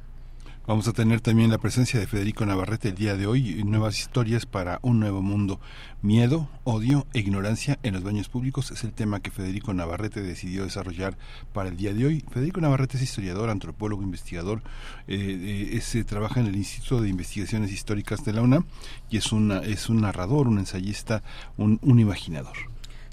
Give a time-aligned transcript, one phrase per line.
[0.68, 4.46] Vamos a tener también la presencia de Federico Navarrete el día de hoy, nuevas historias
[4.46, 5.62] para un nuevo mundo.
[6.02, 10.66] Miedo, odio e ignorancia en los baños públicos es el tema que Federico Navarrete decidió
[10.66, 11.18] desarrollar
[11.54, 12.26] para el día de hoy.
[12.34, 14.62] Federico Navarrete es historiador, antropólogo, investigador,
[15.08, 18.66] eh, eh se trabaja en el Instituto de Investigaciones Históricas de la UNAM
[19.10, 21.24] y es, una, es un narrador, un ensayista,
[21.56, 22.58] un, un imaginador.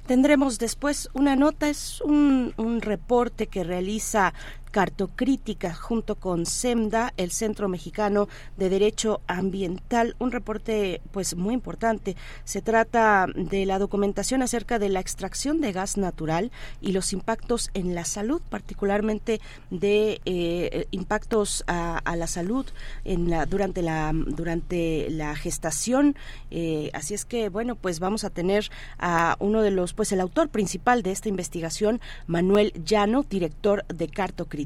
[0.06, 4.34] Tendremos después una nota, es un, un reporte que realiza
[4.74, 8.26] Cartocrítica junto con SEMDA, el Centro Mexicano
[8.56, 12.16] de Derecho Ambiental, un reporte pues muy importante.
[12.42, 17.70] Se trata de la documentación acerca de la extracción de gas natural y los impactos
[17.74, 19.40] en la salud, particularmente
[19.70, 22.66] de eh, impactos a, la salud
[23.04, 26.16] en la, durante la durante la gestación.
[26.50, 30.20] Eh, así es que bueno, pues vamos a tener a uno de los pues el
[30.20, 34.63] autor principal de esta investigación, Manuel Llano, director de Cartocrítica.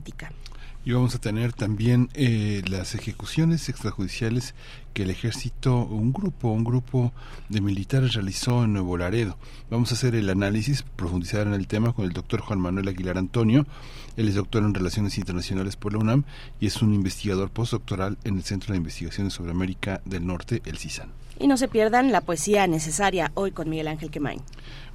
[0.85, 4.55] Y vamos a tener también eh, las ejecuciones extrajudiciales
[4.95, 7.13] que el ejército, un grupo, un grupo
[7.49, 9.37] de militares realizó en Nuevo Laredo.
[9.71, 13.19] Vamos a hacer el análisis, profundizar en el tema con el doctor Juan Manuel Aguilar
[13.19, 13.67] Antonio.
[14.17, 16.25] Él es doctor en Relaciones Internacionales por la UNAM
[16.59, 20.79] y es un investigador postdoctoral en el Centro de Investigaciones sobre América del Norte, el
[20.79, 21.11] CISAN.
[21.39, 24.41] Y no se pierdan la poesía necesaria hoy con Miguel Ángel Quemain.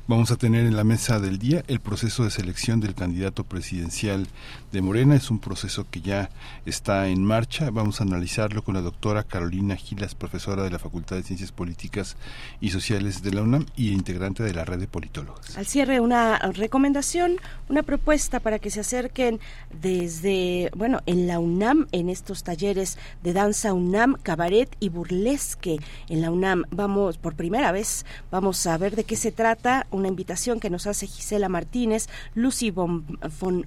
[0.06, 4.28] Vamos a tener en la mesa del día el proceso de selección del candidato presidencial
[4.74, 5.16] de Morena.
[5.16, 6.30] Es un proceso que ya
[6.66, 7.69] está en marcha.
[7.69, 12.18] Vamos a analizarlo con la doctora Carolina Gilas, profesora de la Facultad de Ciencias Políticas
[12.59, 15.58] y Sociales de la UNAM y integrante de la red de politólogos.
[15.58, 17.38] Al cierre, una recomendación,
[17.69, 19.40] una propuesta para que se acerquen
[19.81, 25.78] desde, bueno, en la UNAM, en estos talleres de danza UNAM, cabaret y burlesque
[26.09, 26.66] en la UNAM.
[26.72, 30.88] Vamos, por primera vez, vamos a ver de qué se trata una invitación que nos
[30.88, 32.08] hace Gisela Martínez.
[32.36, 33.06] Lucy von,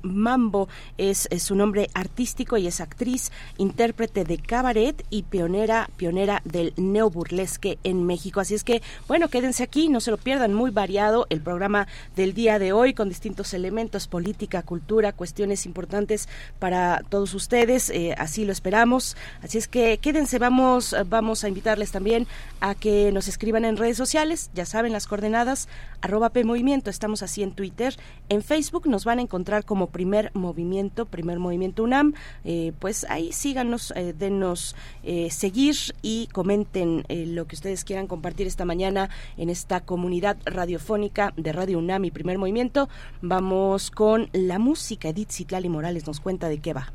[0.03, 6.73] Mambo es, su nombre artístico y es actriz, intérprete de cabaret y pionera, pionera del
[6.77, 8.41] neoburlesque en México.
[8.41, 11.87] Así es que, bueno, quédense aquí, no se lo pierdan, muy variado el programa
[12.17, 17.91] del día de hoy con distintos elementos, política, cultura, cuestiones importantes para todos ustedes.
[17.91, 19.17] Eh, así lo esperamos.
[19.43, 22.27] Así es que quédense, vamos, vamos a invitarles también
[22.61, 25.69] a que nos escriban en redes sociales, ya saben las coordenadas,
[26.01, 27.97] arroba Movimiento, estamos así en Twitter.
[28.29, 32.15] En Facebook nos van a encontrar como Primer Movimiento, Primer Movimiento UNAM.
[32.45, 38.47] Eh, pues ahí síganos, eh, denos eh, seguir y comenten lo que ustedes quieran compartir
[38.47, 42.89] esta mañana en esta comunidad radiofónica de Radio UNAM y Primer Movimiento.
[43.23, 45.09] Vamos con la música.
[45.09, 46.93] Edith Citlali Morales nos cuenta de qué va.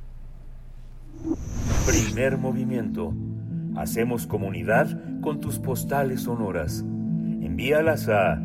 [1.85, 3.13] Primer Movimiento
[3.75, 4.87] Hacemos comunidad
[5.21, 6.81] con tus postales sonoras.
[6.81, 8.41] Envíalas a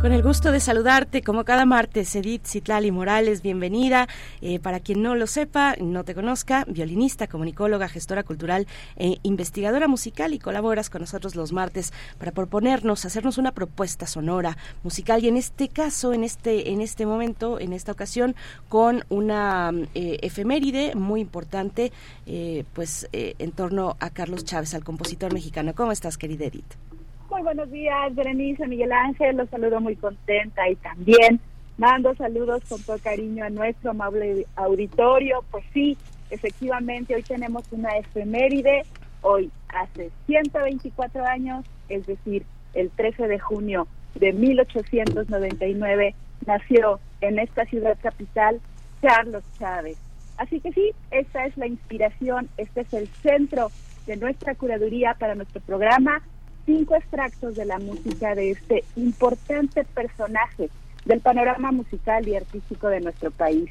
[0.00, 4.06] Con el gusto de saludarte, como cada martes, Edith Citlali Morales, bienvenida.
[4.42, 8.66] Eh, para quien no lo sepa, no te conozca, violinista, comunicóloga, gestora cultural
[8.96, 14.58] e investigadora musical y colaboras con nosotros los martes para proponernos, hacernos una propuesta sonora
[14.84, 18.36] musical y en este caso, en este, en este momento, en esta ocasión,
[18.68, 21.90] con una eh, efeméride muy importante,
[22.26, 25.74] eh, pues en torno a Carlos Chávez, al compositor mexicano.
[25.74, 26.85] ¿Cómo estás, querida Edith?
[27.30, 31.40] Muy buenos días, Berenice, Miguel Ángel, los saludo muy contenta y también
[31.76, 35.44] mando saludos con todo cariño a nuestro amable auditorio.
[35.50, 35.98] Pues sí,
[36.30, 38.82] efectivamente, hoy tenemos una efeméride.
[39.22, 46.14] Hoy, hace 124 años, es decir, el 13 de junio de 1899,
[46.46, 48.60] nació en esta ciudad capital
[49.02, 49.98] Carlos Chávez.
[50.38, 53.70] Así que sí, esta es la inspiración, este es el centro
[54.06, 56.22] de nuestra curaduría para nuestro programa
[56.66, 60.68] cinco extractos de la música de este importante personaje
[61.04, 63.70] del panorama musical y artístico de nuestro país.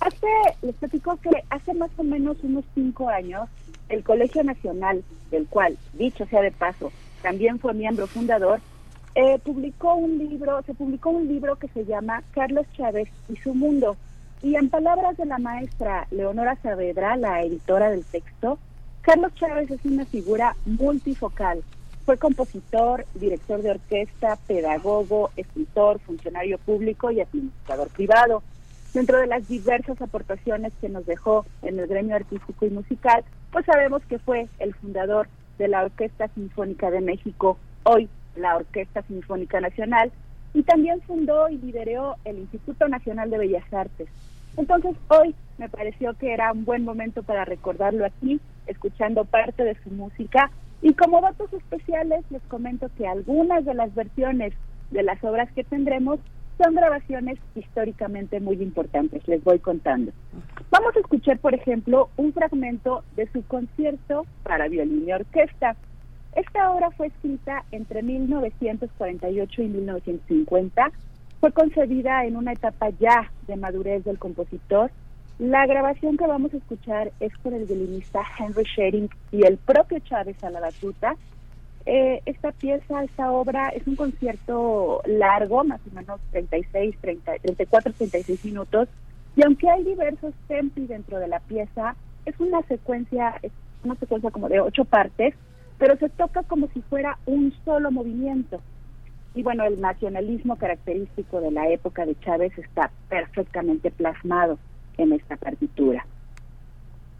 [0.00, 0.26] Hace,
[0.62, 3.48] les platico que hace más o menos unos cinco años,
[3.88, 8.60] el Colegio Nacional, del cual, dicho sea de paso, también fue miembro fundador,
[9.14, 13.54] eh, publicó un libro, se publicó un libro que se llama Carlos Chávez y su
[13.54, 13.96] mundo.
[14.42, 18.58] Y en palabras de la maestra Leonora Saavedra, la editora del texto,
[19.02, 21.62] Carlos Chávez es una figura multifocal,
[22.04, 28.42] fue compositor, director de orquesta, pedagogo, escritor, funcionario público y administrador privado.
[28.92, 33.64] Dentro de las diversas aportaciones que nos dejó en el gremio artístico y musical, pues
[33.64, 35.28] sabemos que fue el fundador
[35.58, 40.12] de la Orquesta Sinfónica de México, hoy la Orquesta Sinfónica Nacional,
[40.52, 44.08] y también fundó y lideró el Instituto Nacional de Bellas Artes.
[44.56, 49.76] Entonces hoy me pareció que era un buen momento para recordarlo aquí, escuchando parte de
[49.82, 50.50] su música
[50.84, 54.52] y como datos especiales les comento que algunas de las versiones
[54.90, 56.20] de las obras que tendremos
[56.58, 60.12] son grabaciones históricamente muy importantes, les voy contando.
[60.70, 65.74] Vamos a escuchar, por ejemplo, un fragmento de su concierto para violín y orquesta.
[66.36, 70.92] Esta obra fue escrita entre 1948 y 1950.
[71.40, 74.90] Fue concebida en una etapa ya de madurez del compositor
[75.38, 79.98] la grabación que vamos a escuchar es con el violinista Henry Shering y el propio
[79.98, 81.16] Chávez a la batuta.
[81.86, 87.92] Eh, esta pieza, esta obra es un concierto largo, más o menos 36, 30, 34,
[87.92, 88.88] 36 minutos,
[89.34, 93.50] y aunque hay diversos tempi dentro de la pieza, es una secuencia, es
[93.82, 95.34] una secuencia como de ocho partes,
[95.78, 98.60] pero se toca como si fuera un solo movimiento.
[99.34, 104.58] Y bueno, el nacionalismo característico de la época de Chávez está perfectamente plasmado
[104.98, 106.06] en esta partitura.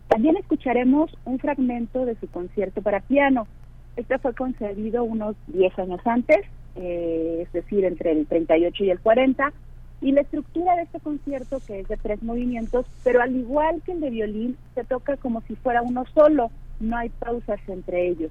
[0.09, 3.47] También escucharemos un fragmento de su concierto para piano.
[3.97, 6.41] Este fue concebido unos 10 años antes,
[6.77, 9.53] eh, es decir, entre el 38 y el 40,
[10.01, 13.93] y la estructura de este concierto, que es de tres movimientos, pero al igual que
[13.93, 16.51] el de violín, se toca como si fuera uno solo,
[16.81, 18.31] no hay pausas entre ellos.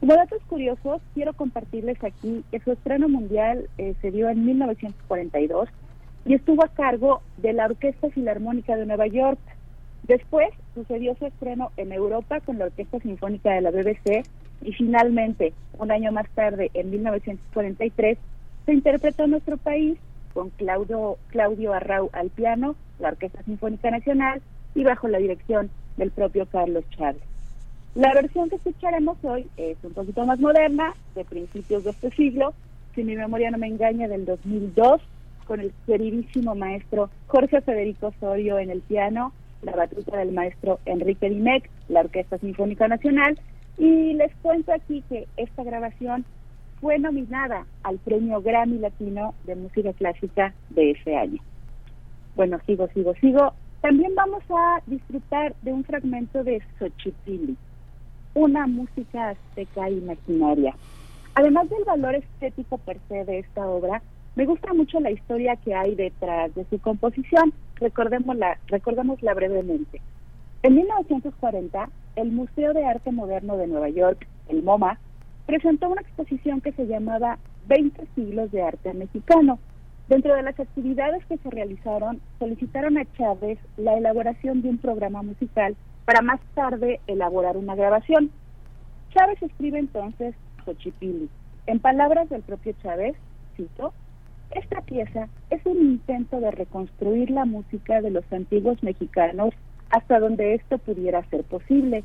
[0.00, 5.68] Como datos curiosos, quiero compartirles aquí que su estreno mundial eh, se dio en 1942
[6.26, 9.38] y estuvo a cargo de la Orquesta Filarmónica de Nueva York.
[10.04, 14.24] Después sucedió su estreno en Europa con la Orquesta Sinfónica de la BBC
[14.62, 18.18] y finalmente, un año más tarde, en 1943,
[18.66, 19.98] se interpretó en nuestro país
[20.32, 24.40] con Claudio, Claudio Arrau al piano, la Orquesta Sinfónica Nacional
[24.74, 27.22] y bajo la dirección del propio Carlos Chávez.
[27.94, 32.52] La versión que escucharemos hoy es un poquito más moderna, de principios de este siglo,
[32.94, 35.00] si mi memoria no me engaña, del 2002,
[35.44, 39.32] con el queridísimo maestro Jorge Federico Osorio en el piano,
[39.62, 43.38] la batuta del maestro Enrique Dimec, la Orquesta Sinfónica Nacional,
[43.78, 46.24] y les cuento aquí que esta grabación
[46.80, 51.40] fue nominada al premio Grammy Latino de Música Clásica de ese año.
[52.36, 53.54] Bueno, sigo, sigo, sigo.
[53.80, 57.56] También vamos a disfrutar de un fragmento de Xochipilli,
[58.34, 60.74] una música azteca imaginaria.
[61.34, 64.02] Además del valor estético per se de esta obra,
[64.36, 67.52] me gusta mucho la historia que hay detrás de su composición.
[67.76, 70.00] Recordémosla, recordémosla brevemente.
[70.62, 74.98] En 1940, el Museo de Arte Moderno de Nueva York, el MoMA,
[75.46, 77.38] presentó una exposición que se llamaba
[77.68, 79.58] 20 siglos de arte mexicano.
[80.08, 85.22] Dentro de las actividades que se realizaron, solicitaron a Chávez la elaboración de un programa
[85.22, 88.30] musical para más tarde elaborar una grabación.
[89.10, 91.28] Chávez escribe entonces Xochipilli.
[91.66, 93.14] En palabras del propio Chávez,
[93.56, 93.92] cito,
[94.50, 99.54] esta pieza es un intento de reconstruir la música de los antiguos mexicanos
[99.90, 102.04] hasta donde esto pudiera ser posible.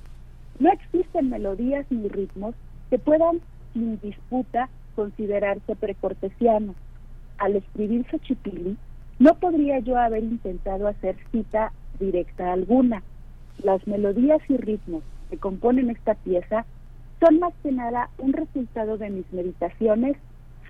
[0.59, 2.55] No existen melodías ni ritmos
[2.89, 3.39] que puedan,
[3.73, 6.75] sin disputa, considerarse precortesianos
[7.39, 8.77] al escribir Xochipilli,
[9.17, 13.03] no podría yo haber intentado hacer cita directa alguna.
[13.63, 16.65] Las melodías y ritmos que componen esta pieza
[17.19, 20.15] son más que nada un resultado de mis meditaciones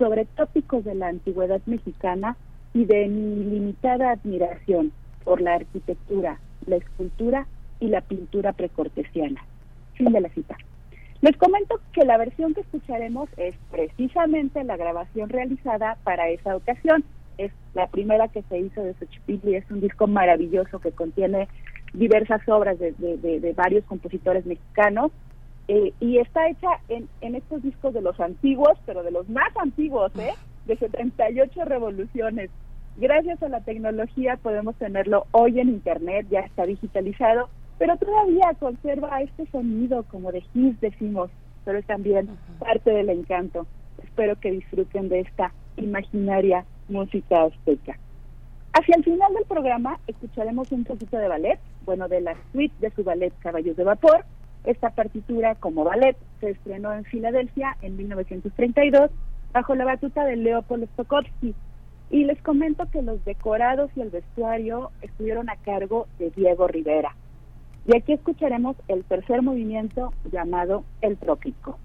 [0.00, 2.36] sobre tópicos de la antigüedad mexicana
[2.72, 4.92] y de mi limitada admiración
[5.24, 7.46] por la arquitectura, la escultura
[7.80, 9.44] y la pintura precortesiana.
[9.94, 10.56] Fin de la cita.
[11.20, 17.04] Les comento que la versión que escucharemos es precisamente la grabación realizada para esa ocasión.
[17.36, 21.46] Es la primera que se hizo de Xochipilli, es un disco maravilloso que contiene
[21.92, 25.12] diversas obras de, varios compositores mexicanos
[25.70, 29.56] eh, y está hecha en, en estos discos de los antiguos, pero de los más
[29.56, 30.34] antiguos, ¿eh?
[30.66, 32.50] de 78 revoluciones.
[32.96, 37.48] Gracias a la tecnología podemos tenerlo hoy en Internet, ya está digitalizado
[37.80, 41.30] pero todavía conserva este sonido como de his, decimos,
[41.64, 43.66] pero es también parte del encanto.
[44.04, 47.98] Espero que disfruten de esta imaginaria música azteca.
[48.74, 52.90] Hacia el final del programa escucharemos un poquito de ballet, bueno, de la suite de
[52.90, 54.26] su ballet Caballos de Vapor.
[54.64, 59.10] Esta partitura como ballet se estrenó en Filadelfia en 1932
[59.52, 61.54] bajo la batuta de Leopold Stokowski.
[62.10, 67.14] Y les comento que los decorados y el vestuario estuvieron a cargo de Diego Rivera.
[67.86, 71.78] Y aquí escucharemos el tercer movimiento llamado El Trópico.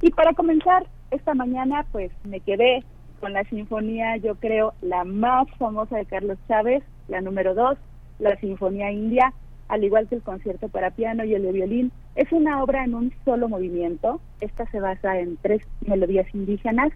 [0.00, 2.84] Y para comenzar esta mañana, pues me quedé
[3.20, 7.78] con la sinfonía, yo creo, la más famosa de Carlos Chávez, la número dos,
[8.18, 9.32] la Sinfonía India,
[9.74, 11.92] al igual que el concierto para piano y el de violín.
[12.16, 14.20] Es una obra en un solo movimiento.
[14.40, 16.92] Esta se basa en tres melodías indígenas.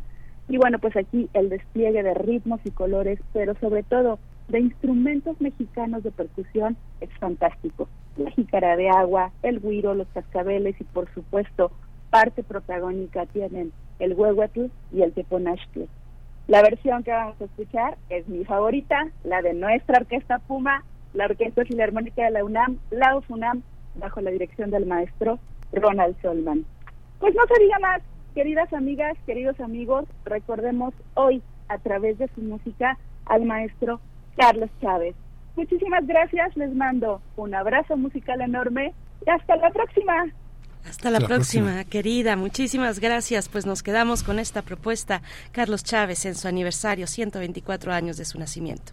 [0.49, 4.19] Y bueno, pues aquí el despliegue de ritmos y colores, pero sobre todo
[4.49, 10.79] de instrumentos mexicanos de percusión es fantástico la jícara de agua, el guiro, los cascabeles
[10.81, 11.71] y por supuesto
[12.11, 15.89] parte protagónica tienen el huehuetl y el teponashtle.
[16.47, 20.83] La versión que vamos a escuchar es mi favorita, la de nuestra orquesta Puma,
[21.15, 23.63] la Orquesta Filarmónica de la UNAM, la UFUNAM,
[23.97, 25.39] bajo la dirección del maestro
[25.73, 26.65] Ronald Solman.
[27.19, 28.03] Pues no se diga más,
[28.35, 34.01] queridas amigas, queridos amigos, recordemos hoy a través de su música al maestro
[34.37, 35.15] Carlos Chávez.
[35.57, 38.95] Muchísimas gracias, les mando un abrazo musical enorme
[39.27, 40.27] y hasta la próxima.
[40.89, 42.37] Hasta la, próxima, querida.
[42.37, 43.49] Muchísimas gracias.
[43.49, 45.21] Pues nos quedamos con esta propuesta.
[45.53, 48.93] Carlos Chávez en su aniversario, 124 años de su nacimiento.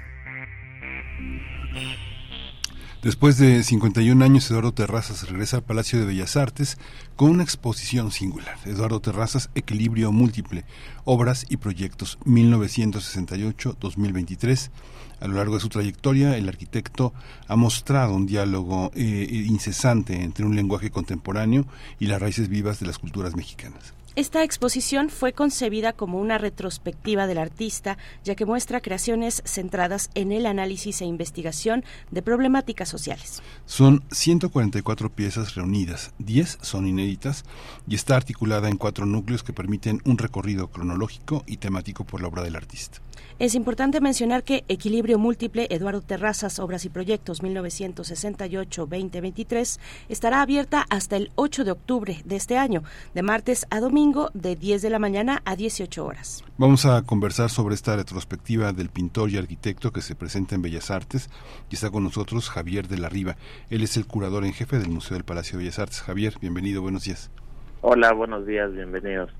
[3.01, 6.77] Después de 51 años, Eduardo Terrazas regresa al Palacio de Bellas Artes
[7.15, 8.59] con una exposición singular.
[8.65, 10.65] Eduardo Terrazas, Equilibrio Múltiple,
[11.03, 14.69] Obras y Proyectos 1968-2023.
[15.19, 17.11] A lo largo de su trayectoria, el arquitecto
[17.47, 21.65] ha mostrado un diálogo eh, incesante entre un lenguaje contemporáneo
[21.99, 23.95] y las raíces vivas de las culturas mexicanas.
[24.17, 30.33] Esta exposición fue concebida como una retrospectiva del artista, ya que muestra creaciones centradas en
[30.33, 33.41] el análisis e investigación de problemáticas sociales.
[33.65, 37.45] Son 144 piezas reunidas, 10 son inéditas
[37.87, 42.27] y está articulada en cuatro núcleos que permiten un recorrido cronológico y temático por la
[42.27, 42.99] obra del artista.
[43.41, 51.17] Es importante mencionar que Equilibrio Múltiple, Eduardo Terrazas, Obras y Proyectos 1968-2023, estará abierta hasta
[51.17, 52.83] el 8 de octubre de este año,
[53.15, 56.43] de martes a domingo, de 10 de la mañana a 18 horas.
[56.59, 60.91] Vamos a conversar sobre esta retrospectiva del pintor y arquitecto que se presenta en Bellas
[60.91, 61.31] Artes
[61.71, 63.37] y está con nosotros Javier de la Riva.
[63.71, 66.03] Él es el curador en jefe del Museo del Palacio de Bellas Artes.
[66.03, 67.31] Javier, bienvenido, buenos días.
[67.81, 69.31] Hola, buenos días, bienvenidos.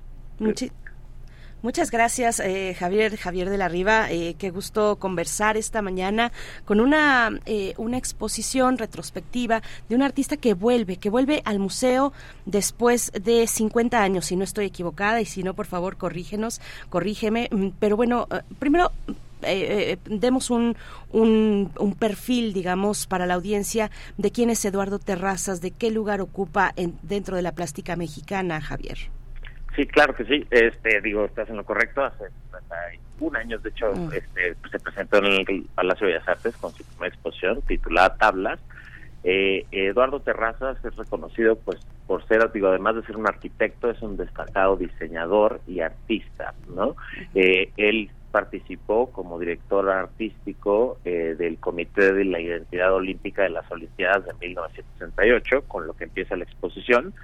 [1.62, 4.10] Muchas gracias, eh, Javier, Javier de la Riva.
[4.10, 6.32] Eh, qué gusto conversar esta mañana
[6.64, 12.12] con una, eh, una exposición retrospectiva de un artista que vuelve, que vuelve al museo
[12.46, 17.48] después de 50 años, si no estoy equivocada, y si no, por favor, corrígenos, corrígeme.
[17.52, 18.26] Mm, pero bueno,
[18.58, 18.90] primero
[20.06, 20.76] demos un,
[21.12, 26.20] un, un, perfil, digamos, para la audiencia de quién es Eduardo Terrazas, de qué lugar
[26.20, 28.98] ocupa en, dentro de la plástica mexicana, Javier.
[29.74, 30.46] Sí, claro que sí.
[30.50, 32.04] Este, digo, estás en lo correcto.
[32.04, 32.24] Hace,
[33.20, 34.12] un año, de hecho, mm.
[34.12, 38.60] este, se presentó en el Palacio de Bellas Artes con su primera exposición titulada Tablas.
[39.24, 44.02] Eh, Eduardo Terrazas es reconocido, pues, por ser, digo, además de ser un arquitecto, es
[44.02, 46.96] un destacado diseñador y artista, ¿no?
[47.34, 53.70] Eh, él participó como director artístico eh, del Comité de la Identidad Olímpica de las
[53.70, 57.14] Olimpiadas de 1968, con lo que empieza la exposición,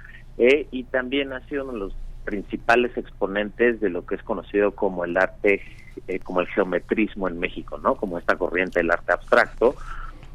[0.71, 5.05] y también ha sido uno de los principales exponentes de lo que es conocido como
[5.05, 5.61] el arte,
[6.07, 7.95] eh, como el geometrismo en México, ¿no?
[7.95, 9.75] Como esta corriente del arte abstracto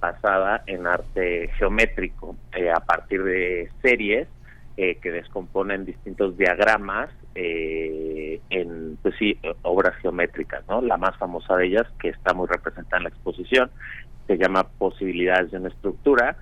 [0.01, 4.29] basada en arte geométrico eh, a partir de series
[4.77, 10.81] eh, que descomponen distintos diagramas en, pues sí, obras geométricas, ¿no?
[10.81, 13.70] La más famosa de ellas, que está muy representada en la exposición,
[14.29, 16.37] se llama Posibilidades de una estructura,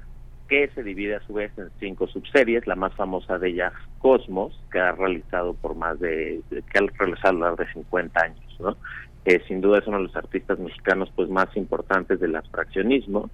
[0.53, 4.53] que se divide a su vez en cinco subseries, la más famosa de ellas Cosmos,
[4.71, 8.61] que ha realizado por más de, que ha realizado a lo largo de 50 años,
[8.61, 8.77] ¿no?
[9.25, 13.31] Eh, sin duda es uno de los artistas mexicanos pues más importantes del abstraccionismo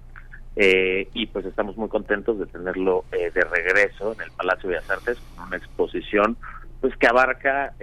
[0.55, 4.75] eh, y pues estamos muy contentos de tenerlo eh, de regreso en el Palacio de
[4.75, 6.37] Bellas Artes con una exposición
[6.79, 7.73] pues que abarca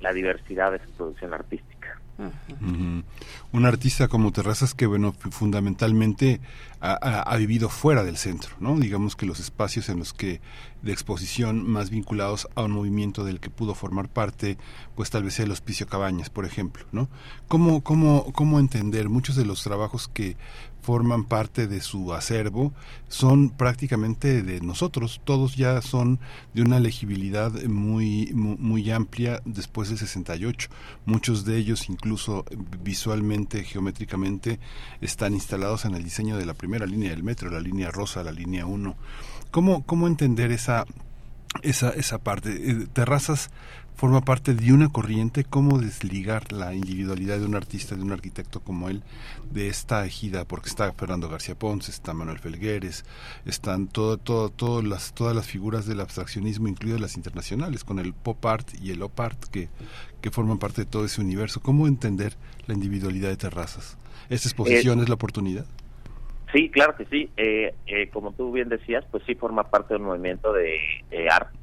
[0.00, 1.79] la diversidad de su producción artística.
[3.52, 6.40] Un artista como Terrazas que, bueno, fundamentalmente
[6.80, 8.78] ha, vivido fuera del centro, ¿no?
[8.78, 10.40] Digamos que los espacios en los que
[10.82, 14.56] de exposición más vinculados a un movimiento del que pudo formar parte,
[14.94, 17.08] pues tal vez el Hospicio Cabañas, por ejemplo, ¿no?
[17.48, 20.36] ¿Cómo, cómo, cómo entender muchos de los trabajos que
[20.82, 22.72] forman parte de su acervo
[23.08, 26.20] son prácticamente de nosotros, todos ya son
[26.54, 30.68] de una legibilidad muy, muy, amplia después del 68,
[31.04, 32.44] muchos de ellos incluso
[32.82, 34.58] visualmente, geométricamente,
[35.00, 38.32] están instalados en el diseño de la primera línea del metro, la línea rosa, la
[38.32, 38.96] línea 1.
[39.50, 40.86] ¿Cómo, cómo entender esa,
[41.62, 42.70] esa, esa parte?
[42.70, 43.50] Eh, Terrazas
[44.00, 48.60] forma parte de una corriente, cómo desligar la individualidad de un artista, de un arquitecto
[48.60, 49.02] como él,
[49.50, 53.04] de esta ejida, porque está Fernando García Ponce, está Manuel Felgueres,
[53.44, 58.14] están todo, todo, todas las, todas las figuras del abstraccionismo, incluidas las internacionales, con el
[58.14, 59.68] pop art y el op art que,
[60.22, 61.60] que forman parte de todo ese universo.
[61.60, 62.36] ¿Cómo entender
[62.68, 63.98] la individualidad de Terrazas?
[64.30, 65.66] ¿Esta exposición eh, es la oportunidad?
[66.54, 67.28] Sí, claro que sí.
[67.36, 70.70] Eh, eh, como tú bien decías, pues sí forma parte de un movimiento de
[71.30, 71.59] arte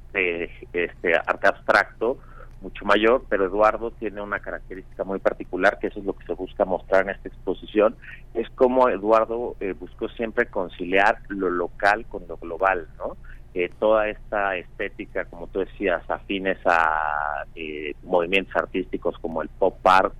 [0.74, 2.18] este arte abstracto
[2.62, 6.34] mucho mayor, pero Eduardo tiene una característica muy particular, que eso es lo que se
[6.34, 7.96] busca mostrar en esta exposición,
[8.34, 13.18] es como Eduardo eh, buscó siempre conciliar lo local con lo global, ¿no?
[13.54, 19.80] Eh, toda esta estética, como tú decías, afines a eh, movimientos artísticos como el pop
[19.84, 20.14] art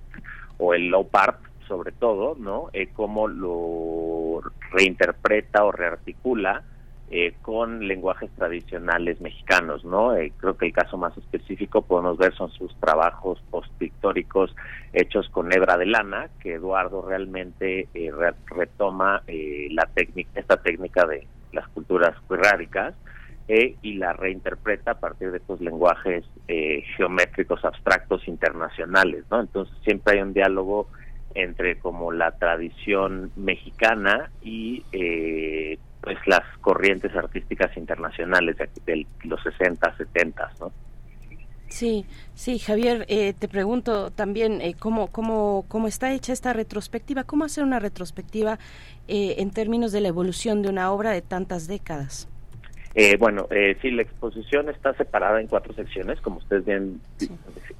[0.58, 2.70] o el low art, sobre todo, ¿no?
[2.94, 4.40] cómo lo
[4.72, 6.64] reinterpreta o rearticula
[7.10, 10.14] eh, con lenguajes tradicionales mexicanos, ¿no?
[10.14, 14.54] Eh, creo que el caso más específico podemos ver son sus trabajos postpictóricos
[14.92, 18.10] hechos con hebra de lana, que Eduardo realmente eh,
[18.46, 22.94] retoma la técnica, esta técnica de las culturas quirráricas
[23.48, 26.26] y la reinterpreta a partir de estos lenguajes
[26.96, 29.40] geométricos abstractos internacionales, ¿no?
[29.40, 30.88] Entonces siempre hay un diálogo
[31.34, 38.56] entre como la tradición mexicana y eh, pues las corrientes artísticas internacionales
[38.86, 40.72] de, los 60, 70, ¿no?
[41.68, 47.24] Sí, sí, Javier, eh, te pregunto también eh, cómo, cómo, cómo está hecha esta retrospectiva,
[47.24, 48.58] cómo hacer una retrospectiva
[49.06, 52.26] eh, en términos de la evolución de una obra de tantas décadas.
[53.18, 53.48] bueno,
[53.82, 57.00] sí, la exposición está separada en cuatro secciones, como ustedes bien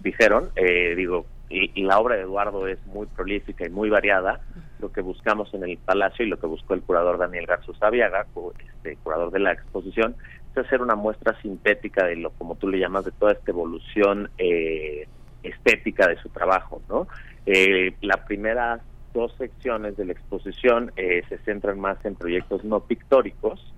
[0.01, 0.51] dijeron.
[0.95, 4.41] digo, y, la obra de Eduardo es muy prolífica y muy variada.
[4.81, 8.27] Lo que buscamos en el Palacio y lo que buscó el curador Daniel Garzo Saviaga,
[8.59, 10.15] este, curador de la exposición,
[10.53, 14.31] es hacer una muestra sintética de lo, como tú le llamas, de toda esta evolución
[14.39, 15.07] eh,
[15.43, 16.83] estética de su trabajo.
[16.89, 17.09] ¿no?
[17.47, 18.81] Eh, las primeras
[19.15, 23.75] dos secciones de la exposición eh, se centran más en proyectos no pictóricos,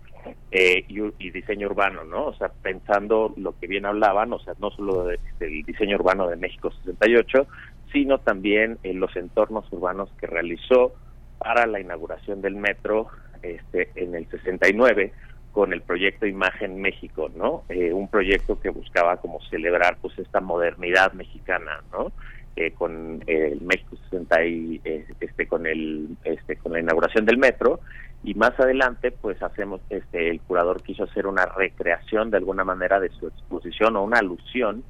[0.52, 2.26] eh, y, diseño urbano, ¿no?
[2.26, 6.36] O sea, pensando lo que bien hablaban, o sea, no solo del diseño urbano de
[6.36, 7.46] México 68,
[7.92, 10.92] sino también en los entornos urbanos que realizó
[11.38, 13.09] para la inauguración del metro
[13.42, 15.12] este, en el 69
[15.53, 17.64] con el proyecto Imagen México, ¿no?
[17.68, 22.12] Eh, un proyecto que buscaba como celebrar pues esta modernidad mexicana, ¿no?
[22.57, 27.81] Eh, con el México 60 y este con el este con la inauguración del metro
[28.24, 32.98] y más adelante pues hacemos este el curador quiso hacer una recreación de alguna manera
[32.98, 34.83] de su exposición o una alusión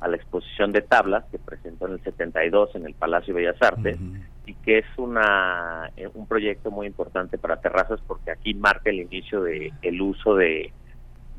[0.00, 3.62] a la exposición de tablas que presentó en el 72 en el Palacio de Bellas
[3.62, 3.98] Artes
[4.46, 9.00] y que es una eh, un proyecto muy importante para terrazas porque aquí marca el
[9.00, 10.72] inicio de el uso de,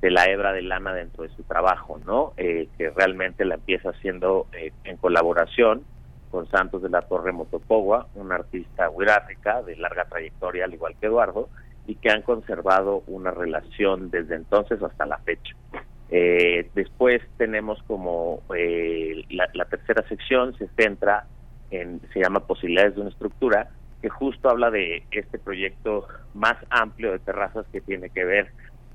[0.01, 3.89] de la hebra de lana dentro de su trabajo no eh, que realmente la empieza
[3.89, 5.83] haciendo eh, en colaboración
[6.31, 11.07] con Santos de la Torre Motopogua, un artista huirática de larga trayectoria, al igual que
[11.07, 11.49] Eduardo,
[11.87, 15.55] y que han conservado una relación desde entonces hasta la fecha.
[16.11, 21.27] Eh, después tenemos como eh, la, tercera sección se centra
[21.69, 23.69] en, se llama Posibilidades de una estructura,
[24.01, 28.51] que justo habla de este proyecto más amplio de terrazas que tiene que ver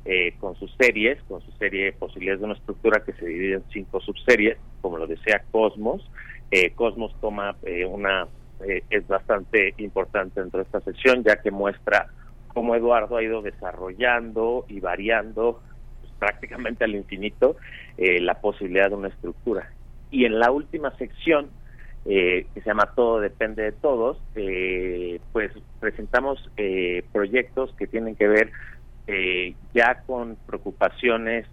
[0.07, 3.65] eh, con sus series, con su serie Posibilidades de una estructura que se divide en
[3.73, 6.11] cinco subseries, como lo desea Cosmos,
[6.51, 8.29] eh, Cosmos toma eh, una
[8.65, 12.07] eh, es bastante importante dentro de esta sección ya que muestra
[12.49, 15.61] cómo Eduardo ha ido desarrollando y variando
[16.25, 17.57] prácticamente al infinito
[17.97, 19.71] la posibilidad de una estructura.
[20.11, 21.49] Y en la última sección
[22.05, 24.19] que se llama Todo depende de todos
[25.33, 26.51] pues presentamos
[27.13, 28.51] proyectos que tienen que ver
[29.73, 31.47] ya con preocupaciones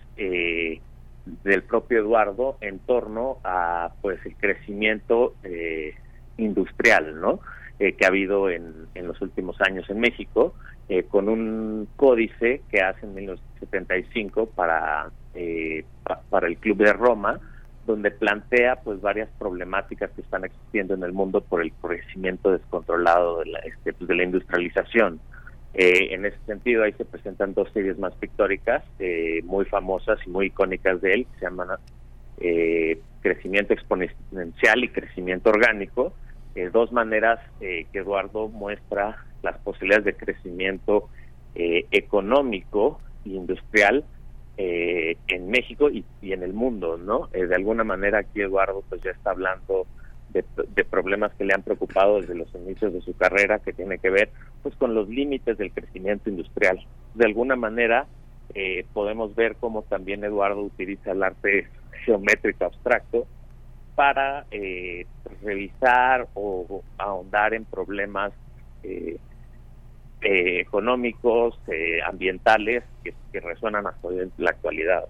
[1.43, 5.95] del propio Eduardo en torno a pues el crecimiento eh,
[6.37, 7.39] industrial no
[7.79, 10.55] eh, que ha habido en, en, los últimos años en México
[10.91, 15.09] eh, con un códice que hace en 1975 para
[16.29, 17.39] para el Club de Roma
[17.85, 23.39] donde plantea pues varias problemáticas que están existiendo en el mundo por el crecimiento descontrolado
[23.39, 25.19] de la, este, pues, de la industrialización.
[25.73, 30.29] Eh, en ese sentido, ahí se presentan dos series más pictóricas, eh, muy famosas y
[30.29, 31.69] muy icónicas de él, que se llaman
[32.39, 36.13] eh, Crecimiento Exponencial y Crecimiento Orgánico,
[36.73, 41.09] dos maneras que Eduardo muestra las posibilidades de crecimiento
[41.53, 44.05] económico e industrial
[44.57, 47.27] en México y, en el mundo, ¿no?
[47.27, 49.85] de alguna manera aquí Eduardo pues ya está hablando
[50.33, 54.09] de, problemas que le han preocupado desde los inicios de su carrera, que tiene que
[54.09, 54.29] ver
[54.63, 56.79] pues con los límites del crecimiento industrial.
[57.15, 58.07] De alguna manera
[58.53, 61.67] eh, podemos ver cómo también Eduardo utiliza el arte
[62.05, 63.27] geométrico abstracto
[63.95, 65.05] para eh,
[65.43, 68.33] revisar o, ahondar en problemas
[70.21, 71.59] eh, económicos,
[72.07, 75.05] ambientales que, que resuenan hasta hoy en la actualidad.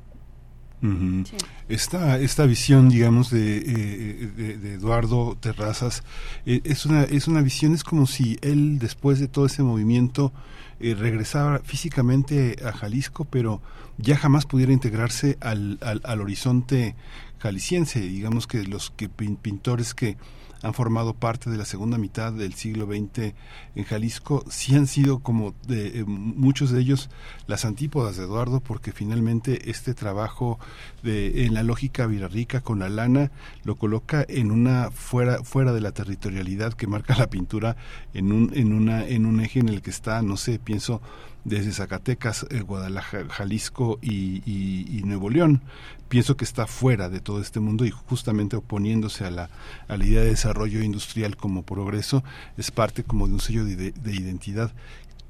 [1.70, 6.04] Esta, esta visión, digamos, de, eh, de, Eduardo Terrazas
[6.48, 10.34] eh, es, una, es una visión, es como si él, después de todo ese movimiento,
[10.80, 13.62] eh, regresara físicamente a Jalisco, pero
[13.98, 16.96] ya jamás pudiera integrarse al, al, al horizonte
[17.38, 18.00] jalisciense.
[18.02, 20.18] Digamos que los que pintores que
[20.64, 23.34] han formado parte de la segunda mitad del siglo XX
[23.76, 27.10] en Jalisco, sí han sido como de, eh, muchos de ellos
[27.48, 30.60] las antípodas de Eduardo, porque finalmente este trabajo
[31.04, 33.32] de, en la lógica virarrica con la lana
[33.64, 37.76] lo coloca en una fuera, fuera de la territorialidad que marca la pintura
[38.14, 41.02] en un, en una, en un eje en el que está, no sé, pienso
[41.44, 45.62] desde Zacatecas, eh, Guadalajara, Jalisco y, Nuevo León.
[46.10, 49.50] Pienso que está fuera de todo este mundo y justamente oponiéndose a la,
[49.88, 52.24] a la idea de desarrollo industrial como progreso
[52.58, 54.72] es parte como de un sello de, identidad.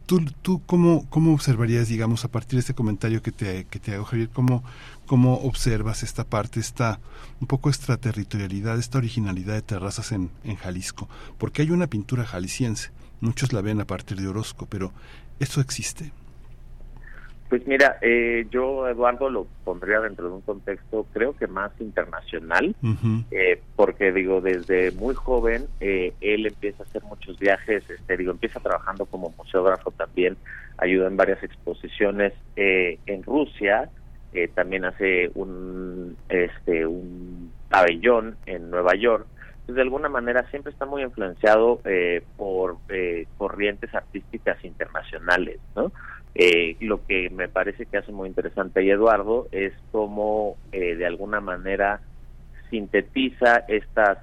[0.05, 3.93] ¿Tú, tú cómo, cómo, observarías, digamos, a partir de este comentario que te, que te
[3.93, 4.63] hago, Javier, cómo,
[5.05, 6.99] cómo observas esta parte, esta
[7.39, 11.07] un poco extraterritorialidad, esta originalidad de terrazas en, en Jalisco?
[11.37, 14.91] Porque hay una pintura jalisciense, muchos la ven a partir de Orozco, pero
[15.41, 16.11] ¿Eso existe?
[17.49, 22.75] Pues mira, eh, yo Eduardo lo pondría dentro de un contexto creo que más internacional,
[23.31, 28.31] eh, porque digo, desde muy joven eh, él empieza a hacer muchos viajes, este, digo,
[28.31, 30.37] empieza trabajando como museógrafo también,
[30.77, 33.89] ayuda en varias exposiciones en Rusia,
[34.53, 39.25] también hace un, este, un pabellón en Nueva York,
[39.73, 42.90] de alguna manera siempre está muy influenciado eh, por eh,
[43.61, 45.91] corrientes artísticas internacionales, ¿no?
[46.33, 51.41] Eh, lo que me parece que hace muy interesante y Eduardo es cómo de alguna
[51.41, 51.99] manera
[52.69, 54.17] sintetiza estas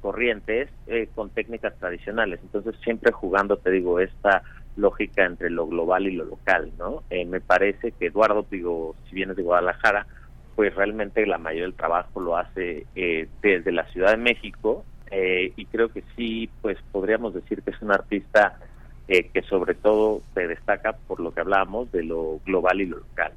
[0.00, 0.70] corrientes
[1.14, 2.40] con técnicas tradicionales.
[2.42, 4.42] Entonces siempre jugando, te digo, esta
[4.76, 7.02] lógica entre lo global y lo local, ¿no?
[7.10, 10.06] me parece que Eduardo, digo, si vienes de Guadalajara,
[10.54, 15.52] pues realmente la mayoría del trabajo lo hace eh, desde la Ciudad de México eh,
[15.56, 18.58] y creo que sí, pues podríamos decir que es un artista
[19.08, 22.98] eh, que sobre todo se destaca por lo que hablábamos de lo global y lo
[22.98, 23.32] local.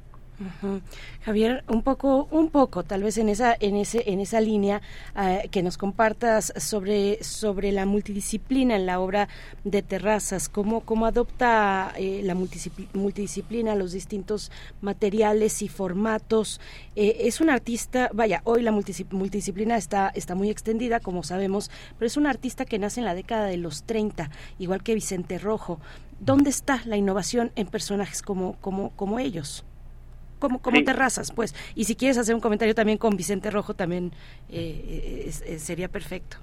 [1.24, 4.82] Javier, un poco, un poco, tal vez en esa, en ese, en esa línea
[5.18, 9.28] eh, que nos compartas sobre, sobre la multidisciplina en la obra
[9.64, 14.50] de Terrazas, cómo, cómo adopta eh, la multidisciplina, los distintos
[14.82, 16.60] materiales y formatos.
[16.96, 22.06] Eh, es un artista, vaya, hoy la multidisciplina está, está muy extendida, como sabemos, pero
[22.06, 25.80] es un artista que nace en la década de los 30, igual que Vicente Rojo.
[26.18, 29.65] ¿Dónde está la innovación en personajes como, como, como ellos?
[30.38, 31.54] Como, como terrazas, pues.
[31.74, 34.12] Y si quieres hacer un comentario también con Vicente Rojo, también
[34.48, 36.38] eh, sería perfecto.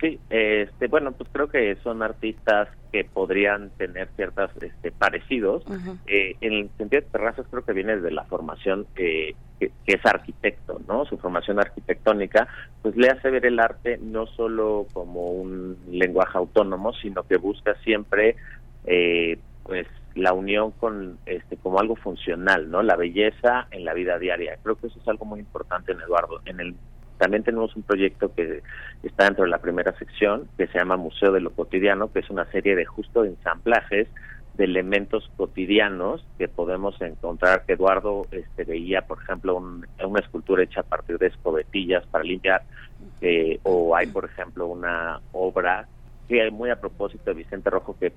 [0.00, 5.62] Sí, este, bueno, pues creo que son artistas que podrían tener ciertas este, parecidos.
[6.06, 10.06] Eh, en el sentido de Terrazas creo que viene de la formación que, que, es
[10.06, 11.04] arquitecto, ¿no?
[11.04, 12.48] Su formación arquitectónica,
[12.80, 17.74] pues le hace ver el arte no solo como un lenguaje autónomo, sino que busca
[17.84, 18.36] siempre,
[18.86, 22.82] eh, pues, la unión con este como algo funcional, ¿no?
[22.82, 24.58] La belleza en la vida diaria.
[24.62, 26.40] Creo que eso es algo muy importante en Eduardo.
[26.44, 26.74] En el
[27.18, 28.62] también tenemos un proyecto que
[29.02, 32.30] está dentro de la primera sección que se llama Museo de lo cotidiano, que es
[32.30, 34.08] una serie de justo ensamblajes
[34.54, 40.84] de elementos cotidianos que podemos encontrar Eduardo este, veía, por ejemplo, una escultura hecha a
[40.84, 42.62] partir de escobetillas para limpiar,
[43.20, 45.86] eh, o hay, por ejemplo, una obra
[46.26, 48.12] que hay muy a propósito de Vicente Rojo que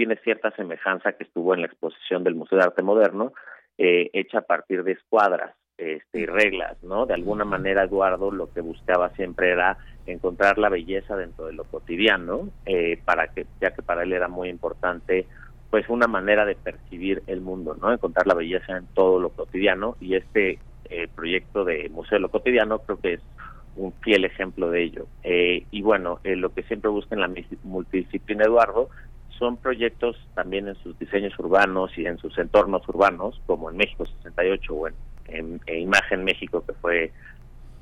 [0.00, 3.34] tiene cierta semejanza que estuvo en la exposición del Museo de Arte Moderno,
[3.76, 7.04] eh, hecha a partir de escuadras este, y reglas, ¿no?
[7.04, 11.64] De alguna manera Eduardo lo que buscaba siempre era encontrar la belleza dentro de lo
[11.64, 15.26] cotidiano, eh, para que, ya que para él era muy importante,
[15.68, 17.92] pues una manera de percibir el mundo, ¿no?
[17.92, 22.30] Encontrar la belleza en todo lo cotidiano y este eh, proyecto de Museo de lo
[22.30, 23.20] Cotidiano creo que es
[23.76, 25.06] un fiel ejemplo de ello.
[25.22, 27.30] y bueno, lo que siempre busca en la
[27.64, 28.88] multidisciplina Eduardo
[29.40, 34.04] son proyectos también en sus diseños urbanos y en sus entornos urbanos, como en México
[34.04, 37.12] 68 o en, Imagen México, que fue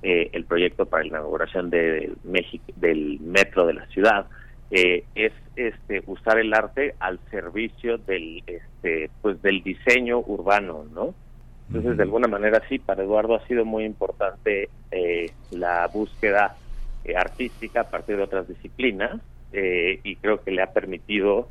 [0.03, 4.27] eh, el proyecto para la inauguración de México, del metro de la ciudad,
[4.71, 11.15] eh, es este usar el arte al servicio del este pues del diseño urbano, ¿no?
[11.69, 16.55] Entonces, de alguna manera sí, para Eduardo ha sido muy importante eh, la búsqueda
[17.17, 19.21] artística a partir de otras disciplinas
[19.53, 21.49] eh, y creo que le ha permitido,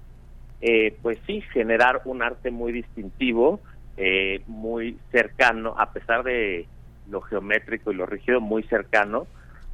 [0.61, 3.59] eh, pues sí, generar un arte muy distintivo,
[3.97, 6.67] eh, muy cercano, a pesar de
[7.09, 9.27] lo geométrico y lo rígido, muy cercano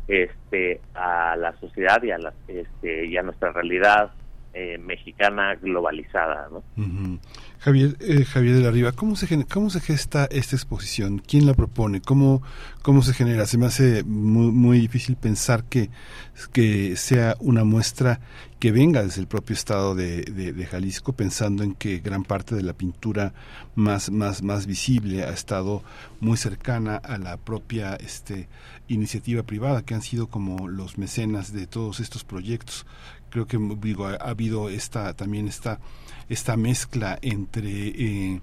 [0.07, 4.11] este, a la sociedad y a, la, este, y a nuestra realidad
[4.79, 6.49] mexicana globalizada.
[6.51, 6.63] ¿no?
[7.63, 11.19] Javier, eh, Javier de la Riva, ¿cómo se, ¿cómo se gesta esta exposición?
[11.19, 12.01] ¿Quién la propone?
[12.01, 12.43] ¿Cómo,
[12.81, 13.45] cómo se genera?
[13.45, 15.89] Se me hace muy, muy difícil pensar que,
[16.51, 18.19] que sea una muestra
[18.59, 22.63] que venga desde el propio estado de, de, Jalisco, pensando en que gran parte de
[22.63, 23.33] la pintura
[23.75, 25.83] más, más, más visible ha estado
[26.19, 28.47] muy cercana a la propia este,
[28.87, 32.85] iniciativa privada, que han sido como los mecenas de todos estos proyectos.
[33.33, 35.79] Creo que digo, ha, ha habido esta, también esta
[36.29, 38.41] esta mezcla entre eh,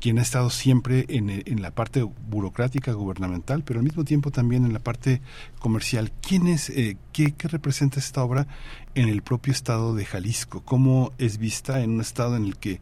[0.00, 4.64] quien ha estado siempre en, en, la parte burocrática gubernamental, pero al mismo tiempo también
[4.64, 5.22] en la parte
[5.60, 6.10] comercial.
[6.20, 8.48] ¿Quién es, eh, qué, representa esta obra
[8.94, 10.62] en el propio estado de Jalisco?
[10.64, 12.80] ¿Cómo es vista en un estado en el que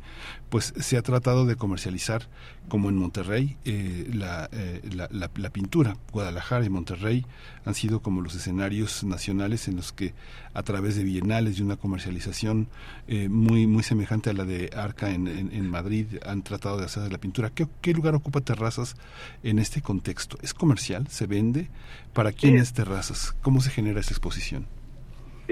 [0.49, 2.29] pues se ha tratado de comercializar,
[2.69, 4.11] como en Monterrey, eh,
[4.53, 5.97] eh, la, la, pintura?
[6.13, 7.25] Guadalajara y Monterrey
[7.65, 10.13] han sido como los escenarios nacionales en los que
[10.53, 12.67] a través de bienales y una comercialización
[13.07, 17.05] eh, muy, muy semejante a la de Arca en, en, Madrid han tratado de hacer
[17.05, 17.51] de la pintura.
[17.51, 18.97] ¿Qué, ¿Qué, lugar ocupa Terrazas
[19.45, 20.37] en este contexto?
[20.43, 21.07] ¿Es comercial?
[21.09, 21.71] ¿Se vende?
[22.13, 23.37] ¿Para quién es Terrazas?
[23.43, 24.80] ¿Cómo se genera esa exposición?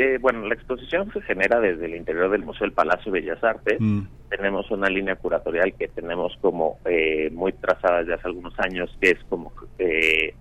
[0.00, 3.42] Eh, bueno, la exposición se genera desde el interior del Museo del Palacio de Bellas
[3.42, 3.80] Artes.
[3.80, 4.02] Mm.
[4.28, 9.10] Tenemos una línea curatorial que tenemos como eh, muy trazada desde hace algunos años, que
[9.10, 10.34] es como eh,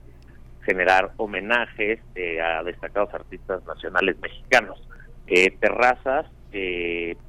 [0.62, 2.00] generar homenajes
[2.44, 4.80] a destacados artistas nacionales mexicanos.
[5.60, 6.28] Terrazas,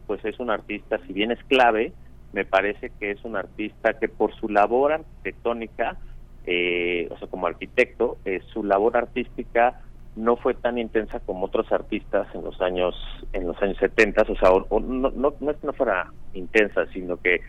[0.06, 1.92] pues es un artista, si bien es clave,
[2.34, 5.96] me parece que es un artista que por su labor arquitectónica,
[6.44, 8.18] o sea, como arquitecto,
[8.52, 9.80] su labor artística
[10.18, 12.94] no fue tan intensa como otros artistas en los años
[13.32, 14.50] en los años 70, o sea,
[14.80, 17.40] no, no, es que no fuera intensa, sino que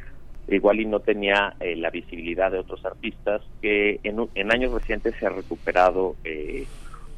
[0.47, 5.15] igual y no tenía eh, la visibilidad de otros artistas, que en, en años recientes
[5.19, 6.65] se ha recuperado eh,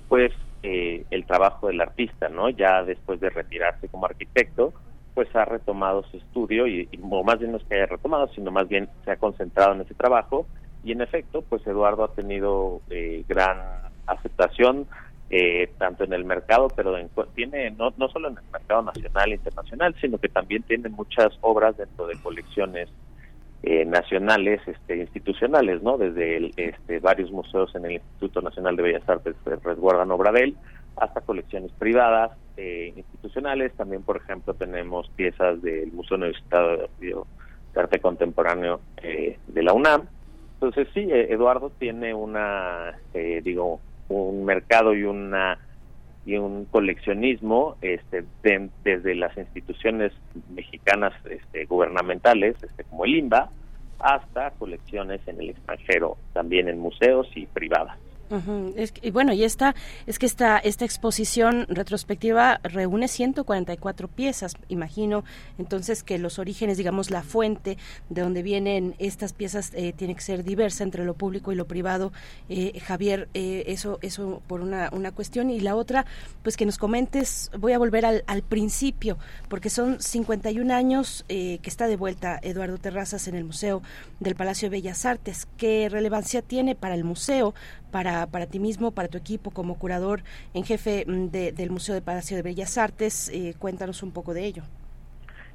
[0.08, 0.32] pues
[0.64, 2.50] eh, el trabajo del artista, ¿no?
[2.50, 4.74] Ya después de retirarse como arquitecto,
[5.14, 8.52] pues ha retomado su estudio y, y más bien no es que haya retomado, sino
[8.52, 10.46] más bien se ha concentrado en ese trabajo
[10.84, 12.82] y en efecto, pues Eduardo ha tenido
[13.28, 13.58] gran
[14.08, 14.88] aceptación,
[15.34, 16.94] eh, tanto en el mercado, pero
[17.34, 21.30] tiene no, no solo en el mercado nacional e internacional, sino que también tiene muchas
[21.40, 22.90] obras dentro de colecciones
[23.64, 25.98] eh, nacionales, este, institucionales, ¿no?
[25.98, 30.44] Desde este, varios museos en el Instituto Nacional de Bellas Artes que resguardan obra de
[30.44, 30.58] él,
[30.98, 33.72] hasta colecciones privadas, eh, institucionales.
[33.78, 36.90] También, por ejemplo, tenemos piezas del Museo Universitario
[37.74, 40.10] de Arte Contemporáneo de la UNAM.
[40.56, 43.00] Entonces, sí, Eduardo tiene una,
[43.44, 43.80] digo,
[44.12, 45.58] un mercado y una
[46.24, 48.24] y un coleccionismo este,
[48.84, 50.14] desde las instituciones
[50.54, 53.50] mexicanas este, gubernamentales este, como el INBA
[54.00, 57.98] hasta colecciones en el extranjero también en museos y privadas
[58.76, 65.24] es y bueno, y esta es que esta esta exposición retrospectiva reúne 144 piezas, imagino,
[65.58, 67.78] entonces que los orígenes, digamos, la fuente
[68.10, 71.66] de donde vienen estas piezas eh, tiene que ser diversa entre lo público y lo
[71.66, 72.12] privado.
[72.50, 76.06] Eh, Javier, eh, eso eso por una, una cuestión y la otra,
[76.44, 79.18] pues que nos comentes, voy a volver al, al principio,
[79.50, 83.82] porque son 51 años que está de vuelta Eduardo Terrazas en el Museo
[84.20, 85.48] del Palacio de Bellas Artes.
[85.58, 87.54] ¿Qué relevancia tiene para el museo,
[87.92, 90.22] para, para ti mismo, para tu equipo como curador
[90.54, 93.30] en jefe mm, del Museo de Palacio de Bellas Artes.
[93.34, 94.64] Eh, cuéntanos un poco de ello.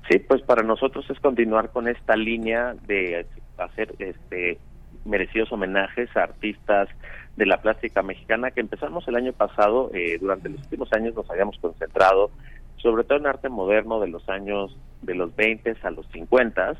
[0.09, 3.26] Sí, pues para nosotros es continuar con esta línea de
[3.59, 4.59] hacer este
[5.05, 6.89] merecidos homenajes a artistas
[7.37, 9.91] de la plástica mexicana que empezamos el año pasado.
[9.95, 12.30] Eh, durante los últimos años nos habíamos concentrado
[12.76, 16.76] sobre todo en arte moderno de los años de los 20 a los 50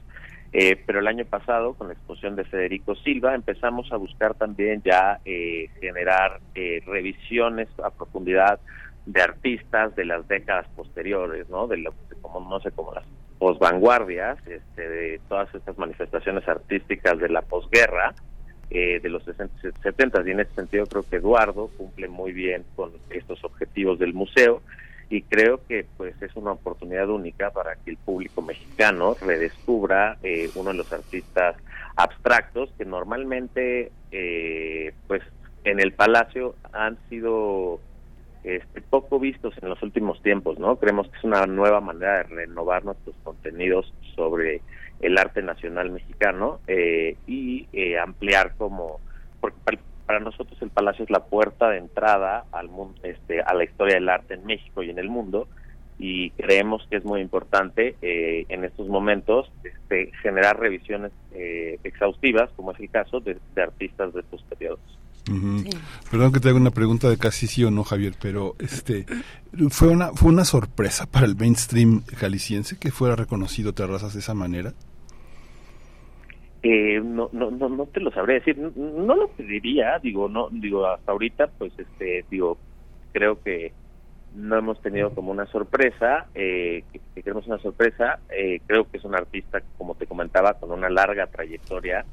[0.59, 4.81] eh, pero el año pasado, con la exposición de Federico Silva, empezamos a buscar también
[4.83, 8.59] ya eh, generar eh, revisiones a profundidad
[9.05, 11.67] de artistas de las décadas posteriores, ¿no?
[11.67, 11.93] De, lo,
[12.23, 13.05] como no sé, como las
[13.39, 18.15] posvanguardias, este, de todas estas manifestaciones artísticas de la posguerra,
[18.71, 22.65] de los 60 y 70 y en ese sentido creo que Eduardo cumple muy bien
[22.75, 24.61] con estos objetivos del museo
[25.09, 30.51] y creo que pues es una oportunidad única para que el público mexicano redescubra eh,
[30.57, 31.57] uno de los artistas
[31.95, 35.23] abstractos que normalmente eh, pues
[35.65, 37.81] en el palacio han sido
[38.43, 42.23] este, poco vistos en los últimos tiempos no creemos que es una nueva manera de
[42.25, 44.61] renovar nuestros contenidos sobre
[45.01, 49.01] el arte nacional mexicano eh, y ampliar como
[49.41, 53.65] porque para nosotros el Palacio es la puerta de entrada al mundo, este, a la
[53.65, 55.49] historia del arte en México y en el mundo
[55.99, 62.51] y creemos que es muy importante eh, en estos momentos este, generar revisiones eh, exhaustivas,
[62.55, 64.81] como es el caso de, artistas de estos periodos.
[66.09, 69.07] Perdón que te haga una pregunta de casi sí o no, Javier, pero este
[69.71, 74.35] fue una fue una sorpresa para el mainstream jalisciense que fuera reconocido Terrazas de esa
[74.35, 74.73] manera.
[76.69, 80.85] Eh, no, no, no, no te lo sabré decir, no, lo pediría, digo, no, digo,
[80.85, 82.59] hasta ahorita, pues, este, digo,
[83.13, 83.73] creo que
[84.35, 89.05] no hemos tenido como una sorpresa, eh, que, queremos una sorpresa, eh, creo que es
[89.05, 92.05] un artista, como te comentaba, con una larga trayectoria,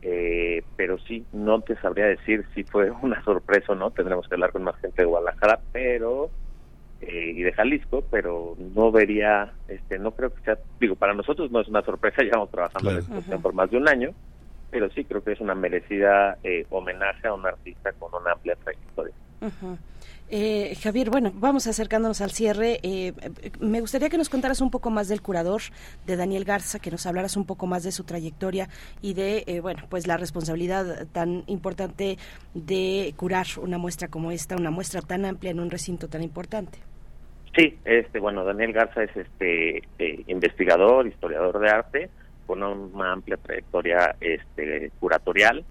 [0.00, 4.34] eh, pero sí, no te sabría decir si fue una sorpresa o no, tendremos que
[4.34, 6.30] hablar con más gente de Guadalajara, pero
[7.00, 11.50] eh, y de Jalisco, pero no vería, este, no creo que sea, digo, para nosotros
[11.50, 14.10] no es una sorpresa, llevamos trabajando en la exposición por más de un año,
[14.70, 18.56] pero sí creo que es una merecida eh, homenaje a un artista con una amplia
[18.56, 19.14] trayectoria.
[20.32, 22.78] Eh, Javier, bueno, vamos acercándonos al cierre.
[22.84, 23.12] Eh,
[23.58, 25.62] me gustaría que nos contaras un poco más del curador,
[26.06, 28.68] de Daniel Garza, que nos hablaras un poco más de su trayectoria
[29.02, 32.16] y de, eh, bueno, pues la responsabilidad tan importante
[32.54, 36.78] de curar una muestra como esta, una muestra tan amplia en un recinto tan importante.
[37.54, 39.82] Sí, este, bueno, Daniel Garza es este
[40.28, 42.10] investigador, historiador de arte,
[42.46, 45.64] con una amplia trayectoria este, curatorial.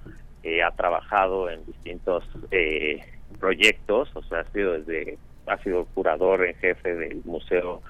[0.65, 3.01] ha trabajado en distintos eh,
[3.39, 5.17] proyectos, o sea, ha sido desde
[5.47, 7.81] ha sido curador en jefe del Museo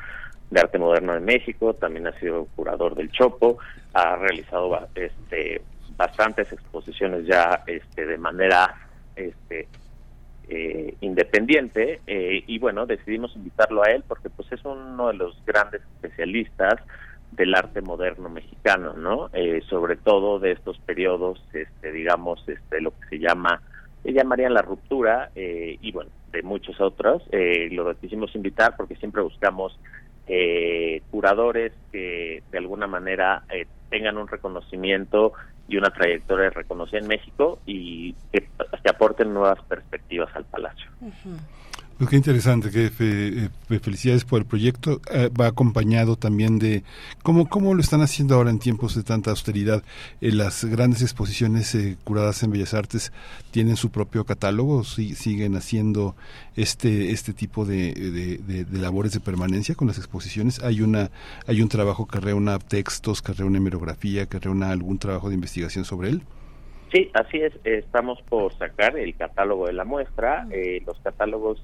[0.49, 3.57] de Arte Moderno de México, también ha sido curador del Chopo,
[3.93, 5.61] ha realizado este
[5.97, 8.73] bastantes exposiciones ya este de manera
[9.15, 9.67] este
[10.49, 15.37] eh, independiente eh, y bueno decidimos invitarlo a él porque pues es uno de los
[15.45, 16.75] grandes especialistas
[17.31, 22.91] del arte moderno mexicano no eh, sobre todo de estos periodos este digamos este lo
[22.91, 23.61] que se llama
[24.03, 27.23] se llamarían La Ruptura eh, y bueno, de muchos otros.
[27.31, 29.77] Eh, lo quisimos invitar porque siempre buscamos
[31.09, 33.41] curadores que de alguna manera
[33.89, 35.33] tengan un reconocimiento
[35.69, 38.49] y una trayectoria reconocida en México y que,
[38.89, 40.89] aporten nuevas perspectivas al Palacio.
[41.99, 45.01] Pues qué interesante, que eh, felicidades por el proyecto.
[45.11, 46.83] Eh, va acompañado también de
[47.23, 49.83] cómo, cómo lo están haciendo ahora en tiempos de tanta austeridad.
[50.21, 53.11] Eh, las grandes exposiciones curadas en Bellas Artes
[53.51, 56.15] tienen su propio catálogo, ¿Sí, siguen haciendo
[56.55, 60.63] este este tipo de, de, labores de permanencia con las exposiciones.
[60.63, 61.11] Hay una
[61.47, 65.83] hay un trabajo que reúna textos, que reúne hemerografía, que reúna algún trabajo de investigación
[65.83, 66.21] sobre él.
[66.93, 67.53] Sí, así es.
[67.65, 70.47] Estamos por sacar el catálogo de la muestra.
[70.85, 71.61] los catálogos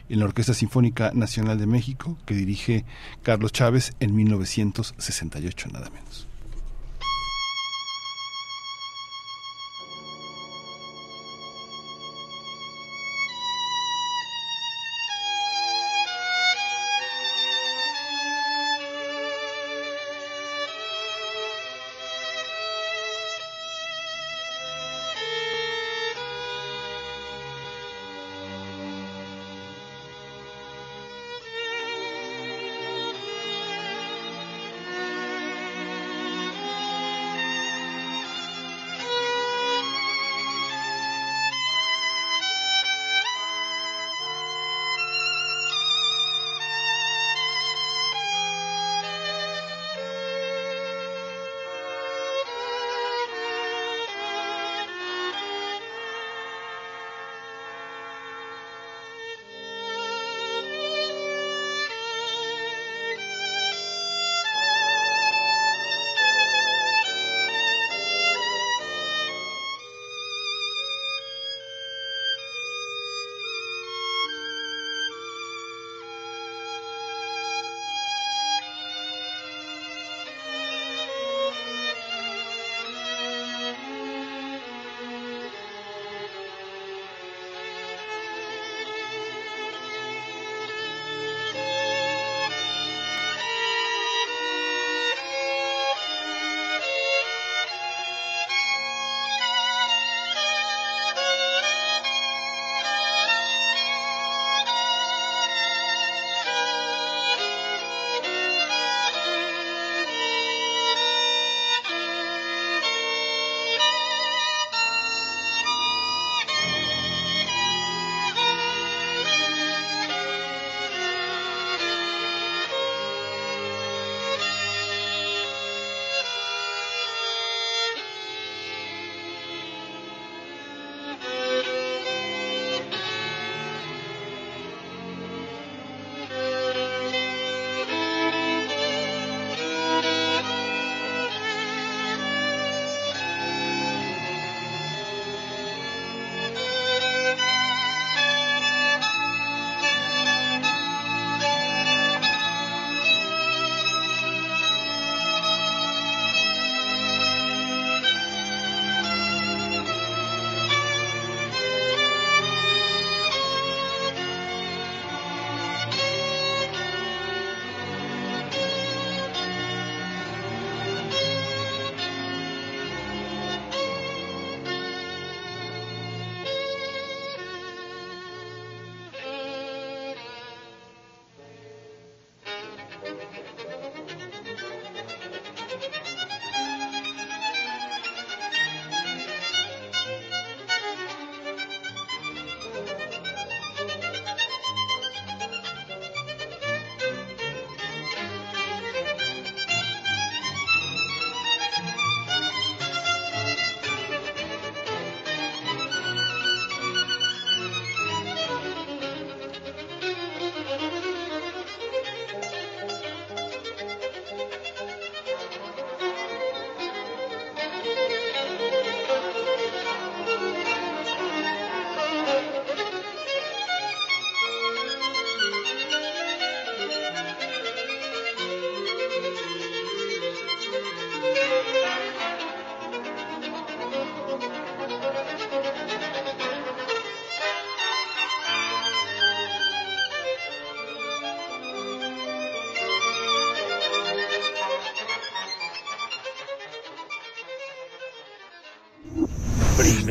[0.09, 2.84] en la Orquesta Sinfónica Nacional de México que dirige
[3.22, 6.34] Carlos Chávez en 1968 nada menos.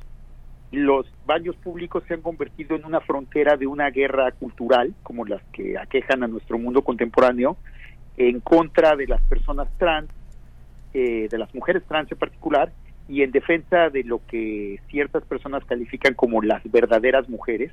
[0.72, 5.42] los baños públicos se han convertido en una frontera de una guerra cultural, como las
[5.52, 7.57] que aquejan a nuestro mundo contemporáneo,
[8.16, 10.11] en contra de las personas trans,
[10.94, 12.72] eh, de las mujeres trans en particular,
[13.09, 17.70] y en defensa de lo que ciertas personas califican como las verdaderas mujeres,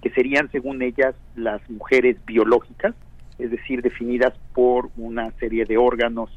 [0.00, 2.94] que serían según ellas las mujeres biológicas,
[3.38, 6.30] es decir, definidas por una serie de órganos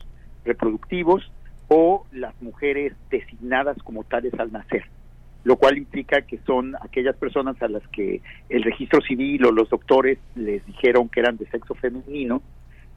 [0.45, 1.31] reproductivos
[1.69, 4.85] o las mujeres designadas como tales al nacer,
[5.43, 9.69] lo cual implica que son aquellas personas a las que el registro civil o los
[9.69, 12.41] doctores les dijeron que eran de sexo femenino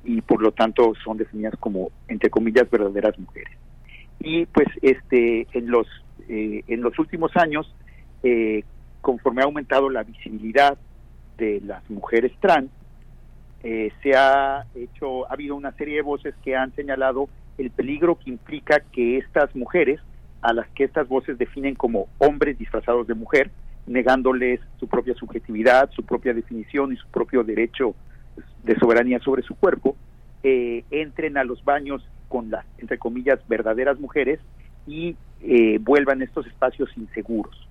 [0.04, 3.56] y por lo tanto son definidas como, entre comillas, verdaderas mujeres.
[4.20, 5.86] Y pues este en los,
[6.28, 7.72] eh, en los últimos años,
[8.22, 8.64] eh,
[9.00, 10.78] conforme ha aumentado la visibilidad
[11.36, 12.70] de las mujeres trans,
[13.62, 17.28] eh, se ha hecho, ha habido una serie de voces que han señalado
[17.62, 20.00] el peligro que implica que estas mujeres,
[20.40, 23.50] a las que estas voces definen como hombres disfrazados de mujer,
[23.86, 27.94] negándoles su propia subjetividad, su propia definición y su propio derecho
[28.64, 29.96] de soberanía sobre su cuerpo,
[30.42, 34.40] eh, entren a los baños con las, entre comillas, verdaderas mujeres
[34.86, 37.68] y eh, vuelvan estos espacios inseguros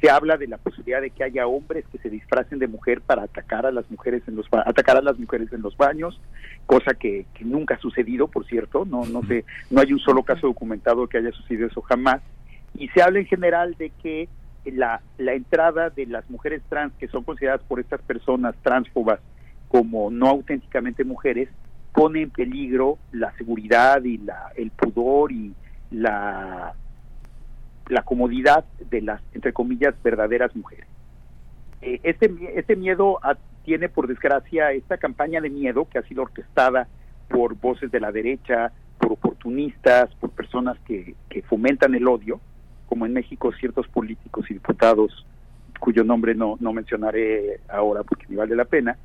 [0.00, 3.24] se habla de la posibilidad de que haya hombres que se disfracen de mujer para
[3.24, 6.20] atacar a las mujeres en los atacar a las mujeres en los baños
[6.66, 10.46] cosa que, nunca ha sucedido por cierto no no sé no hay un solo caso
[10.46, 12.20] documentado que haya sucedido eso jamás.
[12.74, 14.28] Y se habla en general de que
[14.64, 19.20] la, la entrada de las mujeres trans que son consideradas por estas personas transfobas
[19.68, 21.48] como no auténticamente mujeres
[21.92, 25.54] pone en peligro la seguridad y la el pudor y
[25.90, 26.74] la
[27.90, 30.86] la comodidad de las, entre comillas, verdaderas mujeres.
[31.82, 33.18] Eh, este, este miedo
[33.64, 36.88] tiene, por desgracia, esta campaña de miedo que ha sido orquestada
[37.28, 42.40] por voces de la derecha, por oportunistas, por personas que, que fomentan el odio,
[42.88, 45.26] como en México ciertos políticos y diputados
[45.80, 48.96] cuyo nombre no, no mencionaré ahora porque ni vale la pena,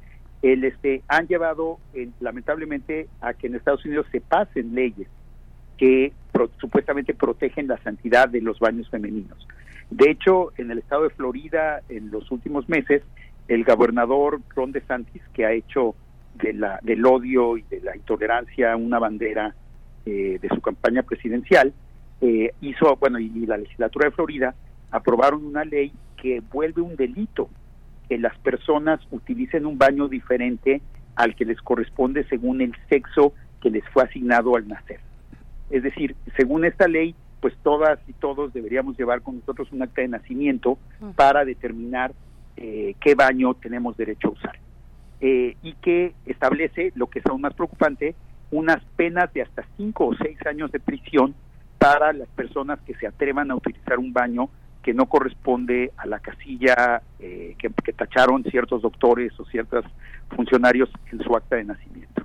[0.41, 1.79] el, este, han llevado
[2.19, 5.07] lamentablemente a que en Estados Unidos se pasen leyes
[5.77, 6.13] que
[6.59, 9.47] supuestamente protegen la santidad de los baños femeninos.
[9.89, 13.03] De hecho, en el estado de Florida, en los últimos meses,
[13.47, 15.95] el gobernador Ron DeSantis, que ha hecho
[16.35, 19.55] de la, del odio y de la intolerancia una bandera
[20.05, 21.73] eh, de su campaña presidencial,
[22.21, 24.55] eh, hizo, bueno, y, la legislatura de Florida
[24.91, 27.49] aprobaron una ley que vuelve un delito
[28.07, 30.81] que las personas utilicen un baño diferente
[31.15, 34.99] al que les corresponde según el sexo que les fue asignado al nacer.
[35.69, 40.01] Es decir, según esta ley, pues todas y todos deberíamos llevar con nosotros un acta
[40.01, 40.77] de nacimiento
[41.15, 42.13] para determinar
[42.57, 44.59] eh, qué baño tenemos derecho a usar.
[45.21, 48.15] Eh, y que establece, lo que es aún más preocupante,
[48.51, 51.35] unas penas de hasta cinco o seis años de prisión
[51.77, 54.49] para las personas que se atrevan a utilizar un baño
[54.81, 59.83] que no corresponde a la casilla eh, que, que, tacharon ciertos doctores o ciertos
[60.35, 62.23] funcionarios en su acta de nacimiento.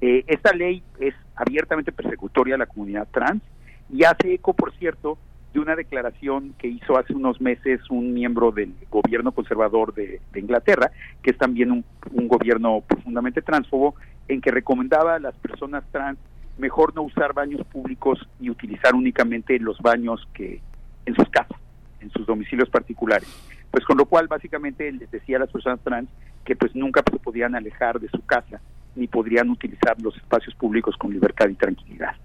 [0.00, 3.42] Eh, esta ley es abiertamente persecutoria a la comunidad trans
[3.90, 5.18] y hace eco, por cierto,
[5.52, 10.92] de una declaración que hizo hace unos meses un miembro del gobierno conservador de, Inglaterra,
[11.22, 11.84] que es también un,
[12.28, 13.94] gobierno profundamente transfobo,
[14.28, 16.18] en que recomendaba a las personas trans
[16.58, 20.60] mejor no usar baños públicos y utilizar únicamente los baños que
[21.06, 21.58] en sus casas,
[22.00, 23.28] en sus domicilios particulares,
[23.70, 26.08] Pues con lo cual básicamente les decía a las personas trans
[26.44, 28.60] que pues nunca se podían alejar de su casa
[28.98, 32.16] ni podrían utilizar los espacios públicos con libertad y tranquilidad.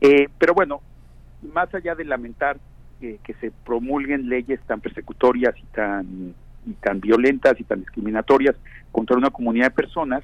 [0.00, 0.80] Eh, pero bueno,
[1.52, 2.58] más allá de lamentar
[3.00, 8.54] que, se promulguen leyes tan persecutorias y tan, y tan violentas y tan discriminatorias
[8.92, 10.22] contra una comunidad de personas,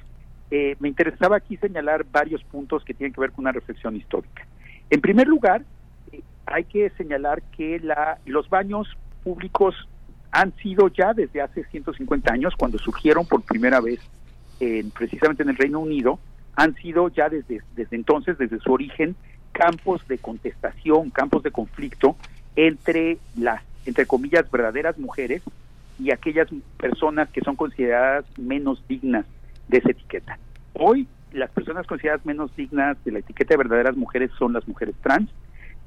[0.49, 4.47] eh, me interesaba aquí señalar varios puntos que tienen que ver con una reflexión histórica.
[4.89, 5.63] En primer lugar,
[6.13, 8.87] eh, hay que señalar que la, los baños
[9.21, 9.75] públicos
[10.31, 13.99] han sido ya desde hace 150 años, cuando surgieron por primera vez
[14.93, 16.19] precisamente en el Reino Unido,
[16.55, 19.15] han sido ya desde, desde entonces, desde su origen,
[19.51, 22.15] campos de contestación, campos de conflicto
[22.55, 25.41] entre las, entre comillas, verdaderas mujeres
[25.99, 26.47] y aquellas
[26.77, 29.25] personas que son consideradas menos dignas
[29.67, 30.37] de esa etiqueta.
[30.73, 34.95] Hoy las personas consideradas menos dignas de la etiqueta de verdaderas mujeres son las mujeres
[35.01, 35.29] trans,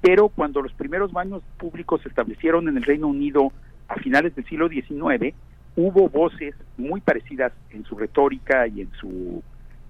[0.00, 3.52] pero cuando los primeros baños públicos se establecieron en el Reino Unido
[3.88, 5.34] a finales del siglo XIX,
[5.76, 9.42] hubo voces muy parecidas en su retórica y en su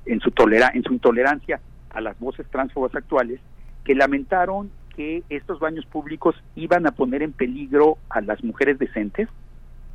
[0.05, 1.61] en su tolera, en su intolerancia
[1.91, 3.41] a las voces transfobas actuales
[3.85, 9.29] que lamentaron que estos baños públicos iban a poner en peligro a las mujeres decentes,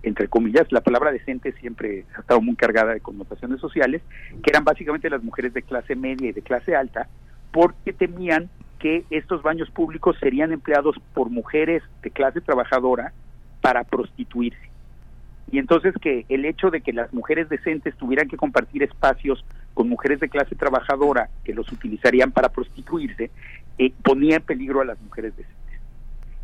[0.03, 4.01] entre comillas, la palabra decente siempre ha estado muy cargada de connotaciones sociales,
[4.43, 7.07] que eran básicamente las mujeres de clase media y de clase alta,
[7.51, 13.11] porque temían que estos baños públicos serían empleados por mujeres de clase trabajadora
[13.61, 14.69] para prostituirse.
[15.51, 19.43] Y entonces que el hecho de que las mujeres decentes tuvieran que compartir espacios
[19.73, 23.31] con mujeres de clase trabajadora que los utilizarían para prostituirse,
[23.77, 25.57] eh, ponía en peligro a las mujeres decentes.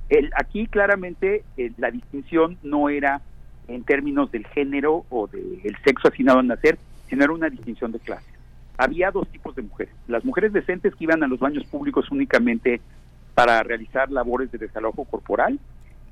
[0.09, 3.21] El, aquí claramente eh, la distinción no era
[3.67, 6.77] en términos del género o del sexo asignado al nacer,
[7.09, 8.29] sino era una distinción de clase.
[8.77, 9.93] Había dos tipos de mujeres.
[10.07, 12.81] Las mujeres decentes que iban a los baños públicos únicamente
[13.33, 15.59] para realizar labores de desalojo corporal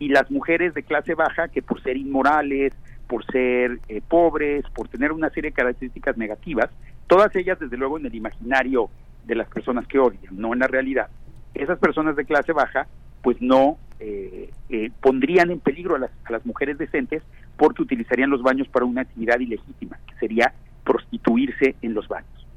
[0.02, 2.74] y las mujeres de clase baja que por ser inmorales,
[3.08, 6.72] por ser eh, pobres, por tener una serie de características negativas,
[7.06, 8.90] todas ellas desde luego en el imaginario
[9.28, 11.08] de las personas que odian, no en la realidad.
[11.54, 12.88] Esas personas de clase baja
[13.22, 17.22] pues no eh, eh, pondrían en peligro a las, a las mujeres decentes
[17.56, 20.52] porque utilizarían los baños para una actividad ilegítima, que sería
[20.84, 22.48] prostituirse en los baños.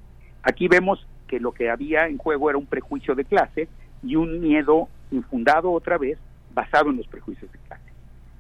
[0.42, 3.68] Aquí vemos que lo que había en juego era un prejuicio de clase
[4.02, 6.16] y un miedo infundado otra vez
[6.54, 7.82] basado en los prejuicios de clase.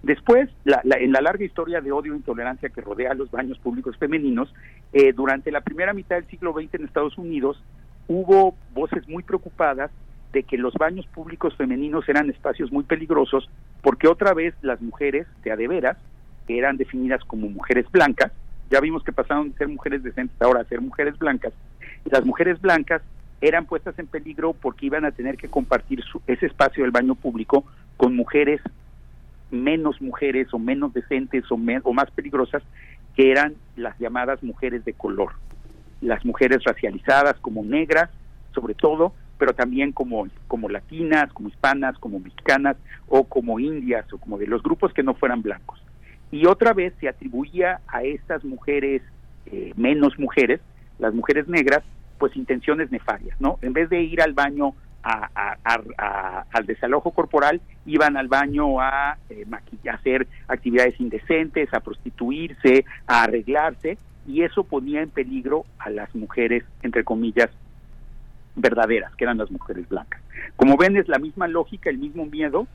[0.02, 4.52] Después, en la larga historia de odio e intolerancia que rodea los baños públicos femeninos,
[4.92, 7.62] eh, durante la primera mitad del siglo XX en Estados Unidos
[8.06, 9.90] hubo voces muy preocupadas
[10.34, 13.48] de que los baños públicos femeninos eran espacios muy peligrosos
[13.80, 15.96] porque otra vez las mujeres de adeveras,
[16.46, 18.30] que eran definidas como mujeres blancas,
[18.70, 21.54] ya vimos que pasaron de ser mujeres decentes ahora a ser mujeres blancas,
[22.04, 23.00] las mujeres blancas
[23.40, 27.64] eran puestas en peligro porque iban a tener que compartir ese espacio del baño público
[27.96, 28.60] con mujeres
[29.50, 32.62] menos mujeres o menos decentes o, o más peligrosas
[33.14, 35.32] que eran las llamadas mujeres de color,
[36.00, 38.10] las mujeres racializadas como negras,
[38.52, 42.76] sobre todo, pero también como, como latinas, como hispanas, como mexicanas
[43.08, 45.82] o como indias o como de los grupos que no fueran blancos.
[46.30, 49.02] Y otra vez se atribuía a estas mujeres
[49.46, 50.60] eh, menos mujeres,
[50.98, 51.82] las mujeres negras,
[52.18, 53.58] pues intenciones nefarias, ¿no?
[53.62, 54.74] En vez de ir al baño
[55.04, 59.44] al desalojo corporal, iban al baño a eh,
[59.92, 66.64] hacer actividades indecentes, a prostituirse, a arreglarse, y eso ponía en peligro a las mujeres,
[66.82, 67.50] entre comillas,
[68.56, 70.22] verdaderas, que eran las mujeres blancas.
[70.56, 72.66] Como ven, es la misma lógica, el mismo miedo,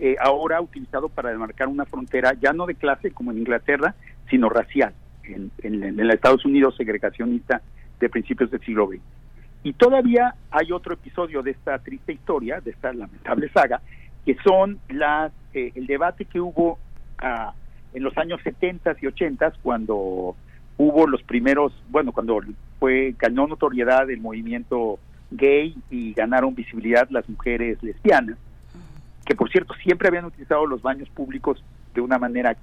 [0.00, 3.94] eh, ahora utilizado para demarcar una frontera ya no de clase como en Inglaterra,
[4.30, 4.94] sino racial,
[5.24, 7.60] en, en, en Estados Unidos segregacionista
[8.00, 9.17] de principios del siglo XX.
[9.62, 13.80] Y todavía hay otro episodio de esta triste historia, de esta lamentable saga,
[14.24, 16.78] que son las eh, el debate que hubo
[17.18, 17.52] ah,
[17.92, 20.36] en los años 70 y 80 cuando
[20.76, 22.40] hubo los primeros, bueno, cuando
[22.78, 24.98] fue ganó notoriedad el movimiento
[25.30, 28.38] gay y ganaron visibilidad las mujeres lesbianas,
[29.24, 31.62] que por cierto siempre habían utilizado los baños públicos
[31.94, 32.56] de una manera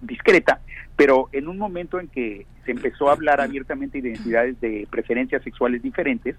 [0.00, 0.60] discreta,
[0.96, 5.42] pero en un momento en que se empezó a hablar abiertamente de identidades de preferencias
[5.42, 6.36] sexuales diferentes,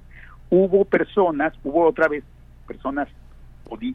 [0.49, 2.23] hubo personas, hubo otra vez
[2.67, 3.07] personas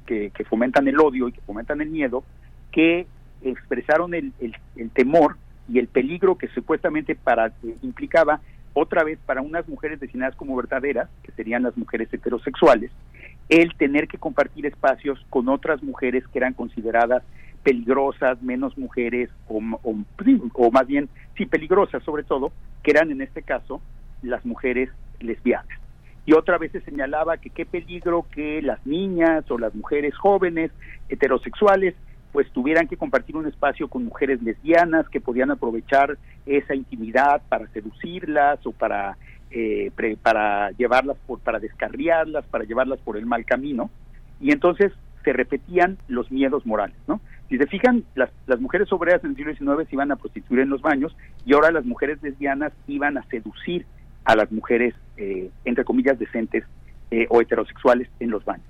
[0.07, 2.25] que, fomentan el odio y que fomentan el miedo,
[2.73, 3.07] que
[3.43, 4.33] expresaron el,
[4.95, 5.37] temor
[5.69, 7.53] y el peligro que supuestamente para
[7.83, 8.41] implicaba
[8.73, 12.91] otra vez para unas mujeres designadas como verdaderas, que serían las mujeres heterosexuales,
[13.49, 17.23] el tener que compartir espacios con otras mujeres que eran consideradas
[17.67, 22.53] peligrosas, menos mujeres, o, o, más bien, sí, peligrosas sobre todo,
[22.85, 23.83] que eran en este caso
[24.23, 24.89] las mujeres
[25.19, 25.77] lesbianas.
[26.27, 30.71] Y otra vez se señalaba que qué peligro que las niñas o las mujeres jóvenes
[31.09, 31.97] heterosexuales
[32.31, 37.67] pues tuvieran que compartir un espacio con mujeres lesbianas que podían aprovechar esa intimidad para
[37.69, 39.17] seducirlas o para
[39.51, 39.91] eh,
[40.23, 43.91] para llevarlas por para descarriarlas para llevarlas por el mal camino
[44.41, 44.93] y entonces
[45.25, 49.37] se repetían los miedos morales no si se fijan las, las mujeres obreras en el
[49.37, 53.19] siglo XIX se iban a prostituir en los baños y ahora las mujeres lesbianas iban
[53.19, 53.87] a seducir
[54.25, 56.65] a las mujeres eh, entre comillas decentes
[57.11, 58.67] eh, o heterosexuales en los baños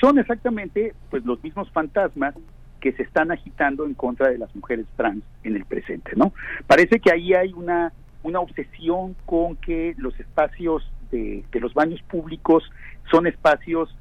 [0.00, 2.34] son exactamente pues los mismos fantasmas
[2.80, 6.32] que se están agitando en contra de las mujeres trans en el presente, ¿no?
[6.66, 12.64] Parece que ahí hay una, una obsesión con que los espacios de, los baños públicos
[13.10, 13.96] son espacios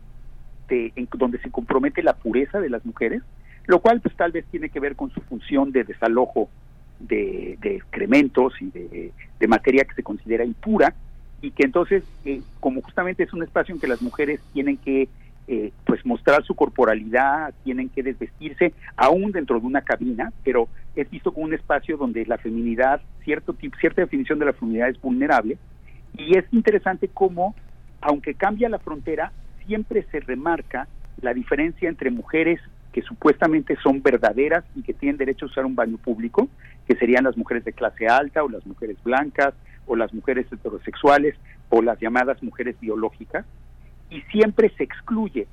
[0.68, 3.22] de, en, donde se compromete la pureza de las mujeres,
[3.68, 6.50] lo cual pues tal vez tiene que ver con su función de desalojo
[7.00, 10.96] de, excrementos y de, materia que se considera impura
[11.42, 15.08] y que entonces eh, como justamente es un espacio en que las mujeres tienen que
[15.48, 21.08] eh, pues mostrar su corporalidad, tienen que desvestirse, aún dentro de una cabina, pero es
[21.12, 25.60] visto como un espacio donde la feminidad, cierto cierta definición de la feminidad es vulnerable,
[26.18, 27.54] y es interesante cómo,
[28.02, 29.32] aunque cambia la frontera,
[29.68, 30.88] siempre se remarca
[31.22, 32.60] la diferencia entre mujeres
[32.96, 36.48] que supuestamente son verdaderas y que tienen derecho a usar un baño público,
[36.88, 39.54] que serían las mujeres de clase alta o las mujeres blancas
[39.86, 41.36] o las mujeres heterosexuales
[41.68, 43.46] o las llamadas mujeres biológicas,
[44.10, 45.46] y siempre se excluye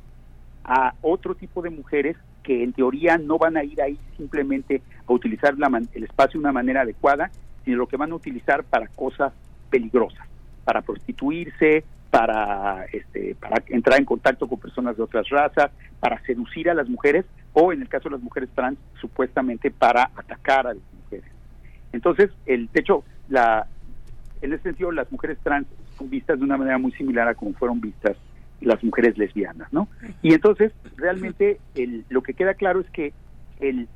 [0.63, 5.13] a otro tipo de mujeres que en teoría no van a ir ahí simplemente a
[5.13, 5.57] utilizar
[5.95, 7.33] el espacio de una manera adecuada,
[7.65, 9.33] sino lo que van a utilizar para cosas
[9.69, 10.29] peligrosas,
[10.65, 11.83] para prostituirse,
[12.13, 16.87] para, este, para entrar en contacto con personas de otras razas, para seducir a las
[16.87, 21.25] mujeres o en el caso de las mujeres trans, supuestamente para atacar a las mujeres.
[21.91, 23.67] Entonces, el, de hecho, la,
[24.43, 27.55] en ese sentido, las mujeres trans son vistas de una manera muy similar a como
[27.55, 28.19] fueron vistas
[28.61, 29.89] las mujeres lesbianas, ¿no?
[30.21, 33.15] Y entonces, realmente, el, lo que queda claro es que
[33.59, 33.89] el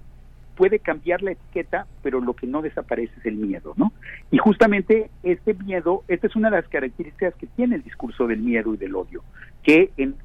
[0.56, 3.92] puede cambiar la etiqueta, pero lo que no desaparece es el miedo, ¿no?
[4.30, 8.40] Y justamente este miedo, esta es una de las características que tiene el discurso del
[8.40, 9.22] miedo y del odio,
[9.62, 10.16] que, en,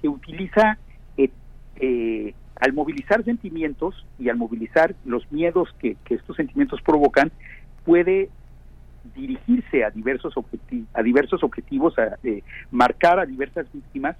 [0.00, 0.78] que utiliza
[1.16, 1.30] eh,
[1.80, 7.32] eh, al movilizar sentimientos y al movilizar los miedos que, que estos sentimientos provocan,
[7.84, 8.28] puede
[9.14, 14.16] dirigirse a diversos, objetivos, a diversos objetivos, a eh, marcar a diversas víctimas,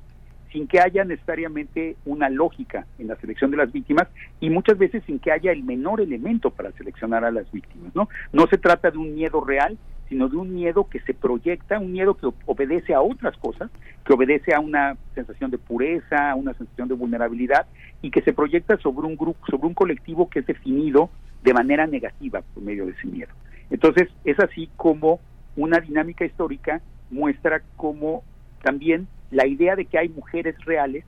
[0.53, 4.09] sin que haya necesariamente una lógica en la selección de las víctimas
[4.41, 7.95] y muchas veces sin que haya el menor elemento para seleccionar a las víctimas.
[7.95, 9.77] No, no se trata de un miedo real,
[10.09, 13.71] sino de un miedo que se proyecta, un miedo que obedece a otras cosas,
[14.05, 17.67] que obedece a una sensación de pureza, a una sensación de vulnerabilidad
[18.03, 21.11] y que se proyecta sobre un grupo, sobre un colectivo que es definido
[21.43, 23.33] de manera negativa por medio de ese miedo.
[23.71, 25.21] Entonces, es así como
[25.57, 26.81] una dinámica histórica
[27.11, 28.23] muestra cómo
[28.63, 31.05] también la idea de que hay mujeres reales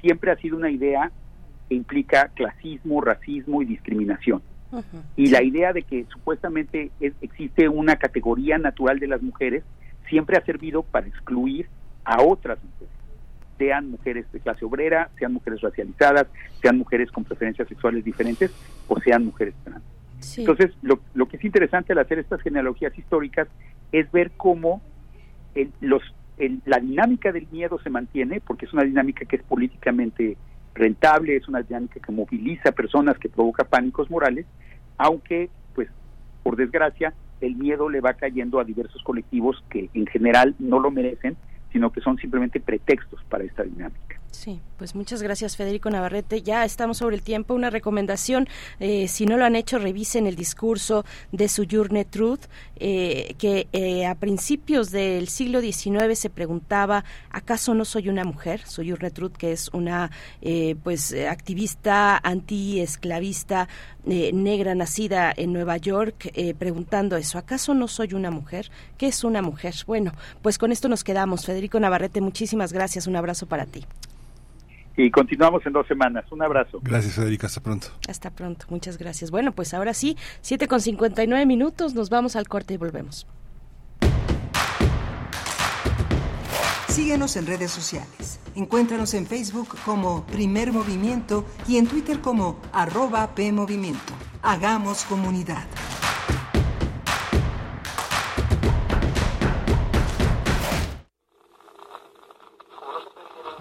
[0.00, 1.10] siempre ha sido una idea
[1.68, 4.42] que implica clasismo, racismo y discriminación.
[5.16, 9.64] Y la idea de que supuestamente existe una categoría natural de las mujeres
[10.08, 11.66] siempre ha servido para excluir
[12.04, 12.94] a otras mujeres,
[13.58, 16.26] sean mujeres de clase obrera, sean mujeres racializadas,
[16.60, 18.52] sean mujeres con preferencias sexuales diferentes
[18.86, 19.82] o sean mujeres trans.
[20.36, 23.48] Entonces, lo, lo, que es interesante al hacer estas genealogías históricas
[23.92, 24.82] es ver cómo
[25.80, 26.02] los,
[26.66, 30.36] la dinámica del miedo se mantiene, porque es una dinámica que es políticamente
[30.74, 34.46] rentable, es una dinámica que moviliza personas, que provoca pánicos morales,
[34.98, 35.88] aunque, pues,
[36.42, 40.90] por desgracia, el miedo le va cayendo a diversos colectivos que en general no lo
[40.90, 41.36] merecen,
[41.72, 44.20] sino que son simplemente pretextos para esta dinámica.
[44.36, 46.42] Sí, pues muchas gracias Federico Navarrete.
[46.42, 47.54] Ya estamos sobre el tiempo.
[47.54, 48.46] Una recomendación,
[48.80, 52.42] eh, si no lo han hecho, revisen el discurso de Sojourner Truth,
[52.76, 58.60] eh, que eh, a principios del siglo XIX se preguntaba, ¿acaso no soy una mujer?
[58.66, 60.10] Sojourner Truth, que es una
[60.82, 63.68] pues activista anti-esclavista
[64.04, 68.70] negra nacida en Nueva York, preguntando eso, ¿acaso no soy una mujer?
[68.98, 69.74] ¿Qué es una mujer?
[69.86, 70.12] Bueno,
[70.42, 71.46] pues con esto nos quedamos.
[71.46, 73.06] Federico Navarrete, muchísimas gracias.
[73.06, 73.84] Un abrazo para ti
[74.96, 76.24] y continuamos en dos semanas.
[76.30, 76.80] Un abrazo.
[76.82, 77.46] Gracias, Federica.
[77.46, 77.88] Hasta pronto.
[78.08, 78.66] Hasta pronto.
[78.70, 79.30] Muchas gracias.
[79.30, 81.94] Bueno, pues ahora sí, 7 con 59 minutos.
[81.94, 83.26] Nos vamos al corte y volvemos.
[86.88, 88.40] Síguenos en redes sociales.
[88.54, 94.14] Encuéntranos en Facebook como Primer Movimiento y en Twitter como arroba PMovimiento.
[94.42, 95.66] Hagamos comunidad.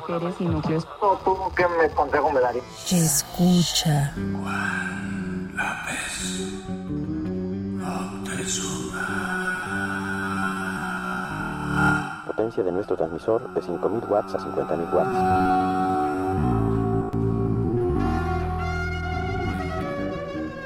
[0.08, 0.88] Mujeres y núcleos.
[1.56, 2.62] ¿Qué me consejo me daría?
[2.92, 4.14] Escucha.
[4.16, 6.64] Juan López
[11.84, 15.95] La potencia de nuestro transmisor de 5000 watts a 50000 watts.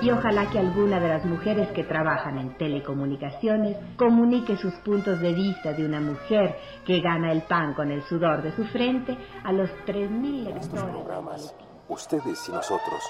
[0.02, 5.34] Y ojalá que alguna de las mujeres que trabajan en telecomunicaciones comunique sus puntos de
[5.34, 9.52] vista de una mujer que gana el pan con el sudor de su frente a
[9.52, 11.54] los 3.000 lectores.
[11.88, 13.02] Ustedes y nosotros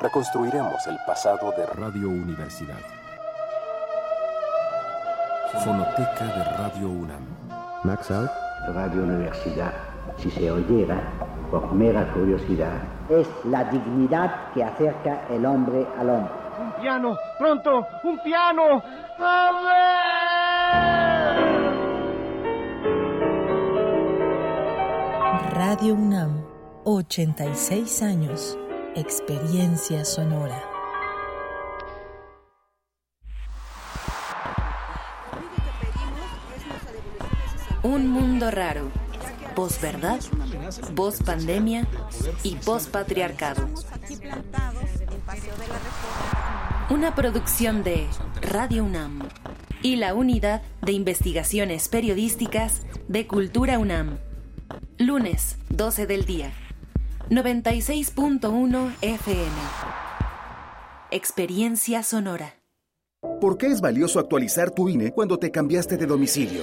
[0.00, 2.80] reconstruiremos el pasado de Radio Universidad.
[5.64, 7.24] Fonoteca de Radio UNAM.
[7.84, 8.30] Max Out.
[8.74, 9.72] Radio Universidad.
[10.18, 11.00] Si se oyera,
[11.50, 16.32] por mera curiosidad, es la dignidad que acerca el hombre al hombre.
[16.60, 18.82] Un piano, pronto, un piano.
[25.52, 26.44] Radio UNAM,
[26.84, 28.58] 86 años,
[28.94, 30.62] experiencia sonora.
[37.82, 38.90] Un mundo raro.
[39.54, 40.20] Posverdad,
[40.94, 41.86] post-pandemia
[42.42, 43.68] y post-patriarcado.
[46.90, 48.06] Una producción de
[48.40, 49.28] Radio UNAM
[49.82, 54.18] y la Unidad de Investigaciones Periodísticas de Cultura UNAM.
[54.98, 56.52] Lunes, 12 del día.
[57.30, 59.50] 96.1 FM.
[61.10, 62.54] Experiencia sonora.
[63.40, 66.62] ¿Por qué es valioso actualizar tu INE cuando te cambiaste de domicilio?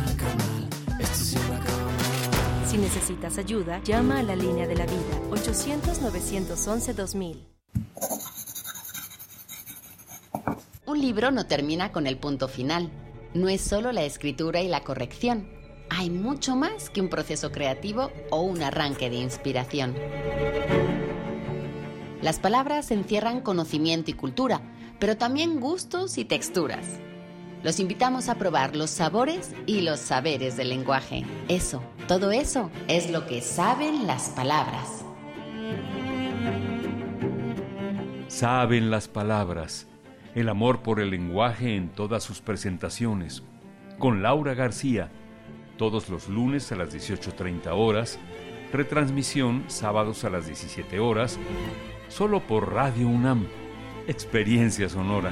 [2.71, 7.45] Si necesitas ayuda, llama a la línea de la vida 800-911-2000.
[10.85, 12.89] Un libro no termina con el punto final.
[13.33, 15.49] No es solo la escritura y la corrección.
[15.89, 19.93] Hay mucho más que un proceso creativo o un arranque de inspiración.
[22.21, 24.61] Las palabras encierran conocimiento y cultura,
[24.97, 26.87] pero también gustos y texturas.
[27.63, 31.23] Los invitamos a probar los sabores y los saberes del lenguaje.
[31.47, 35.05] Eso, todo eso es lo que saben las palabras.
[38.27, 39.87] Saben las palabras.
[40.33, 43.43] El amor por el lenguaje en todas sus presentaciones.
[43.99, 45.11] Con Laura García.
[45.77, 48.17] Todos los lunes a las 18.30 horas.
[48.73, 51.37] Retransmisión sábados a las 17 horas.
[52.07, 53.45] Solo por Radio UNAM.
[54.07, 55.31] Experiencia sonora.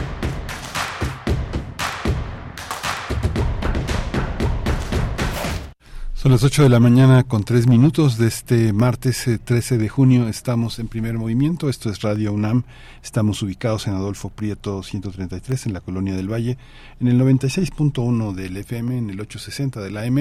[6.21, 9.89] Son las 8 de la mañana con 3 minutos de este martes 13 eh, de
[9.89, 10.27] junio.
[10.27, 11.67] Estamos en primer movimiento.
[11.67, 12.61] Esto es Radio UNAM.
[13.03, 16.59] Estamos ubicados en Adolfo Prieto 133 en la Colonia del Valle,
[16.99, 20.19] en el 96.1 del FM, en el 860 del AM.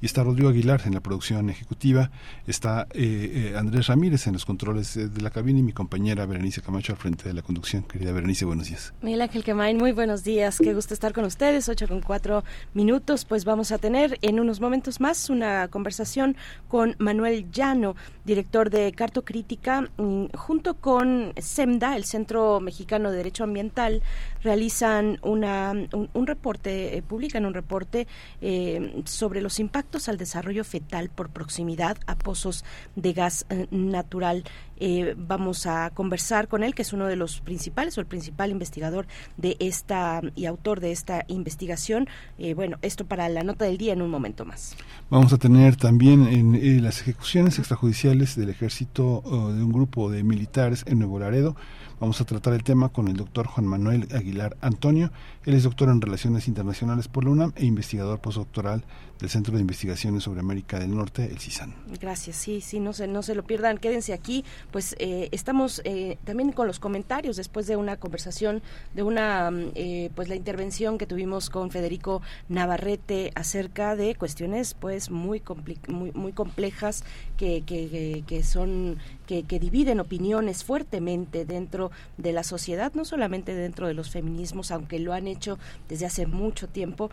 [0.00, 2.12] Y está Rodrigo Aguilar en la producción ejecutiva.
[2.46, 6.62] Está eh, eh, Andrés Ramírez en los controles de la cabina y mi compañera Berenice
[6.62, 7.82] Camacho al frente de la conducción.
[7.82, 8.94] Querida Berenice, buenos días.
[9.02, 10.58] Miguel Ángel Quemain, muy buenos días.
[10.58, 11.68] Qué gusto estar con ustedes.
[11.68, 13.24] 8 con 4 minutos.
[13.24, 16.36] Pues vamos a tener en unos momentos más un una conversación
[16.68, 23.44] con Manuel Llano, director de Cartocrítica, mm, junto con SEMDA, el Centro Mexicano de Derecho
[23.44, 24.02] Ambiental,
[24.42, 25.72] realizan una,
[26.12, 28.06] un, reporte, eh, publican un reporte
[28.42, 32.62] eh, sobre los impactos al desarrollo fetal por proximidad a pozos
[32.96, 34.44] de gas eh, natural
[34.80, 38.50] eh, vamos a conversar con él, que es uno de los principales o el principal
[38.50, 39.06] investigador
[39.36, 42.08] de esta y autor de esta investigación.
[42.38, 44.76] Eh, bueno, esto para la nota del día en un momento más.
[45.10, 50.22] Vamos a tener también en, eh, las ejecuciones extrajudiciales del ejército de un grupo de
[50.22, 51.56] militares en Nuevo Laredo.
[52.00, 55.12] Vamos a tratar el tema con el doctor Juan Manuel Aguilar Antonio,
[55.44, 58.84] Él es doctor en Relaciones Internacionales por la UNAM e investigador postdoctoral
[59.20, 61.74] del Centro de Investigaciones sobre América del Norte, el CISAN.
[62.00, 64.44] Gracias, sí, sí, no se, no se lo pierdan, quédense aquí.
[64.70, 68.62] Pues eh, estamos eh, también con los comentarios después de una conversación,
[68.94, 74.74] de una, mm, eh, pues la intervención que tuvimos con Federico Navarrete acerca de cuestiones
[74.74, 75.42] pues muy,
[75.88, 77.04] muy, muy complejas
[77.36, 78.96] que, que, que son
[79.26, 84.70] que, que, dividen opiniones fuertemente dentro de la sociedad, no solamente dentro de los feminismos,
[84.70, 87.10] aunque lo han hecho desde hace mucho tiempo,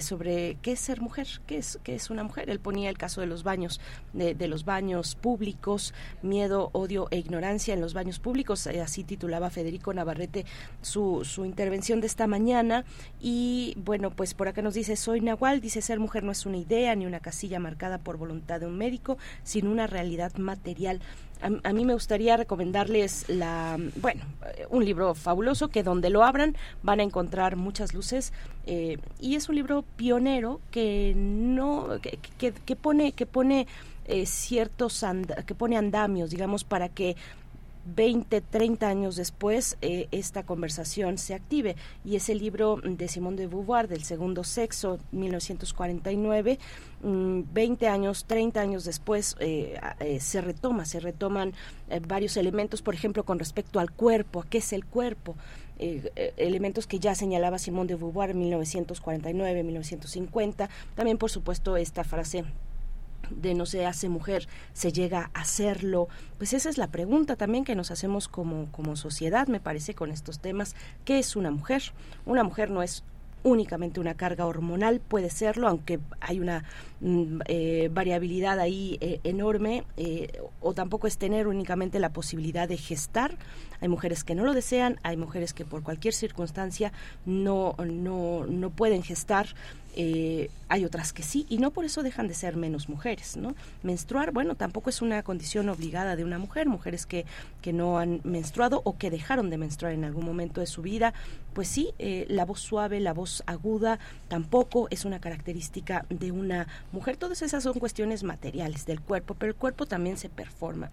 [0.00, 2.50] sobre qué es ser mujer, qué es, qué es una mujer.
[2.50, 3.80] Él ponía el caso de los baños,
[4.12, 8.66] de, los baños públicos, miedo, odio e ignorancia en los baños públicos.
[8.66, 10.44] Eh, así titulaba Federico Navarrete
[10.82, 12.84] su, su intervención de esta mañana.
[13.20, 16.56] Y bueno, pues por acá nos dice, soy Nahual, dice ser mujer no es una
[16.56, 21.00] idea ni una casilla marcada por voluntad de un médico, sino una realidad material
[21.40, 24.24] a, mí me gustaría recomendarles la, bueno,
[24.70, 28.32] un libro fabuloso que donde lo abran van a encontrar muchas luces
[28.66, 33.66] eh, y es un libro pionero que no, que, que, pone, que pone
[34.06, 35.04] eh, ciertos
[35.46, 37.16] que pone andamios, digamos, para que
[37.94, 41.76] 20, 30 años después eh, esta conversación se active.
[42.04, 46.58] Y es el libro de Simone de Beauvoir, del segundo sexo, 1949.
[47.00, 51.52] 20 mm, años, 30 años después eh, eh, se retoma, se retoman
[52.06, 55.36] varios elementos, por ejemplo, con respecto al cuerpo, a qué es el cuerpo.
[55.78, 60.68] elementos que ya señalaba Simone de Beauvoir en 1949, 1950.
[60.96, 62.44] También, por supuesto, esta frase
[63.30, 66.08] de no se hace mujer, se llega a hacerlo?
[66.38, 70.10] Pues esa es la pregunta también que nos hacemos como, como sociedad, me parece, con
[70.10, 70.74] estos temas.
[71.04, 71.82] ¿Qué es una mujer?
[72.26, 73.04] Una mujer no es
[73.42, 76.64] únicamente una carga hormonal, puede serlo, aunque hay una
[77.00, 83.36] eh, variabilidad ahí eh, enorme, eh, o tampoco es tener únicamente la posibilidad de gestar.
[83.80, 86.92] Hay mujeres que no lo desean, hay mujeres que por cualquier circunstancia
[87.24, 89.54] no, no, no pueden gestar,
[90.68, 93.56] hay otras que sí, y no por eso dejan de ser menos mujeres, ¿no?
[93.82, 97.26] Menstruar, bueno, tampoco es una condición obligada de una mujer, mujeres que,
[97.62, 101.14] que no han menstruado o que dejaron de menstruar en algún momento de su vida,
[101.52, 107.16] pues sí, la voz suave, la voz aguda, tampoco es una característica de una mujer,
[107.16, 110.90] todas esas son cuestiones materiales del cuerpo, pero el cuerpo también se performa,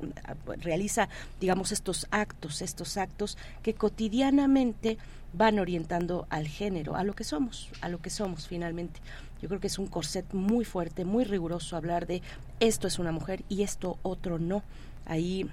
[0.58, 4.98] realiza, digamos, estos actos, estos actos que cotidianamente
[5.34, 9.00] van orientando al género, a lo que somos, a lo que somos finalmente.
[9.42, 12.22] Yo creo que es un corset muy fuerte, muy riguroso hablar de
[12.60, 14.64] esto es una mujer y esto otro no.
[15.06, 15.50] Ahí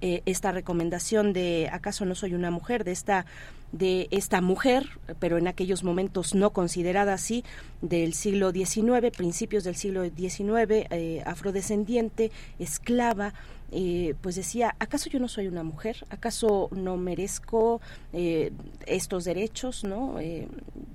[0.00, 3.26] eh, esta recomendación de acaso no soy una mujer, de esta
[3.72, 4.86] de esta mujer,
[5.18, 7.44] pero en aquellos momentos no considerada así,
[7.82, 12.30] del siglo XIX, principios del siglo XIX, eh, afrodescendiente,
[12.60, 13.34] esclava,
[13.76, 16.06] eh, pues decía, ¿acaso yo no soy una mujer?
[16.08, 17.80] ¿Acaso no merezco
[18.12, 18.52] eh,
[18.86, 19.82] estos derechos?
[19.82, 20.20] ¿no?
[20.20, 20.46] Eh,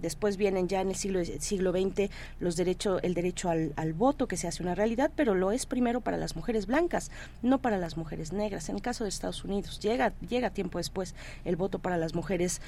[0.02, 2.10] después vienen ya en el siglo, siglo XX
[2.40, 6.00] los derechos, el derecho al, voto, que se hace una realidad, pero lo es primero
[6.00, 7.12] para las mujeres blancas,
[7.42, 8.70] no para las mujeres negras.
[8.70, 12.62] En el caso de Estados Unidos, llega, llega tiempo después el voto para las mujeres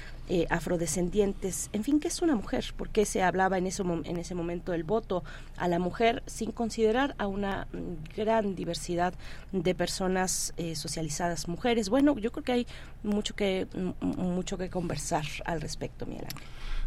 [0.50, 1.70] afrodescendientes.
[1.72, 2.66] En fin, ¿qué es una mujer?
[2.76, 5.24] ¿Por qué se hablaba en ese, en ese momento del voto
[5.56, 9.14] a la mujer sin considerar a una mm, gran diversidad
[9.52, 10.01] de personas?
[10.02, 11.88] Personas eh, socializadas, mujeres.
[11.88, 12.66] Bueno, yo creo que hay
[13.04, 13.68] mucho que
[14.00, 16.26] mucho que conversar al respecto, Miguel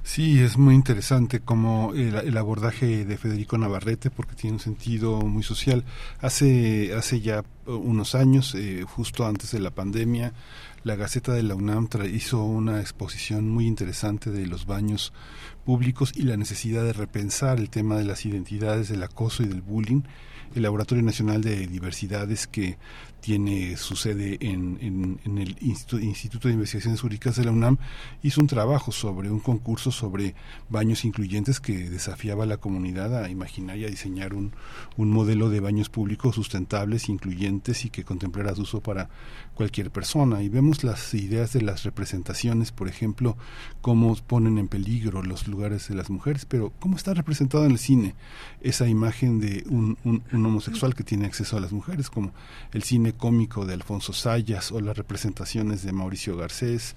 [0.04, 5.44] Sí, es muy interesante como el, abordaje de Federico Navarrete, porque tiene un sentido muy
[5.44, 5.84] social.
[6.20, 10.34] Hace, hace ya unos años, eh, justo antes de la pandemia,
[10.84, 15.14] la Gaceta de la UNAM hizo una exposición muy interesante de los baños
[15.64, 19.62] públicos y la necesidad de repensar el tema de las identidades, del acoso y del
[19.62, 20.04] bullying
[20.56, 22.78] el Laboratorio Nacional de Diversidades que
[23.26, 27.80] tiene su sede en, el Instituto, de Investigaciones Jurídicas de la UNAM,
[28.22, 30.36] hizo un trabajo sobre un concurso sobre
[30.70, 34.54] baños incluyentes que desafiaba a la comunidad a imaginar y a diseñar un,
[34.96, 39.10] un modelo de baños públicos sustentables, incluyentes y que contemplara su uso para
[39.56, 40.44] cualquier persona.
[40.44, 43.38] Y vemos las ideas de las representaciones, por ejemplo,
[43.82, 47.80] cómo ponen en peligro los lugares de las mujeres, pero cómo está representado en el
[47.80, 48.14] cine
[48.62, 49.98] esa imagen de un
[50.32, 52.32] homosexual que tiene acceso a las mujeres, como
[52.72, 56.96] el cine cómico de Alfonso Sayas o las representaciones de Mauricio Garcés,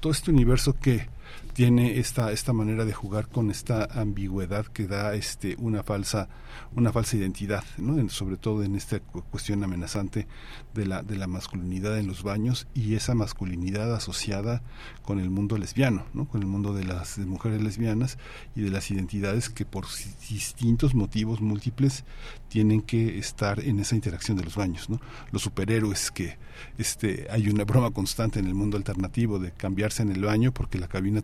[0.00, 1.08] todo este universo que
[1.56, 6.28] tiene esta esta manera de jugar con esta ambigüedad que da este una falsa
[6.74, 8.06] una falsa identidad ¿no?
[8.10, 10.26] sobre todo en esta cuestión amenazante
[10.74, 14.62] de la de la masculinidad en los baños y esa masculinidad asociada
[15.02, 16.28] con el mundo lesbiano ¿no?
[16.28, 18.18] con el mundo de las mujeres lesbianas
[18.54, 19.86] y de las identidades que por
[20.28, 22.04] distintos motivos múltiples
[22.50, 25.00] tienen que estar en esa interacción de los baños ¿no?
[25.32, 26.36] los superhéroes que
[26.76, 30.78] este hay una broma constante en el mundo alternativo de cambiarse en el baño porque
[30.78, 31.22] la cabina cabina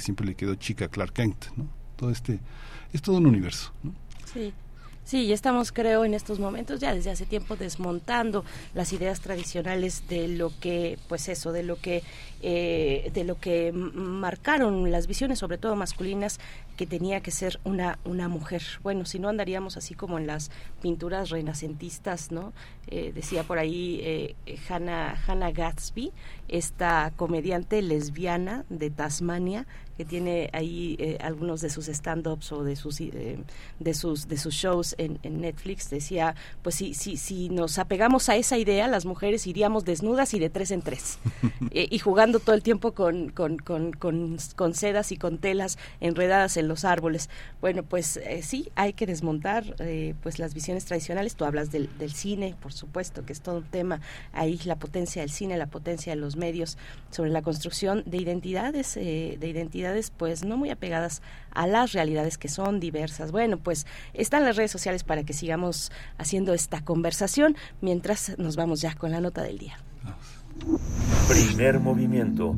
[0.00, 1.68] siempre le quedó chica Clark Kent, ¿no?
[1.96, 2.40] Todo este,
[2.92, 3.94] es todo un universo, ¿no?
[4.32, 4.52] Sí.
[5.04, 10.08] Sí, ya estamos, creo, en estos momentos, ya desde hace tiempo, desmontando las ideas tradicionales
[10.08, 12.04] de lo que, pues eso, de lo que,
[12.40, 16.38] eh, de lo que marcaron las visiones, sobre todo masculinas,
[16.76, 18.62] que tenía que ser una, una mujer.
[18.84, 22.52] Bueno, si no andaríamos así como en las pinturas renacentistas, ¿no?
[22.86, 24.36] Eh, decía por ahí eh,
[24.68, 26.12] Hannah, Hannah Gatsby,
[26.48, 29.66] esta comediante lesbiana de Tasmania,
[30.02, 33.38] que tiene ahí eh, algunos de sus stand-ups o de sus, eh,
[33.78, 38.34] de sus, de sus shows en, Netflix, decía, pues si, si, si nos apegamos a
[38.34, 41.20] esa idea, las mujeres iríamos desnudas y de tres en tres,
[41.70, 46.56] eh, y jugando todo el tiempo con, con, con, con, sedas y con telas enredadas
[46.56, 47.30] en los árboles.
[47.60, 49.76] Bueno, pues sí, hay que desmontar
[50.22, 51.36] pues las visiones tradicionales.
[51.36, 54.00] Tú hablas del, del cine, por supuesto, que es todo un tema
[54.32, 56.76] ahí, la potencia del cine, la potencia de los medios,
[57.10, 61.20] sobre la construcción de identidades, de identidades pues no muy apegadas
[61.50, 63.32] a las realidades que son diversas.
[63.32, 68.80] Bueno, pues están las redes sociales para que sigamos haciendo esta conversación mientras nos vamos
[68.80, 69.78] ya con la nota del día.
[71.28, 72.54] Primer movimiento.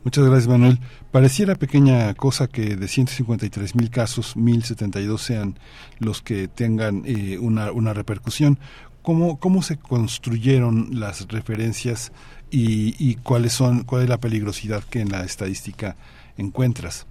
[0.06, 0.78] Muchas gracias, Manuel.
[1.12, 5.56] Pareciera pequeña cosa que de 153 mil casos, 1.072 sean
[6.00, 8.58] los que tengan eh, una, una repercusión.
[9.02, 12.14] ¿Cómo, ¿Cómo se construyeron las referencias
[12.50, 15.98] y, y cuáles son, cuál es la peligrosidad que en la estadística
[16.38, 17.06] encuentras?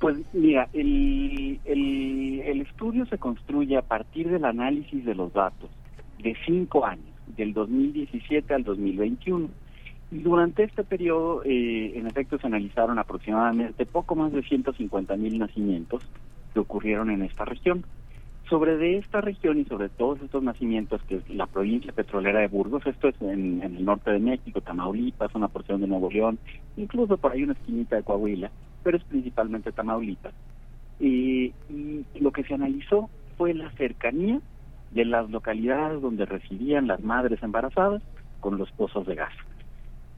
[0.00, 5.70] Pues mira, el, el, el estudio se construye a partir del análisis de los datos
[6.18, 9.48] de cinco años del 2017 al 2021.
[10.12, 15.38] Y durante este periodo, eh, en efecto, se analizaron aproximadamente poco más de 150 mil
[15.38, 16.02] nacimientos
[16.54, 17.84] que ocurrieron en esta región.
[18.48, 22.46] Sobre de esta región y sobre todos estos nacimientos, que es la provincia petrolera de
[22.46, 26.38] Burgos, esto es en, el norte de México, Tamaulipas, una porción de Nuevo León,
[26.76, 28.52] incluso por ahí una esquinita de Coahuila,
[28.84, 30.32] pero es principalmente Tamaulipas.
[31.00, 31.52] y
[32.20, 34.40] lo que se analizó fue la cercanía
[34.96, 38.02] de las localidades donde residían las madres embarazadas
[38.40, 39.32] con los pozos de gas.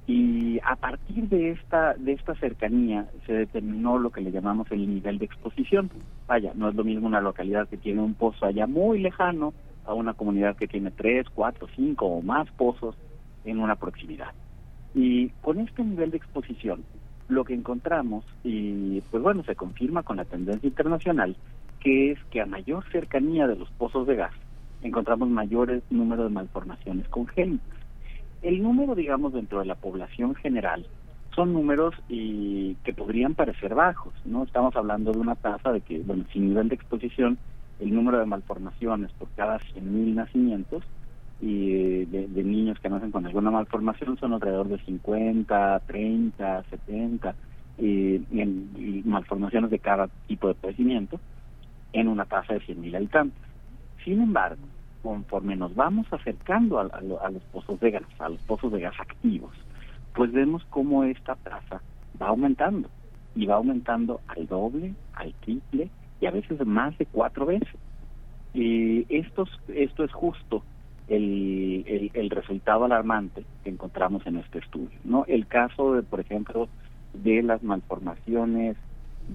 [0.07, 4.89] Y a partir de esta, de esta cercanía se determinó lo que le llamamos el
[4.89, 5.91] nivel de exposición.
[6.29, 9.53] Vaya, no es lo mismo una localidad que tiene un pozo allá muy lejano
[9.85, 12.97] a una comunidad que tiene tres, cuatro, cinco o más pozos
[13.45, 14.33] en una proximidad.
[14.95, 16.85] Y con este nivel de exposición,
[17.29, 21.37] lo que encontramos, y pues bueno, se confirma con la tendencia internacional,
[21.81, 24.33] que es que a mayor cercanía de los pozos de gas,
[24.83, 27.79] encontramos mayores número de malformaciones congénitas.
[28.43, 30.87] El número, digamos, dentro de la población general
[31.35, 34.45] son números y que podrían parecer bajos, ¿no?
[34.45, 37.39] Estamos hablando de una tasa de que, bueno, sin nivel de exposición,
[37.81, 40.83] el número de malformaciones por cada 100.000 nacimientos
[41.41, 47.35] y de, niños que nacen con alguna malformación son alrededor de 50, 30, 70
[47.79, 51.21] y, y malformaciones de cada tipo de padecimiento
[51.93, 53.48] en una tasa de 100.000 habitantes.
[54.09, 54.63] Sin embargo,
[55.03, 56.85] conforme nos vamos acercando a,
[57.31, 59.53] los pozos de gas, a los pozos de gas activos,
[60.15, 61.83] pues vemos cómo esta tasa
[62.19, 62.89] va aumentando
[63.35, 65.91] y va aumentando al doble, al triple
[66.23, 67.69] y a veces más de cuatro veces.
[68.55, 70.63] Y esto, esto es justo
[71.09, 74.99] el, resultado alarmante que encontramos en este estudio.
[75.05, 75.27] ¿no?
[75.27, 76.71] El caso, de, por ejemplo,
[77.13, 78.79] de las malformaciones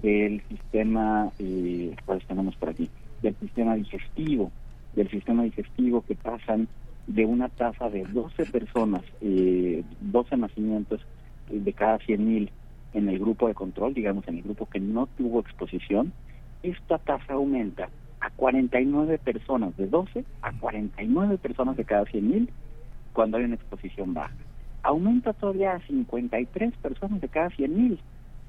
[0.02, 2.90] del sistema, eh, ¿cuáles tenemos por aquí?
[3.22, 4.52] Del sistema digestivo,
[4.96, 6.68] del sistema digestivo que pasan
[7.08, 11.02] de una tasa de 12 personas, eh, 12 nacimientos
[11.50, 12.50] de cada 100.000
[12.94, 16.14] en el grupo de control, digamos en el grupo que no tuvo exposición,
[16.62, 17.90] esta tasa aumenta
[18.22, 22.48] a 49 personas, de 12 a 49 personas de cada 100.000
[23.12, 24.34] cuando hay una exposición baja.
[24.82, 27.98] Aumenta todavía a 53 personas de cada 100.000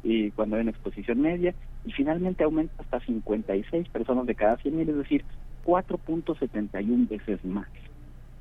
[0.05, 1.55] y cuando hay una exposición media
[1.85, 5.25] y finalmente aumenta hasta 56 personas de cada 100.000, es decir,
[5.65, 7.69] 4.71 veces más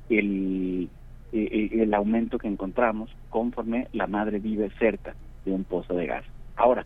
[0.08, 0.88] el,
[1.32, 5.14] eh, eh, el aumento que encontramos conforme la madre vive cerca
[5.44, 6.24] de un pozo de gas.
[6.56, 6.84] Ahora,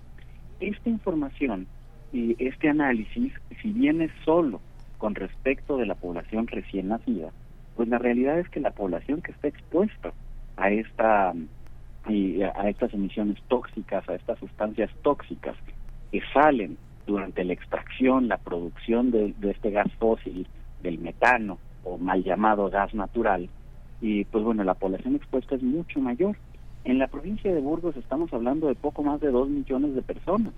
[0.60, 1.66] esta información
[2.12, 4.60] y este análisis, si viene solo
[4.98, 7.31] con respecto de la población recién nacida,
[7.77, 10.12] pues la realidad es que la población que está expuesta
[10.56, 11.35] a esta
[12.55, 15.55] a estas emisiones tóxicas, a estas sustancias tóxicas
[16.10, 16.78] que salen
[17.09, 20.47] durante la extracción, la producción de, este gas fósil,
[20.82, 23.48] del metano o mal llamado gas natural,
[24.02, 26.36] y pues bueno, la población expuesta es mucho mayor.
[26.85, 30.52] En la provincia de Burgos estamos hablando de poco más de dos millones de personas,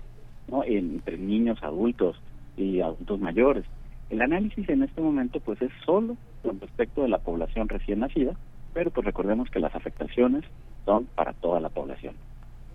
[0.49, 0.63] ¿no?
[0.65, 2.21] entre niños, adultos
[2.57, 3.63] y adultos mayores.
[4.09, 8.35] El análisis en este momento pues es solo con respecto de la población recién nacida,
[8.73, 10.43] pero pues recordemos que las afectaciones
[10.83, 12.15] son para toda la población.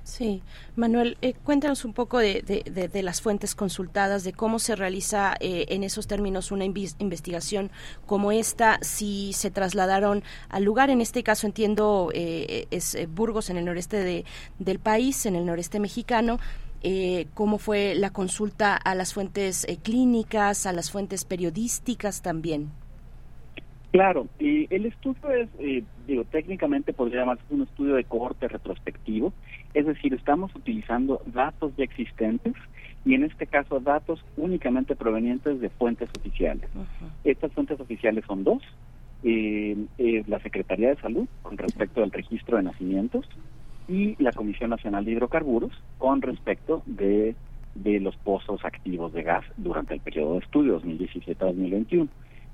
[0.07, 0.41] Sí,
[0.77, 5.66] Manuel, eh, cuéntanos un poco de, de, las fuentes consultadas, de cómo se realiza eh,
[5.70, 7.73] en esos términos una investigación
[8.07, 13.57] como esta, si se trasladaron al lugar, en este caso entiendo eh, es Burgos en
[13.57, 14.24] el noreste de,
[14.61, 16.39] del país, en el noreste mexicano,
[17.35, 22.70] cómo fue la consulta a las fuentes clínicas, a las fuentes periodísticas también.
[23.92, 29.32] Claro, y el estudio es, eh, digo, técnicamente podría llamarse un estudio de cohorte retrospectivo,
[29.74, 32.54] es decir, estamos utilizando datos ya existentes
[33.04, 36.68] y en este caso datos únicamente provenientes de fuentes oficiales.
[37.24, 38.62] Estas fuentes oficiales son dos,
[39.22, 39.76] eh,
[40.26, 43.26] la Secretaría de Salud con respecto al registro de nacimientos
[43.88, 47.34] y la Comisión Nacional de Hidrocarburos con respecto de,
[47.74, 52.08] de los pozos activos de gas durante el periodo de estudio 2017-2021.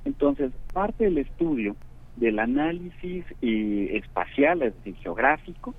[0.04, 1.76] Entonces, parte del estudio
[2.16, 5.74] del análisis eh, espacial, es decir, geográfico,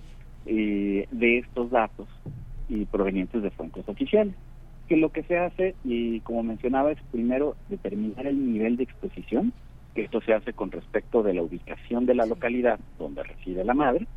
[0.46, 2.08] eh, de estos datos
[2.70, 4.36] y provenientes de fuentes oficiales.
[4.88, 9.54] Que lo que se hace, y como mencionaba, es primero determinar el nivel de exposición,
[9.96, 13.74] que esto se hace con respecto de la ubicación de la localidad donde reside la
[13.74, 14.08] madre,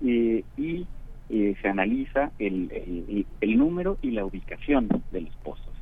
[0.00, 0.86] y
[1.28, 5.74] eh, se analiza el, el, número y la ubicación de los pozos.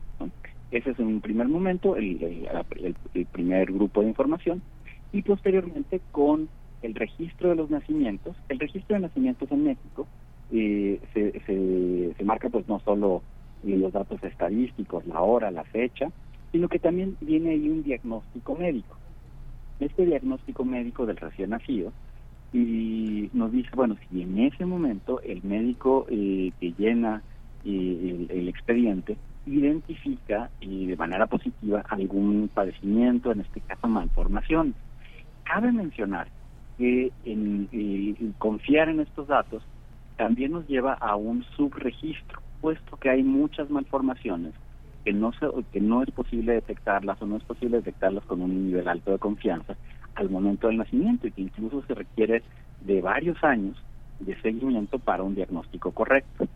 [0.75, 2.49] Ese es un primer momento el,
[3.31, 4.61] primer grupo de información
[5.13, 6.49] y posteriormente con
[6.83, 8.35] el registro de los nacimientos.
[8.49, 10.09] El registro de nacimientos en México
[10.51, 13.23] eh, se, marca pues no solo
[13.65, 16.11] eh, los datos estadísticos, la hora, la fecha,
[16.51, 18.97] sino que también viene ahí un diagnóstico médico.
[19.79, 21.93] Este diagnóstico médico del recién nacido
[22.53, 27.23] y nos dice, bueno, si en ese momento el médico eh, que llena
[27.65, 34.75] el expediente identifica y de manera positiva algún padecimiento, en este caso malformación.
[35.45, 36.29] Cabe mencionar
[36.79, 39.63] que en, confiar en estos datos
[40.17, 44.53] también nos lleva a un subregistro, puesto que hay muchas malformaciones
[45.05, 48.67] que no se, que no es posible detectarlas o no es posible detectarlas con un
[48.67, 49.77] nivel alto de confianza
[50.15, 52.43] al momento del nacimiento y que incluso se requiere
[52.81, 53.77] de varios años
[54.21, 56.49] de seguimiento para un diagnóstico correcto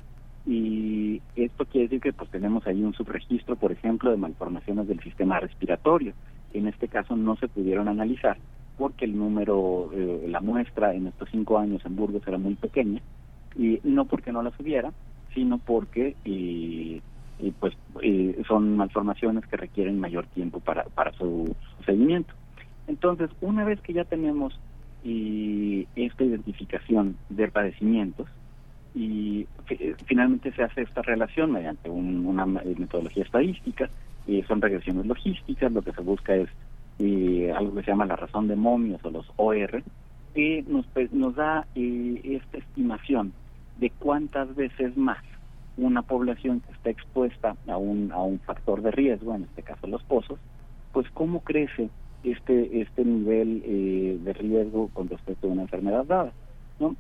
[0.51, 4.99] y esto quiere decir que pues tenemos ahí un subregistro, por ejemplo, de malformaciones del
[5.01, 6.15] sistema respiratorio.
[6.55, 8.39] En este caso no se pudieron analizar
[8.79, 13.03] porque el número, eh, la muestra en estos cinco años en Burgos era muy pequeña
[13.57, 14.91] y no porque no las hubiera,
[15.35, 17.03] sino porque eh,
[17.61, 17.75] pues
[18.47, 21.55] son malformaciones que requieren mayor tiempo para, para su,
[21.85, 22.33] seguimiento.
[22.87, 24.59] Entonces, una vez que ya tenemos
[25.05, 28.29] esta identificación de padecimientos,
[28.95, 33.89] y eh, finalmente se hace esta relación mediante una metodología estadística,
[34.27, 36.49] y son regresiones logísticas, lo que se busca es
[36.99, 39.83] eh, algo que se llama la razón de momios o los OR,
[40.35, 43.33] que nos, nos da eh, esta estimación
[43.79, 45.23] de cuántas veces más
[45.77, 49.87] una población que está expuesta a un, a un factor de riesgo, en este caso
[49.87, 50.39] los pozos,
[50.93, 51.89] pues cómo crece
[52.25, 53.63] este este nivel
[54.25, 56.33] de riesgo con respecto a una enfermedad dada.
[56.81, 56.97] ¿no?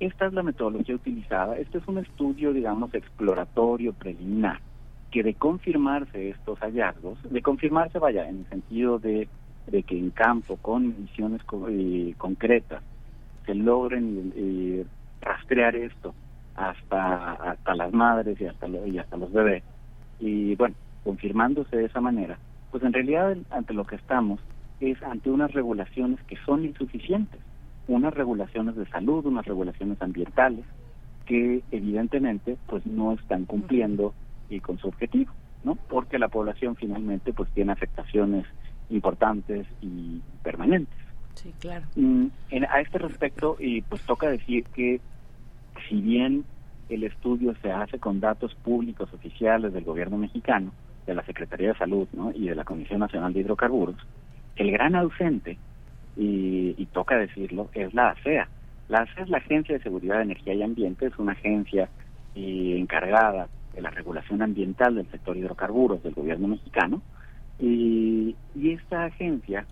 [0.00, 1.58] Esta es la metodología utilizada.
[1.58, 4.58] Este es un estudio, digamos, exploratorio, preliminar,
[5.10, 9.28] que de confirmarse estos hallazgos, de confirmarse, vaya, en el sentido de,
[9.66, 12.82] de que en campo, con misiones eh, concretas,
[13.44, 14.86] se logren eh,
[15.20, 16.14] rastrear esto
[16.56, 19.62] hasta, hasta las madres y hasta, y hasta los bebés.
[20.18, 20.74] Y bueno,
[21.04, 22.38] confirmándose de esa manera,
[22.70, 24.40] pues en realidad ante lo que estamos
[24.80, 27.40] es ante unas regulaciones que son insuficientes,
[27.90, 30.64] unas regulaciones de salud, unas regulaciones ambientales
[31.26, 34.14] que evidentemente pues no están cumpliendo
[34.48, 35.32] y con su objetivo,
[35.64, 35.74] ¿no?
[35.74, 38.46] Porque la población finalmente pues tiene afectaciones
[38.90, 40.98] importantes y permanentes.
[41.34, 41.86] Sí, claro.
[41.96, 42.26] Mm,
[42.68, 45.00] a este respecto, y pues toca decir que
[45.88, 46.44] si bien
[46.88, 50.72] el estudio se hace con datos públicos oficiales del gobierno mexicano,
[51.06, 52.30] de la Secretaría de Salud ¿no?
[52.32, 53.96] y de la Comisión Nacional de Hidrocarburos,
[54.56, 55.58] el gran ausente,
[56.20, 58.46] y, y toca decirlo, es la ASEA.
[58.88, 61.88] La ASEA es la Agencia de Seguridad de Energía y Ambiente, es una agencia
[62.34, 67.00] y, encargada de la regulación ambiental del sector hidrocarburos del gobierno mexicano,
[67.58, 69.64] y, y esta agencia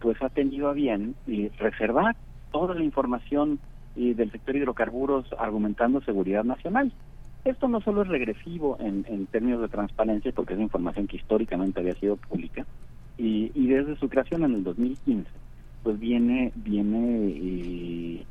[0.00, 2.14] pues ha tenido a bien y reservar
[2.52, 3.58] toda la información
[3.96, 6.92] del sector hidrocarburos argumentando seguridad nacional.
[7.44, 11.94] Esto no solo es regresivo en, términos de transparencia, porque es información que históricamente había
[11.94, 12.66] sido pública,
[13.16, 15.30] y, y desde su creación en el 2015,
[15.84, 18.24] pues viene, viene eh,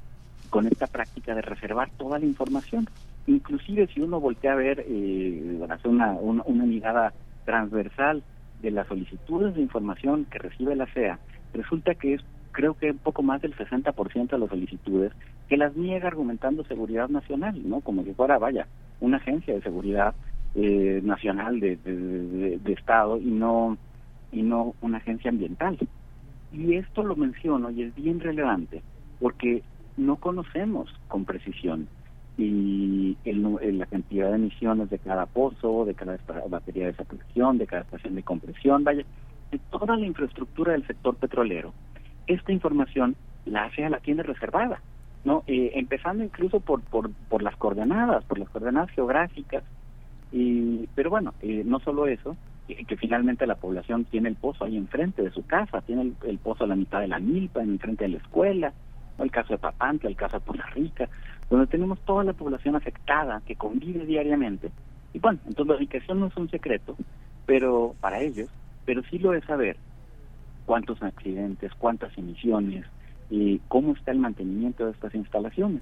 [0.49, 2.89] con esta práctica de reservar toda la información.
[3.27, 7.13] Inclusive si uno voltea a ver, eh, hacer una, una, mirada
[7.45, 8.23] transversal
[8.61, 11.19] de las solicitudes de información que recibe la CEA,
[11.53, 12.21] resulta que es
[12.51, 15.11] creo que un poco más del 60% de las solicitudes
[15.49, 17.81] que las niega argumentando seguridad nacional, ¿no?
[17.81, 18.67] Como si fuera, vaya,
[18.99, 20.15] una agencia de seguridad
[20.55, 23.77] eh, nacional de, de, Estado y no,
[24.31, 25.77] y no una agencia ambiental.
[26.53, 28.81] Y esto lo menciono y es bien relevante
[29.19, 29.63] porque
[29.97, 31.87] no conocemos con precisión
[32.37, 36.17] y el, la cantidad de emisiones de cada pozo, de cada
[36.47, 39.03] batería de saturación, de cada estación de compresión, vaya,
[39.51, 41.73] de toda la infraestructura del sector petrolero
[42.27, 43.15] esta información
[43.45, 44.81] la ASEA la tiene reservada,
[45.25, 45.43] ¿no?
[45.47, 49.63] Eh, empezando incluso por, por, por las coordenadas, por las coordenadas geográficas,
[50.31, 52.37] y, pero bueno, eh, no solo eso,
[52.67, 56.63] que finalmente la población tiene el pozo ahí enfrente de su casa, tiene el, pozo
[56.63, 58.73] a la mitad de la milpa, enfrente de la escuela,
[59.19, 61.09] el caso de Papantla, el caso de Puerto Rica,
[61.49, 64.71] donde tenemos toda la población afectada que convive diariamente.
[65.13, 66.95] Y bueno, entonces la ubicación no es un secreto,
[67.45, 68.49] pero para ellos,
[68.85, 69.75] pero sí lo es saber
[70.65, 72.85] cuántos accidentes, cuántas emisiones,
[73.29, 75.81] y cómo está el mantenimiento de estas instalaciones.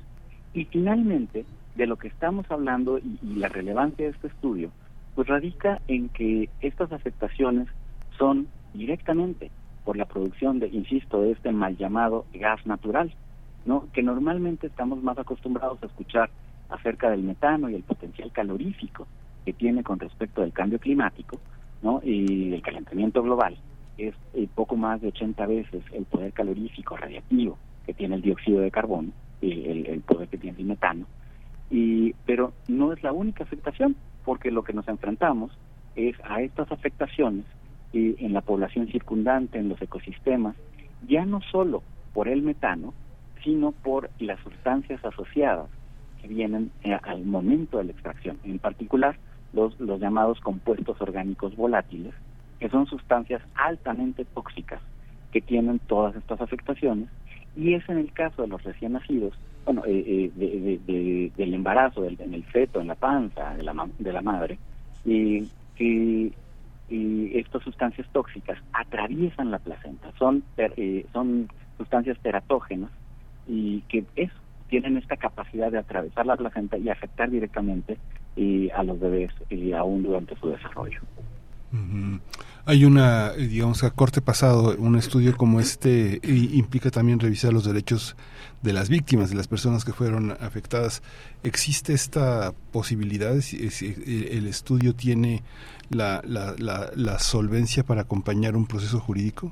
[0.54, 1.46] Y finalmente,
[1.76, 4.72] de lo que estamos hablando y, la relevancia de este estudio,
[5.16, 7.68] pues radica en que estas afectaciones
[8.18, 9.52] son directamente
[9.84, 13.14] por la producción de, insisto, de este mal llamado gas natural,
[13.66, 13.88] ¿no?
[13.94, 16.30] Que normalmente estamos más acostumbrados a escuchar
[16.70, 19.08] acerca del metano y el potencial calorífico
[19.44, 21.40] que tiene con respecto del cambio climático,
[21.82, 22.00] ¿no?
[22.04, 23.58] Y el calentamiento global
[23.98, 28.62] es eh, poco más de 80 veces el poder calorífico radiactivo que tiene el dióxido
[28.62, 29.10] de carbono,
[29.42, 31.06] el, el poder que tiene el metano,
[31.72, 35.52] y, pero no es la única afectación, porque lo que nos enfrentamos
[35.96, 37.46] es a estas afectaciones
[37.94, 40.56] eh, en la población circundante, en los ecosistemas,
[41.08, 41.84] ya no solo
[42.14, 42.94] por el metano,
[43.44, 45.68] sino por las sustancias asociadas
[46.22, 49.18] que vienen eh, al momento de la extracción, en particular
[49.54, 52.14] los, los llamados compuestos orgánicos volátiles,
[52.60, 54.82] que son sustancias altamente tóxicas
[55.32, 57.10] que tienen todas estas afectaciones
[57.56, 59.34] y es en el caso de los recién nacidos,
[59.66, 64.14] bueno, eh, eh, del embarazo, del, en el feto, en la panza de la, de
[64.14, 64.58] la madre,
[65.06, 66.32] y que
[66.90, 71.06] estas sustancias tóxicas atraviesan la placenta, son, eh,
[71.78, 72.92] sustancias teratógenas
[73.48, 74.36] y que eso,
[74.68, 77.98] tienen esta capacidad de atravesar la placenta y afectar directamente
[78.74, 79.32] a los bebés
[79.76, 81.00] aún durante su desarrollo.
[82.66, 88.16] Hay una, digamos, a corte pasado, un estudio como este implica también revisar los derechos
[88.62, 91.02] de las víctimas, de las personas que fueron afectadas.
[91.44, 93.34] ¿Existe esta posibilidad?
[93.34, 95.42] ¿El estudio tiene
[95.90, 96.54] la, la,
[96.96, 99.52] la, solvencia para acompañar un proceso jurídico?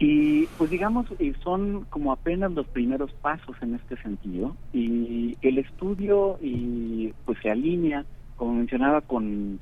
[0.00, 4.56] Y pues digamos, eh, son como apenas los primeros pasos en este sentido.
[4.72, 8.04] Y el estudio y pues se alinea,
[8.36, 9.60] como mencionaba, con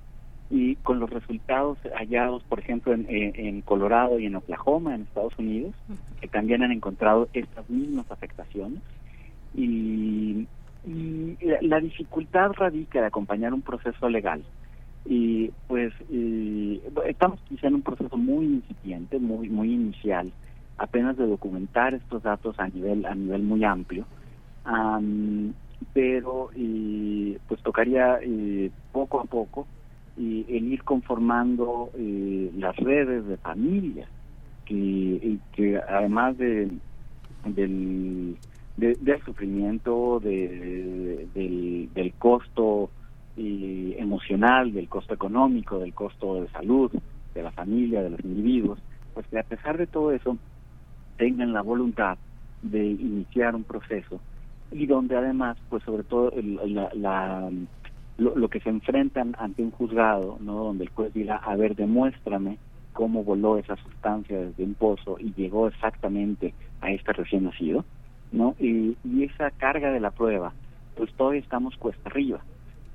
[0.50, 5.74] y con los resultados hallados, por ejemplo, en, Colorado y en Oklahoma, en Estados Unidos,
[6.20, 8.80] que también han encontrado estas mismas afectaciones.
[9.54, 10.46] Y,
[11.60, 14.42] la, dificultad radica de acompañar un proceso legal.
[15.04, 15.92] Y pues
[17.06, 20.32] estamos quizá en un proceso muy incipiente, muy muy inicial,
[20.78, 24.06] apenas de documentar estos datos a nivel a nivel muy amplio.
[25.92, 26.50] pero
[27.48, 28.18] pues tocaría
[28.92, 29.66] poco a poco
[30.18, 31.90] y el ir conformando
[32.56, 34.08] las redes de familias
[34.64, 36.70] que, que además de
[37.44, 38.36] del,
[38.76, 42.90] del sufrimiento del, del costo
[43.36, 46.90] emocional, del costo económico, del costo de salud,
[47.34, 48.78] de la familia, de los individuos,
[49.14, 50.36] pues que a pesar de todo eso
[51.16, 52.18] tengan la voluntad
[52.62, 54.20] de iniciar un proceso
[54.70, 56.32] y donde además, pues sobre todo
[56.94, 57.50] la,
[58.18, 62.58] lo, que se enfrentan ante un juzgado, no donde el juez diga, a ver, demuéstrame
[62.92, 67.84] cómo voló esa sustancia desde un pozo y llegó exactamente a este recién nacido,
[68.32, 68.56] ¿no?
[68.58, 70.52] Y, y esa carga de la prueba,
[70.96, 72.40] pues todavía estamos cuesta arriba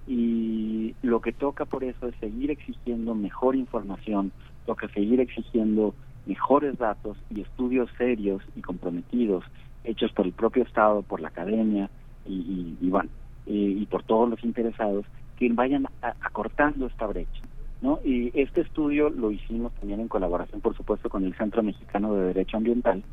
[0.08, 4.32] y lo que toca por eso es seguir exigiendo mejor información,
[4.66, 5.96] toca seguir exigiendo
[6.26, 9.46] mejores datos y estudios serios y comprometidos
[9.84, 11.90] hechos por el propio Estado, por la academia
[12.26, 13.10] y, y, bueno,
[13.46, 15.06] y, por todos los interesados
[15.38, 17.42] que vayan acortando esta brecha.
[17.82, 18.00] ¿no?
[18.04, 22.28] Y este estudio lo hicimos también en colaboración, por supuesto, con el Centro Mexicano de
[22.28, 23.04] Derecho Ambiental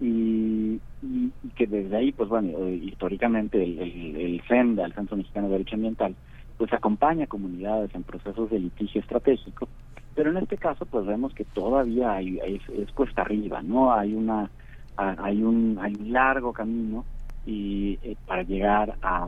[0.00, 5.52] y, y, que desde ahí, pues bueno, eh, históricamente el, el, el Centro Mexicano de
[5.52, 6.14] Derecho Ambiental,
[6.56, 9.68] pues acompaña a comunidades en procesos de litigio estratégico,
[10.14, 13.92] pero en este caso pues vemos que todavía hay, es, cuesta arriba, ¿no?
[13.92, 14.50] Hay una
[14.96, 17.04] hay un hay un largo camino
[17.46, 19.26] y eh, para llegar a,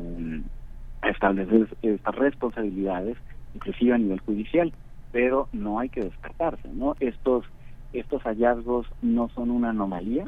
[1.03, 3.17] a establecer estas responsabilidades,
[3.55, 4.73] inclusive a nivel judicial,
[5.13, 6.95] pero no hay que descartarse, ¿no?
[7.01, 7.45] Estos
[7.93, 10.27] estos hallazgos no son una anomalía,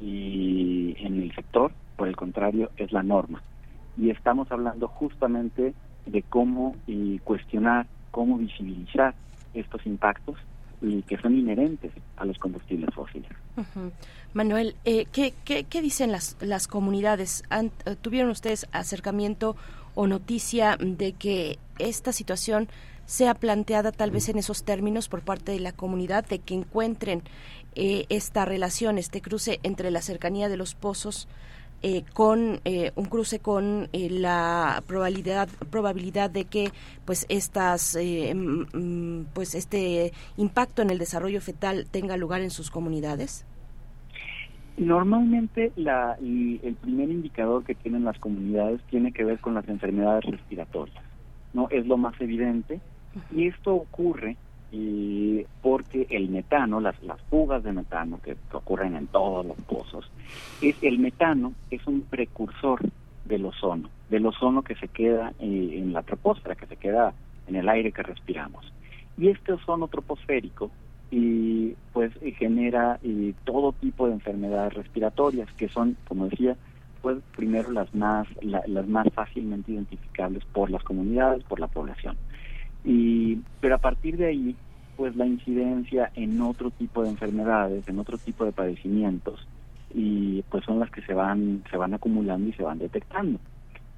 [0.00, 3.42] y en el sector, por el contrario, es la norma.
[3.96, 5.74] Y estamos hablando justamente
[6.06, 9.14] de cómo y cuestionar, cómo visibilizar
[9.54, 10.36] estos impactos
[11.06, 13.30] que son inherentes a los combustibles fósiles.
[14.34, 17.42] Manuel, eh, ¿qué, qué, qué, dicen las, las comunidades?
[17.50, 19.56] Eh, ¿Tuvieron ustedes acercamiento
[19.94, 22.68] o noticia de que esta situación
[23.06, 27.22] sea planteada tal vez en esos términos por parte de la comunidad, de que encuentren
[27.74, 31.26] eh, esta relación, este cruce entre la cercanía de los pozos
[31.82, 36.70] eh, con eh, un cruce con la probabilidad probabilidad de que
[37.04, 42.70] pues estas mm, mm, pues este impacto en el desarrollo fetal tenga lugar en sus
[42.70, 43.46] comunidades
[44.78, 50.24] Normalmente la, el primer indicador que tienen las comunidades tiene que ver con las enfermedades
[50.24, 51.02] respiratorias,
[51.52, 52.80] no es lo más evidente.
[53.34, 54.36] Y esto ocurre
[54.70, 56.96] y porque el metano, las,
[57.30, 60.10] fugas de metano que, ocurren en todos los pozos,
[60.60, 62.80] es el metano es un precursor
[63.24, 67.14] del ozono, del ozono que se queda eh, en la troposfera, que se queda
[67.46, 68.72] en el aire que respiramos.
[69.16, 70.70] Y este ozono troposférico
[71.10, 73.00] y pues genera
[73.44, 76.56] todo tipo de enfermedades respiratorias que son, como decía,
[77.00, 82.16] pues primero las más las más fácilmente identificables por las comunidades, por la población.
[82.84, 84.56] Y, pero a partir de ahí,
[84.96, 89.46] pues la incidencia en otro tipo de enfermedades, en otro tipo de padecimientos,
[89.94, 93.38] y pues son las que se van, se van acumulando y se van detectando.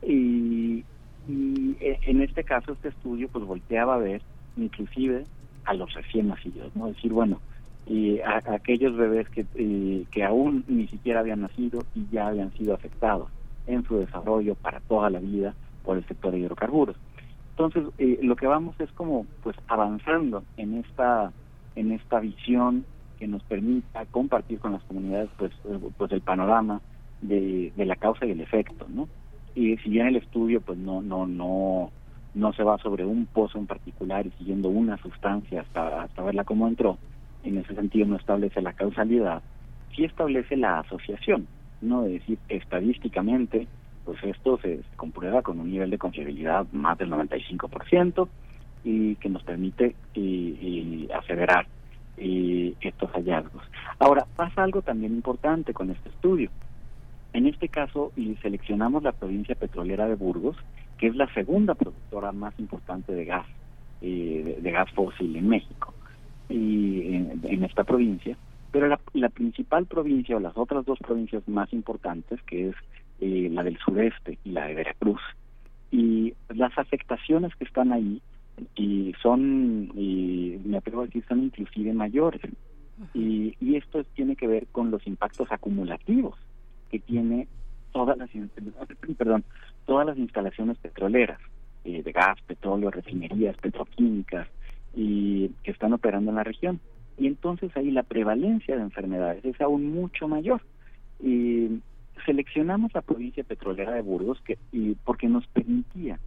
[0.03, 0.85] Y,
[1.29, 4.23] e, en este caso, este estudio pues volteaba a ver
[4.57, 5.25] inclusive
[5.65, 6.89] a los recién nacidos, ¿no?
[6.89, 7.41] decir, bueno,
[7.87, 9.45] y a, aquellos bebés que,
[10.11, 13.29] que aún ni siquiera habían nacido y ya habían sido afectados
[13.67, 15.55] en su desarrollo para toda la vida
[15.85, 16.97] por el sector de hidrocarburos.
[17.61, 21.31] Entonces, eh, lo que vamos es como pues avanzando en esta
[21.77, 22.87] en esta visión
[23.19, 26.81] que nos permita compartir con las comunidades pues eh, pues el panorama
[27.21, 29.11] de, de la causa y el efecto, ¿no?
[29.55, 31.91] Y si bien el estudio pues no no no
[32.33, 36.45] no se va sobre un pozo en particular y siguiendo una sustancia hasta hasta verla
[36.45, 36.97] cómo entró,
[37.45, 39.43] en ese sentido no establece la causalidad,
[39.95, 41.47] sí establece la asociación,
[41.83, 43.69] no de decir estadísticamente
[44.11, 48.29] pues esto se, comprueba con un nivel de confiabilidad más del 95%
[48.83, 51.67] y que nos permite y, acelerar
[52.17, 53.63] estos hallazgos.
[54.01, 56.51] Ahora, pasa algo también importante con este estudio.
[57.33, 60.57] En este caso, y seleccionamos la provincia petrolera de Burgos,
[60.99, 63.47] que es la segunda productora más importante de gas,
[64.03, 65.95] eh, de, gas fósil en México,
[66.49, 68.37] y en, esta provincia,
[68.73, 72.75] pero la, la, principal provincia o las otras dos provincias más importantes, que es
[73.21, 75.21] eh, la del sureste y la de Veracruz.
[75.91, 78.21] Y las afectaciones que están ahí
[78.77, 82.43] y son, y me atrevo a decir, son inclusive mayores.
[83.15, 86.37] Y, y esto tiene que ver con los impactos acumulativos
[86.91, 87.49] que tiene
[87.93, 88.31] todas las
[89.19, 89.45] perdón
[89.87, 91.41] todas las instalaciones petroleras
[91.85, 94.47] eh, de gas, petróleo, refinerías, petroquímicas
[94.95, 96.81] y que están operando en la región.
[97.19, 100.61] Y entonces ahí la prevalencia de enfermedades es aún mucho mayor.
[101.23, 101.81] Y
[102.25, 106.19] seleccionamos la provincia petrolera de Burgos que, y porque nos permitía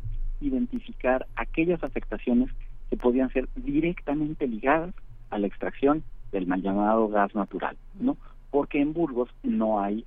[0.41, 2.49] identificar aquellas afectaciones
[2.89, 4.93] que podían ser directamente ligadas
[5.29, 8.17] a la extracción del mal llamado gas natural, ¿no?
[8.51, 10.05] Porque en Burgos no hay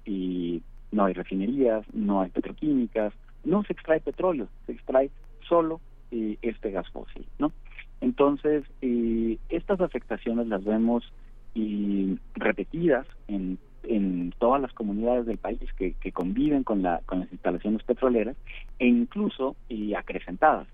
[0.92, 3.12] no hay refinerías, no hay petroquímicas,
[3.44, 5.10] no se extrae petróleo, se extrae
[5.48, 5.80] solo
[6.10, 7.52] eh, este gas fósil, ¿no?
[8.00, 11.12] Entonces, eh, estas afectaciones las vemos
[11.54, 13.58] y repetidas en,
[13.88, 18.36] en todas las comunidades del país que, conviven con, la, con las instalaciones petroleras
[18.78, 20.66] e incluso y acrecentadas,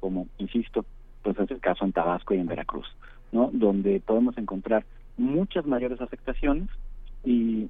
[0.00, 0.84] como, insisto,
[1.22, 2.86] pues es el caso en Tabasco y en Veracruz,
[3.32, 3.50] ¿no?
[3.52, 4.84] Donde podemos encontrar
[5.16, 6.68] muchas mayores afectaciones
[7.24, 7.68] y,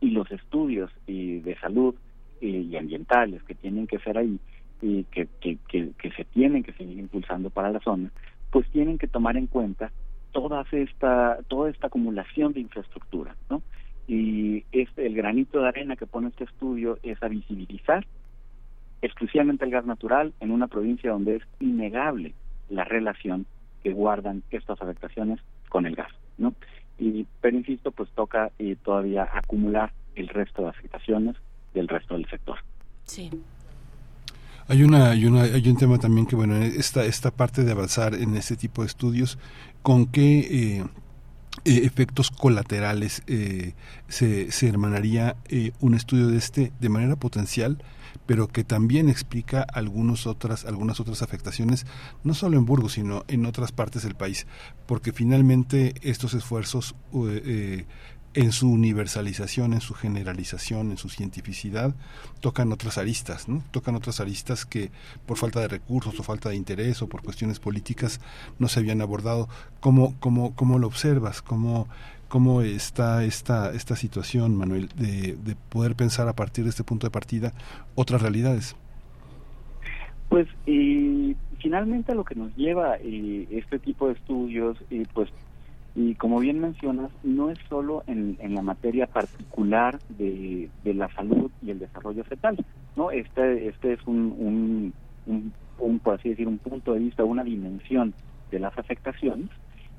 [0.00, 1.94] y los estudios y de salud
[2.40, 4.38] y ambientales que tienen que ser ahí
[4.80, 8.10] y que, que, se tienen que seguir impulsando para la zona,
[8.50, 9.90] pues tienen que tomar en cuenta
[10.32, 13.62] toda esta toda esta acumulación de infraestructura, ¿no?
[14.08, 18.06] Y este el granito de arena que pone este estudio es a visibilizar
[19.02, 22.34] exclusivamente el gas natural en una provincia donde es innegable
[22.68, 23.46] la relación
[23.82, 26.54] que guardan estas afectaciones con el gas, ¿no?
[26.98, 31.36] Y pero insisto, pues toca eh, todavía acumular el resto de afectaciones
[31.74, 32.58] del resto del sector.
[33.04, 33.30] Sí.
[34.66, 38.14] Hay una, hay una, hay un tema también que bueno, esta, esta parte de avanzar
[38.14, 39.38] en este tipo de estudios,
[39.82, 40.84] con qué eh,
[41.68, 43.74] eh, efectos colaterales eh,
[44.08, 47.78] se, se hermanaría eh, un estudio de este de manera potencial
[48.28, 51.86] pero que también explica algunos otras, algunas otras afectaciones,
[52.24, 54.46] no solo en Burgos, sino en otras partes del país,
[54.86, 57.86] porque finalmente estos esfuerzos eh, eh,
[58.38, 61.92] en su universalización, en su generalización, en su cientificidad,
[62.38, 63.64] tocan otras aristas, ¿no?
[63.72, 64.92] Tocan otras aristas que
[65.26, 68.20] por falta de recursos o falta de interés o por cuestiones políticas
[68.60, 69.48] no se habían abordado.
[69.80, 71.42] ¿Cómo, cómo, cómo lo observas?
[71.42, 71.88] ¿Cómo,
[72.28, 77.08] cómo está esta, esta situación, Manuel, de, de poder pensar a partir de este punto
[77.08, 77.52] de partida
[77.96, 78.76] otras realidades?
[80.28, 85.28] Pues y finalmente lo que nos lleva eh, este tipo de estudios, eh, pues
[85.94, 91.08] y como bien mencionas, no es solo en, en la materia particular de, de, la
[91.14, 92.56] salud y el desarrollo fetal,
[92.94, 93.10] ¿no?
[93.10, 94.92] Este, este es un,
[95.26, 98.14] un, por así decir, un punto de vista, una dimensión
[98.50, 99.48] de las afectaciones,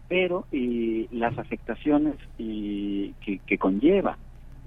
[0.07, 4.17] pero eh, las afectaciones eh, que, que, conlleva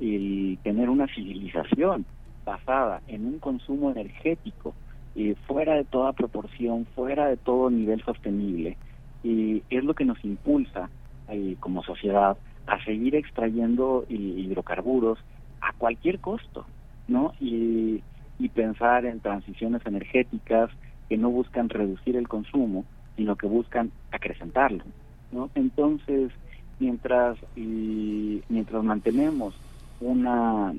[0.01, 2.05] el tener una civilización
[2.45, 4.75] basada en un consumo energético
[5.15, 8.77] eh, fuera de toda proporción, fuera de todo nivel sostenible,
[9.25, 10.91] es lo que nos impulsa
[11.33, 12.37] eh, como sociedad
[12.67, 15.19] a seguir extrayendo hidrocarburos
[15.61, 16.65] a cualquier costo,
[17.09, 17.33] ¿no?
[17.41, 18.03] Y,
[18.39, 20.71] y pensar en transiciones energéticas
[21.09, 22.85] que no buscan reducir el consumo,
[23.17, 24.85] sino que buscan acrecentarlo,
[25.33, 25.51] ¿no?
[25.55, 26.31] Entonces,
[26.79, 29.55] mientras y mientras mantenemos
[30.01, 30.75] una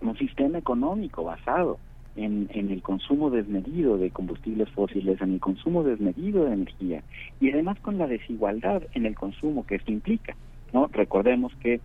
[0.00, 1.78] un sistema económico basado
[2.16, 7.02] en, en el consumo desmedido de combustibles fósiles, en el consumo desmedido de energía
[7.40, 10.36] y además con la desigualdad en el consumo que esto implica.
[10.72, 10.88] ¿no?
[10.92, 11.80] Recordemos que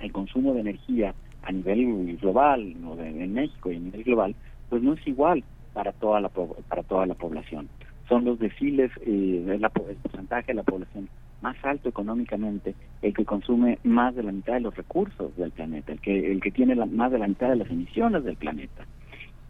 [0.00, 3.00] el consumo de energía a nivel global, ¿no?
[3.00, 4.34] en México y a nivel global,
[4.68, 7.68] pues no es igual para toda la para toda la población.
[8.08, 11.08] Son los deciles, eh, el, el porcentaje de la población
[11.42, 15.92] más alto económicamente, el que consume más de la mitad de los recursos del planeta,
[15.92, 18.86] el que el que tiene la, más de la mitad de las emisiones del planeta.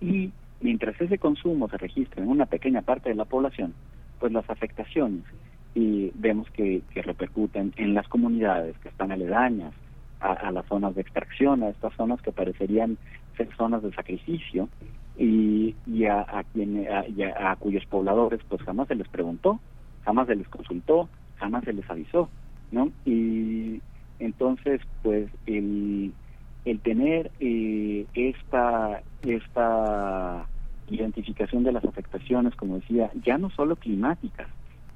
[0.01, 3.75] Y mientras ese consumo se registra en una pequeña parte de la población,
[4.19, 5.25] pues las afectaciones
[5.75, 9.75] y vemos que, que repercuten en las comunidades que están aledañas
[10.21, 12.97] a, las zonas de extracción, a estas zonas que parecerían
[13.37, 14.71] ser zonas de sacrificio
[15.19, 19.61] y, y a, a, quien, a, a cuyos pobladores pues jamás se les preguntó,
[20.05, 22.31] jamás se les consultó, jamás se les avisó,
[22.73, 22.91] ¿no?
[23.05, 23.83] Y
[24.19, 26.13] entonces pues el
[26.67, 30.47] el tener eh, esta esta
[30.89, 34.49] identificación de las afectaciones, como decía, ya no solo climáticas,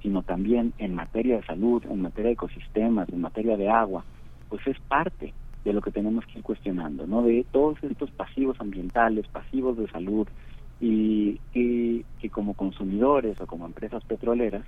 [0.03, 4.05] sino también en materia de salud, en materia de ecosistemas, en materia de agua,
[4.49, 5.33] pues es parte
[5.65, 7.23] de lo que tenemos que ir cuestionando, ¿no?
[7.23, 10.29] De todos estos pasivos ambientales, pasivos de salud,
[10.81, 14.65] y, que como consumidores o como empresas petroleras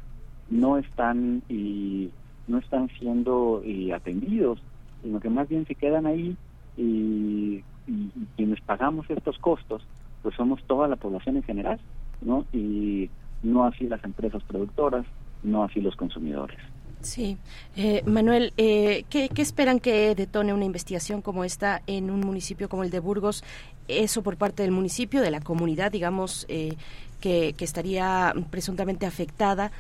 [0.51, 2.11] no están y
[2.47, 4.63] no están siendo y atendidos,
[5.03, 6.37] sino que más bien se quedan ahí
[6.77, 9.83] y, y, quienes pagamos estos costos,
[10.23, 11.81] pues somos toda la población en general,
[12.21, 12.45] ¿no?
[12.53, 13.11] Y
[13.43, 15.05] no así las empresas productoras,
[15.43, 16.59] no así los consumidores.
[17.03, 17.37] Sí.
[17.77, 22.69] Eh, Manuel, eh, ¿qué, ¿qué, esperan que detone una investigación como esta en un municipio
[22.69, 23.43] como el de Burgos?
[23.89, 26.77] Eso por parte del municipio, de la comunidad, digamos, eh,
[27.21, 29.73] que, que estaría presuntamente afectada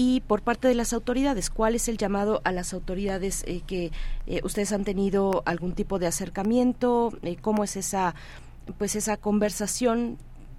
[0.00, 3.90] y por parte de las autoridades, ¿cuál es el llamado a las autoridades eh, que
[4.28, 7.12] eh, ustedes han tenido algún tipo de acercamiento?
[7.22, 8.14] Eh, ¿Cómo es esa
[8.78, 10.16] pues esa conversación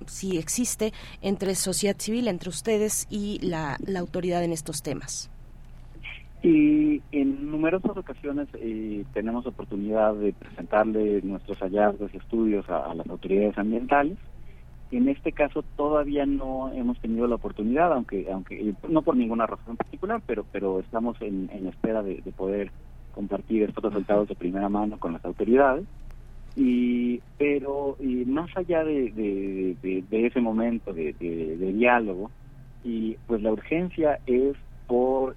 [0.08, 0.92] si existe
[1.22, 5.32] entre sociedad civil, entre ustedes y la, autoridad en estos temas?
[6.44, 13.08] Y en numerosas ocasiones eh, tenemos oportunidad de presentarle nuestros hallazgos y estudios a, las
[13.08, 14.18] autoridades ambientales.
[14.92, 19.78] En este caso todavía no hemos tenido la oportunidad, aunque aunque no por ninguna razón
[19.78, 22.72] particular, pero pero estamos en, espera de, poder
[23.14, 25.86] compartir estos resultados de primera mano con las autoridades.
[26.56, 32.32] Y pero y más allá de, de ese momento de, diálogo,
[32.84, 34.56] y pues la urgencia es
[34.88, 35.36] por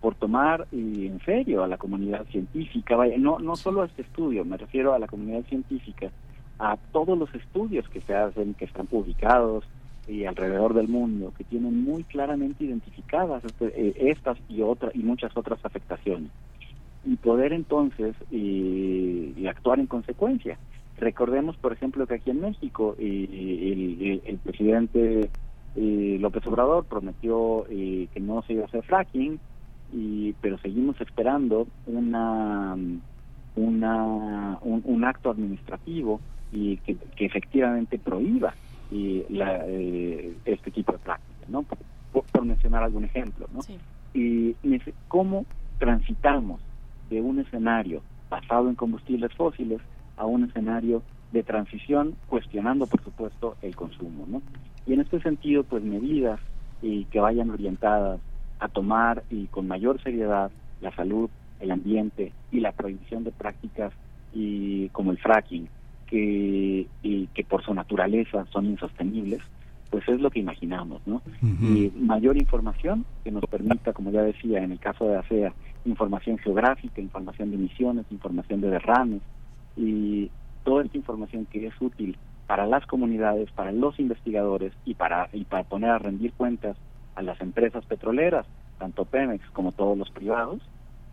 [0.00, 4.56] por tomar en serio a la comunidad científica, no, no solo a este estudio, me
[4.56, 6.10] refiero a la comunidad científica,
[6.58, 9.64] a todos los estudios que se hacen, que están publicados
[10.06, 15.00] y alrededor del mundo, que tienen muy claramente identificadas este, eh, estas y otras y
[15.00, 16.30] muchas otras afectaciones
[17.04, 20.58] y poder entonces y, actuar en consecuencia.
[20.98, 25.30] Recordemos, por ejemplo, que aquí en México el, el, presidente
[25.74, 29.40] López Obrador prometió que no se iba a hacer fracking,
[29.92, 32.76] y pero seguimos esperando una
[33.56, 36.20] una un, acto administrativo
[36.52, 38.54] y que, efectivamente prohíba
[38.90, 41.78] y la, eh, este tipo de prácticas no por,
[42.44, 43.60] mencionar algún ejemplo no
[44.14, 44.56] y
[45.08, 45.44] cómo
[45.78, 46.60] transitamos
[47.10, 49.80] de un escenario basado en combustibles fósiles
[50.16, 51.02] a un escenario
[51.32, 54.42] de transición cuestionando por supuesto el consumo no
[54.86, 56.40] y en este sentido pues medidas
[56.80, 58.20] y que vayan orientadas
[58.60, 60.50] a tomar y con mayor seriedad
[60.80, 61.28] la salud,
[61.60, 63.92] el ambiente y la prohibición de prácticas
[64.32, 65.68] y como el fracking
[66.08, 69.40] que y que por su naturaleza son insostenibles
[69.90, 74.62] pues es lo que imaginamos no y mayor información que nos permita como ya decía
[74.62, 75.52] en el caso de ASEA
[75.84, 79.22] información geográfica información de emisiones información de derrames
[79.76, 80.30] y
[80.64, 82.16] toda esta información que es útil
[82.46, 86.76] para las comunidades para los investigadores y para y para poner a rendir cuentas
[87.18, 88.46] a las empresas petroleras,
[88.78, 90.60] tanto Pemex como todos los privados,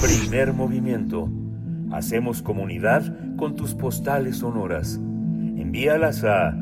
[0.00, 1.28] Primer movimiento.
[1.92, 4.96] Hacemos comunidad con tus postales sonoras.
[4.96, 6.54] Envíalas a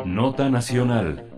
[0.05, 1.31] Nota Nacional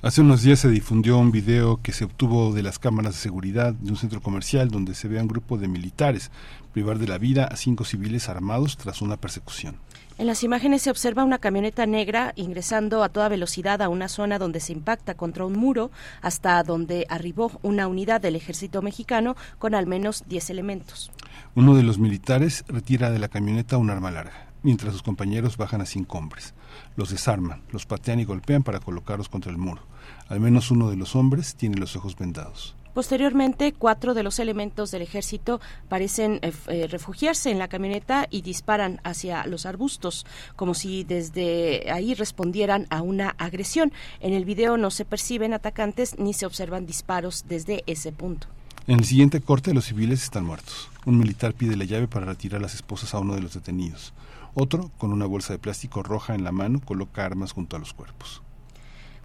[0.00, 3.74] Hace unos días se difundió un video que se obtuvo de las cámaras de seguridad
[3.74, 6.30] de un centro comercial donde se ve a un grupo de militares
[6.72, 9.74] privar de la vida a cinco civiles armados tras una persecución.
[10.16, 14.38] En las imágenes se observa una camioneta negra ingresando a toda velocidad a una zona
[14.38, 15.90] donde se impacta contra un muro
[16.22, 21.10] hasta donde arribó una unidad del ejército mexicano con al menos 10 elementos.
[21.56, 25.80] Uno de los militares retira de la camioneta un arma larga, mientras sus compañeros bajan
[25.80, 26.54] a cinco hombres.
[26.94, 29.82] Los desarman, los patean y golpean para colocarlos contra el muro.
[30.28, 32.76] Al menos uno de los hombres tiene los ojos vendados.
[32.94, 38.42] Posteriormente, cuatro de los elementos del ejército parecen eh, eh, refugiarse en la camioneta y
[38.42, 43.92] disparan hacia los arbustos, como si desde ahí respondieran a una agresión.
[44.20, 48.46] En el video no se perciben atacantes ni se observan disparos desde ese punto.
[48.86, 50.88] En el siguiente corte, los civiles están muertos.
[51.04, 54.12] Un militar pide la llave para retirar a las esposas a uno de los detenidos.
[54.54, 57.92] Otro, con una bolsa de plástico roja en la mano, coloca armas junto a los
[57.92, 58.42] cuerpos.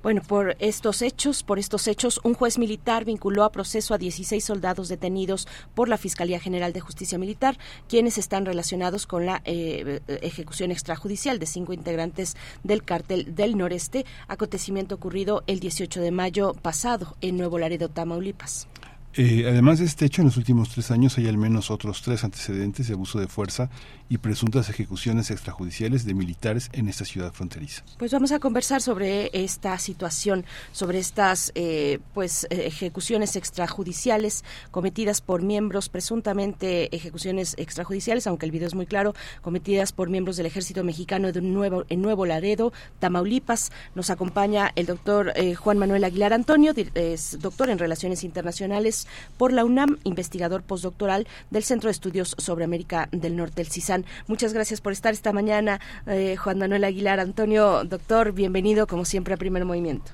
[0.01, 4.41] Bueno, por estos hechos, por estos hechos, un juez militar vinculó a proceso a 16
[4.43, 5.45] soldados detenidos
[5.75, 7.57] por la Fiscalía General de Justicia Militar,
[7.89, 14.05] quienes están relacionados con la eh, ejecución extrajudicial de cinco integrantes del cártel del noreste,
[14.29, 18.68] acontecimiento ocurrido el 18 de mayo pasado en Nuevo Laredo, Tamaulipas.
[19.15, 22.23] Eh, además de este hecho, en los últimos tres años hay al menos otros tres
[22.23, 23.69] antecedentes de abuso de fuerza
[24.07, 27.83] y presuntas ejecuciones extrajudiciales de militares en esta ciudad fronteriza.
[27.97, 35.41] Pues vamos a conversar sobre esta situación, sobre estas eh, pues ejecuciones extrajudiciales cometidas por
[35.41, 40.83] miembros presuntamente ejecuciones extrajudiciales, aunque el video es muy claro, cometidas por miembros del Ejército
[40.83, 43.71] Mexicano de nuevo en Nuevo Laredo, Tamaulipas.
[43.95, 48.98] Nos acompaña el doctor eh, Juan Manuel Aguilar Antonio, es doctor en Relaciones Internacionales
[49.37, 54.05] por la UNAM, investigador postdoctoral del Centro de Estudios sobre América del Norte, el CISAN.
[54.27, 57.19] Muchas gracias por estar esta mañana, eh, Juan Manuel Aguilar.
[57.19, 60.11] Antonio, doctor, bienvenido como siempre a Primer Movimiento.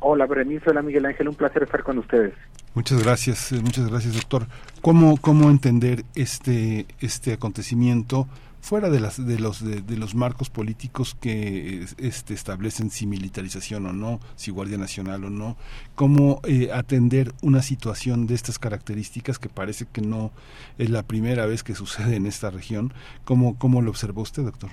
[0.00, 2.34] Hola, Berenice, hola Miguel Ángel, un placer estar con ustedes.
[2.74, 4.46] Muchas gracias, eh, muchas gracias, doctor.
[4.80, 8.26] ¿Cómo, cómo entender este, este acontecimiento?
[8.62, 13.92] Fuera de las de los de, los marcos políticos que este establecen si militarización o
[13.92, 15.56] no si guardia nacional o no
[15.96, 20.30] cómo eh, atender una situación de estas características que parece que no
[20.78, 22.92] es la primera vez que sucede en esta región
[23.24, 24.70] cómo cómo lo observó usted doctor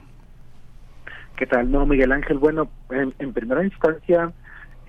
[1.36, 4.32] qué tal no Miguel Ángel bueno en, primera instancia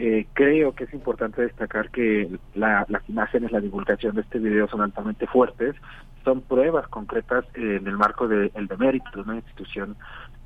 [0.02, 4.66] eh, creo que es importante destacar que la, las imágenes, la divulgación de este video
[4.66, 5.76] son altamente fuertes.
[6.24, 9.96] Son pruebas concretas en el marco del de, demérito de una institución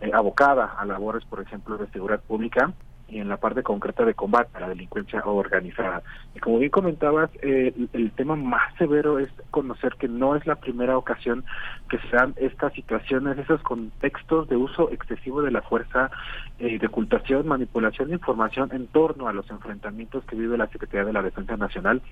[0.01, 2.73] eh, abocada a labores, por ejemplo, de seguridad pública
[3.15, 6.03] y en la parte concreta de combate a la delincuencia organizada.
[6.35, 10.57] Y como bien comentabas, eh, el tema más severo es conocer que no es la
[10.57, 11.45] primera ocasión
[11.89, 16.11] que se dan estas situaciones, esos contextos de uso excesivo de la fuerza,
[16.59, 21.05] eh, de ocultación, manipulación de información en torno a los enfrentamientos que vive la Secretaría
[21.05, 22.03] de la Defensa Nacional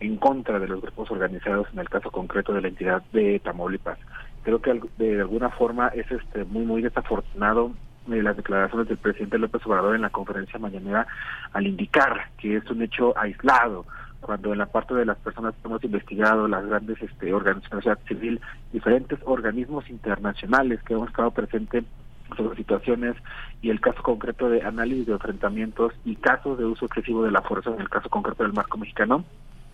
[0.00, 3.98] en contra de los grupos organizados, en el caso concreto de la entidad de Tamaulipas.
[4.42, 7.72] Creo que de alguna forma es este muy muy desafortunado
[8.06, 11.06] de las declaraciones del presidente López Obrador en la conferencia mañanera
[11.52, 13.84] al indicar que es un hecho aislado
[14.20, 18.40] cuando en la parte de las personas que hemos investigado, las grandes este, organizaciones civil,
[18.72, 21.84] diferentes organismos internacionales que hemos estado presentes
[22.36, 23.14] sobre situaciones
[23.62, 27.42] y el caso concreto de análisis de enfrentamientos y casos de uso excesivo de la
[27.42, 29.24] fuerza en el caso concreto del marco mexicano,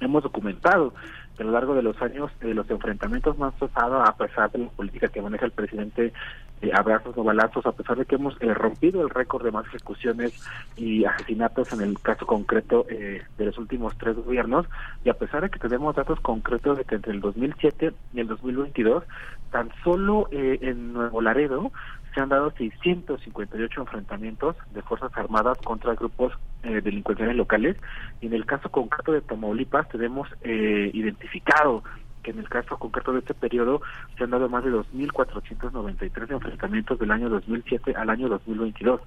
[0.00, 0.92] hemos documentado
[1.38, 4.70] a lo largo de los años eh, los enfrentamientos han cesado a pesar de la
[4.70, 6.12] política que maneja el presidente
[6.60, 9.66] eh, abrazos o balazos, a pesar de que hemos eh, rompido el récord de más
[9.66, 10.32] ejecuciones
[10.76, 14.66] y asesinatos en el caso concreto de los últimos tres gobiernos,
[15.04, 18.28] y a pesar de que tenemos datos concretos de que entre el 2007 y el
[18.28, 19.04] 2022,
[19.50, 21.72] tan solo en Nuevo Laredo
[22.14, 26.32] se han dado 658 enfrentamientos de Fuerzas Armadas contra grupos
[26.62, 27.76] eh, delincuenciales locales
[28.20, 31.82] y en el caso concreto de Tamaulipas tenemos eh, identificado
[32.22, 33.82] que en el caso concreto de este periodo
[34.16, 39.00] se han dado más de 2.493 enfrentamientos del año 2007 al año 2022.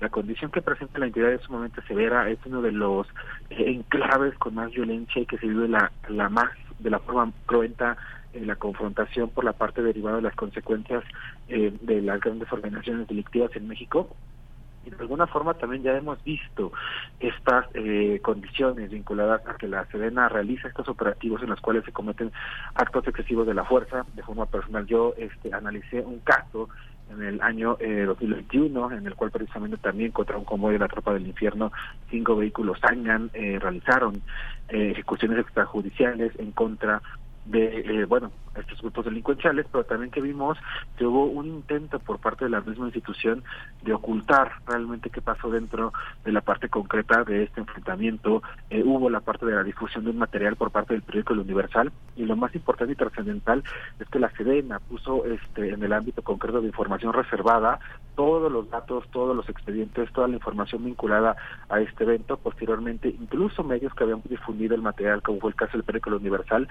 [0.00, 3.06] La condición que presenta la entidad es sumamente severa, es uno de los
[3.50, 7.32] eh, enclaves con más violencia y que se vive la, la más de la forma
[7.46, 7.96] cruenta
[8.44, 11.04] la confrontación por la parte derivada de las consecuencias
[11.48, 14.08] eh, de las grandes organizaciones delictivas en México
[14.86, 16.72] y de alguna forma también ya hemos visto
[17.18, 21.92] estas eh, condiciones vinculadas a que la Sedena realiza estos operativos en los cuales se
[21.92, 22.30] cometen
[22.74, 24.06] actos excesivos de la fuerza.
[24.14, 26.68] De forma personal, yo este, analicé un caso
[27.10, 30.88] en el año eh, 2021, en el cual precisamente también contra un convoy de la
[30.88, 31.72] Tropa del Infierno,
[32.10, 34.22] cinco vehículos Angan eh, realizaron
[34.68, 37.02] eh, ejecuciones extrajudiciales en contra
[37.46, 40.58] de, eh, bueno, estos grupos delincuenciales, pero también que vimos
[40.96, 43.42] que hubo un intento por parte de la misma institución
[43.82, 45.92] de ocultar realmente qué pasó dentro
[46.24, 48.42] de la parte concreta de este enfrentamiento.
[48.70, 51.40] Eh, hubo la parte de la difusión de un material por parte del periódico El
[51.40, 53.62] Universal y lo más importante y trascendental
[53.98, 57.78] es que la Sedena puso este en el ámbito concreto de información reservada
[58.14, 61.36] todos los datos, todos los expedientes, toda la información vinculada
[61.68, 62.38] a este evento.
[62.38, 66.16] Posteriormente, incluso medios que habían difundido el material, como fue el caso del periódico El
[66.16, 66.68] Universal,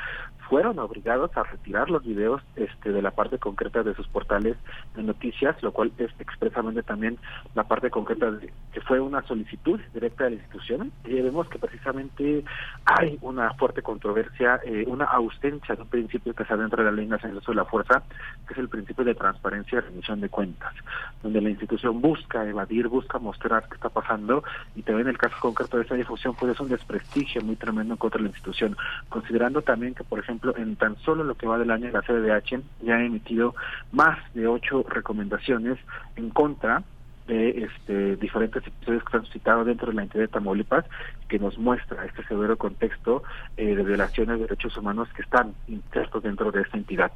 [0.50, 4.56] fueron obligados a retirar los videos este, de la parte concreta de sus portales
[4.96, 7.18] de noticias, lo cual es expresamente también
[7.54, 10.92] la parte concreta de que fue una solicitud directa de la institución.
[11.04, 12.44] Y vemos que precisamente
[12.86, 16.96] hay una fuerte controversia, eh, una ausencia de un principio que está dentro de la
[16.96, 18.04] ley nacional de la fuerza,
[18.48, 20.74] que es el principio de transparencia y rendición de cuentas,
[21.22, 24.44] donde la institución busca evadir, busca mostrar qué está pasando
[24.76, 28.22] y también el caso concreto de esta difusión pues es un desprestigio muy tremendo contra
[28.22, 28.76] la institución,
[29.10, 32.02] considerando también que, por ejemplo, en tan solo lo que va de el año la
[32.02, 33.56] CDH ya ha emitido
[33.92, 35.78] más de ocho recomendaciones
[36.16, 36.84] en contra
[37.28, 40.86] de este, diferentes episodios que se han suscitado dentro de la entidad de Tamaulipas
[41.28, 43.24] que nos muestra este severo contexto
[43.58, 47.12] de violaciones de derechos humanos que están insertos dentro de esta entidad.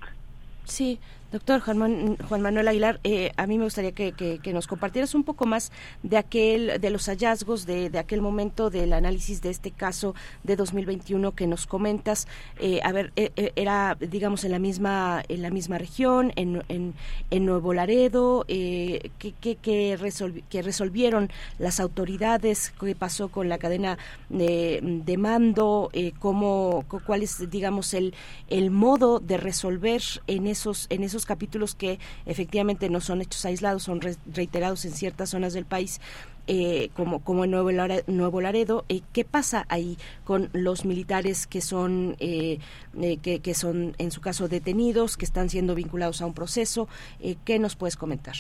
[0.64, 1.00] Sí,
[1.32, 5.46] Doctor Juan, Juan Manuel Aguilar, eh, a mí me gustaría que, nos compartieras un poco
[5.46, 10.56] más de aquel, de los hallazgos de, aquel momento del análisis de este caso de
[10.56, 12.28] 2021 que nos comentas.
[12.60, 16.96] Eh, a ver, eh, era, digamos, en la misma, en la misma región, en, en,
[17.30, 19.98] en Nuevo Laredo, eh, que, que,
[20.64, 21.30] resolvieron
[21.60, 24.00] las autoridades, qué pasó con la cadena
[24.30, 28.16] de, de mando, cómo, cuál es, digamos, el,
[28.48, 33.84] el modo de resolver en esos, en esos capítulos que efectivamente no son hechos aislados,
[33.84, 36.00] son reiterados en ciertas zonas del país.
[36.52, 41.46] Eh, como, como en Nuevo Laredo, Nuevo Laredo eh, ¿qué pasa ahí con los militares
[41.46, 42.58] que son, eh,
[43.22, 46.88] que, que, son, en su caso, detenidos, que están siendo vinculados a un proceso?
[47.46, 48.36] ¿Qué nos puedes comentar?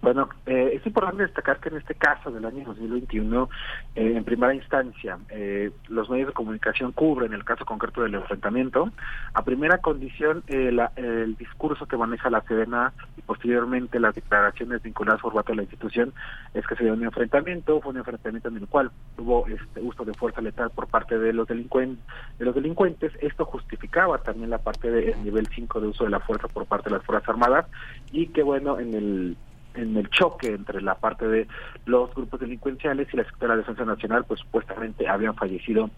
[0.00, 3.50] Bueno, eh, es importante destacar que en este caso del año 2021,
[3.96, 8.92] eh, en primera instancia, eh, los medios de comunicación cubren el caso concreto del enfrentamiento.
[9.34, 15.34] A primera condición, el discurso que maneja la Sedena y posteriormente las declaraciones vinculadas por
[15.34, 16.12] parte de la institución
[16.54, 20.04] es que se dio un enfrentamiento, fue un enfrentamiento en el cual hubo este uso
[20.04, 22.04] de fuerza letal por parte de los, delincuentes,
[22.38, 23.12] de los delincuentes.
[23.20, 26.88] Esto justificaba también la parte del nivel 5 de uso de la fuerza por parte
[26.88, 27.66] de las Fuerzas Armadas
[28.12, 29.36] y que bueno, en el
[29.74, 31.46] en el choque entre la parte de
[31.86, 35.90] los grupos delincuenciales y la Secretaría de Defensa Nacional, pues supuestamente habían fallecido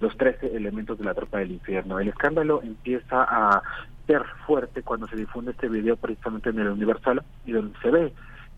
[0.00, 1.98] los 13 elementos de la tropa del infierno.
[1.98, 3.62] El escándalo empieza a
[4.06, 8.12] ser fuerte cuando se difunde este video precisamente en el Universal y donde se ve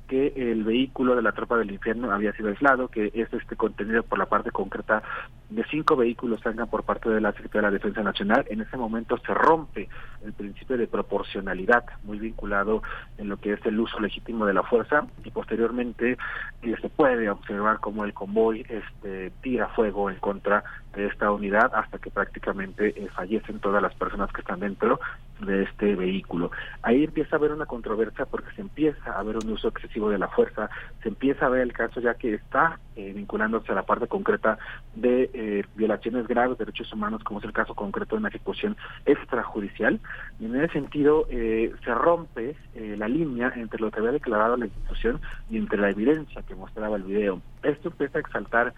[0.07, 4.03] que el vehículo de la tropa del infierno había sido aislado, que es este contenido
[4.03, 5.03] por la parte concreta
[5.51, 8.45] de cinco vehículos salgan por parte de la Secretaría de la Defensa Nacional.
[8.49, 9.89] En ese momento se rompe
[10.25, 12.83] el principio de proporcionalidad, muy vinculado
[13.19, 16.17] en lo que es el uso legítimo de la fuerza, y posteriormente
[16.63, 20.65] eh, se puede observar cómo el convoy este, tira fuego en contra
[20.97, 24.99] de esta unidad hasta que prácticamente eh, fallecen todas las personas que están dentro
[25.41, 26.51] de este vehículo.
[26.83, 30.19] Ahí empieza a haber una controversia porque se empieza a ver un uso excesivo de
[30.19, 30.71] la fuerza,
[31.03, 34.59] se empieza a ver el caso ya que está eh, vinculándose a la parte concreta
[34.95, 38.77] de eh, violaciones graves de derechos humanos, como es el caso concreto de una ejecución
[39.05, 40.01] extrajudicial.
[40.41, 44.67] Y en ese sentido eh, se rompe la línea entre lo que había declarado la
[44.67, 45.21] institución
[45.51, 47.41] y entre la evidencia que mostraba el video.
[47.63, 48.75] Esto empieza a exaltar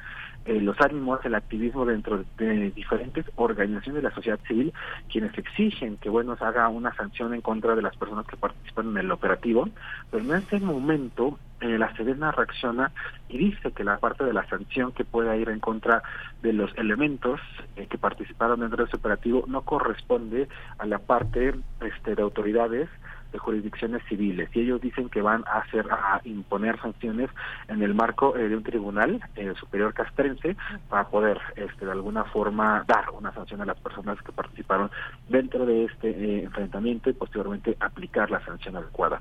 [0.49, 4.73] eh, los ánimos, el activismo dentro de diferentes organizaciones de la sociedad civil,
[5.13, 8.89] quienes exigen que, bueno, se haga una sanción en contra de las personas que participan
[8.89, 9.69] en el operativo,
[10.11, 12.93] pero en ese momento eh, la Sedena reacciona
[13.29, 16.03] y dice que la parte de la sanción que pueda ir en contra
[16.41, 17.41] de los elementos
[17.77, 20.49] eh, que participaron dentro de ese operativo no corresponde
[20.79, 22.89] a la parte este, de autoridades
[23.33, 27.31] de jurisdicciones civiles y ellos dicen que van a hacer a imponer sanciones
[27.69, 30.57] en el marco eh, de un tribunal eh, superior castrense
[30.89, 34.91] para poder este de alguna forma dar una sanción a las personas que participaron
[35.29, 39.21] dentro de este eh, enfrentamiento y posteriormente aplicar la sanción adecuada.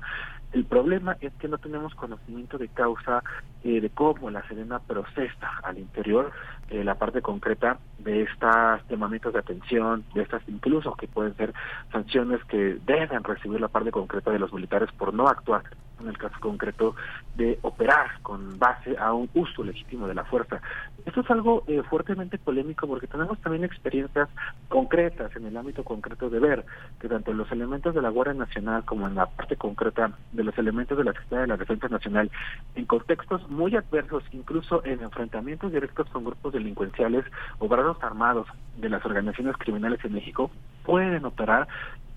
[0.52, 3.22] El problema es que no tenemos conocimiento de causa
[3.62, 6.32] de cómo la Serena procesa al interior
[6.70, 11.52] la parte concreta de estos llamamientos de atención, de estas incluso que pueden ser
[11.92, 15.64] sanciones que deben recibir la parte concreta de los militares por no actuar
[16.00, 16.94] en el caso concreto
[17.36, 20.60] de operar con base a un uso legítimo de la fuerza.
[21.06, 24.28] Esto es algo eh, fuertemente polémico porque tenemos también experiencias
[24.68, 26.64] concretas en el ámbito concreto de ver
[27.00, 30.56] que tanto los elementos de la Guardia Nacional como en la parte concreta de los
[30.58, 32.30] elementos de la Secretaría de la Defensa Nacional,
[32.74, 37.24] en contextos muy adversos, incluso en enfrentamientos directos con grupos delincuenciales
[37.58, 37.68] o
[38.02, 38.46] armados
[38.76, 40.50] de las organizaciones criminales en México,
[40.84, 41.68] pueden operar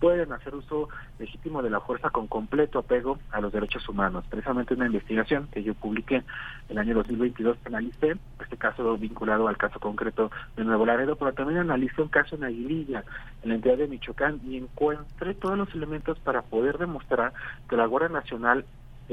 [0.01, 0.89] pueden hacer uso
[1.19, 4.25] legítimo de la fuerza con completo apego a los derechos humanos.
[4.27, 6.23] Precisamente una investigación que yo publiqué
[6.69, 11.59] el año 2022 analicé este caso vinculado al caso concreto de Nuevo Laredo, pero también
[11.59, 13.03] analicé un caso en Aguililla,
[13.43, 17.31] en la entidad de Michoacán, y encontré todos los elementos para poder demostrar
[17.69, 18.65] que la Guardia Nacional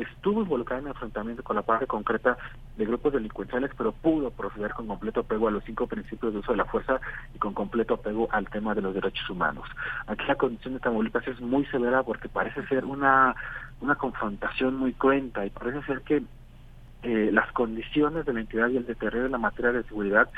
[0.02, 2.36] estuvo involucrada en enfrentamiento con la parte concreta
[2.76, 6.52] de grupos delincuenciales, pero pudo proceder con completo apego a los cinco principios de uso
[6.52, 7.00] de la fuerza
[7.34, 9.68] y con completo apego al tema de los derechos humanos.
[10.06, 13.34] Aquí la condición de Tamaulipas es muy severa porque parece ser una,
[13.80, 16.22] una confrontación muy cruenta y parece ser que
[17.04, 20.28] eh, las condiciones de la entidad y el deterioro de la materia de seguridad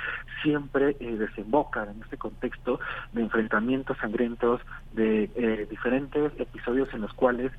[0.42, 2.80] siempre eh, desembocan en este contexto
[3.12, 4.60] de enfrentamientos sangrientos,
[4.92, 7.50] de eh, diferentes episodios en los cuales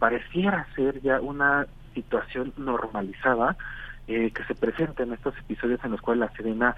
[0.00, 3.56] pareciera ser ya una situación normalizada
[4.06, 6.74] que se presenta en estos episodios en los cuales la Serena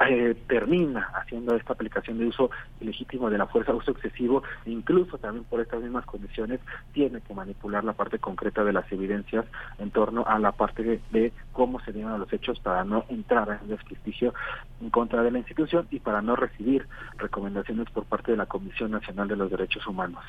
[0.00, 2.50] eh, termina haciendo esta aplicación de uso
[2.80, 6.60] ilegítimo de la fuerza, uso excesivo, incluso también por estas mismas condiciones,
[6.92, 9.46] tiene que manipular la parte concreta de las evidencias
[9.78, 13.68] en torno a la parte de, cómo se dieron los hechos para no entrar en
[13.68, 14.34] desprestigio
[14.80, 16.86] en contra de la institución y para no recibir
[17.18, 20.24] recomendaciones por parte de la Comisión Nacional de los Derechos Humanos.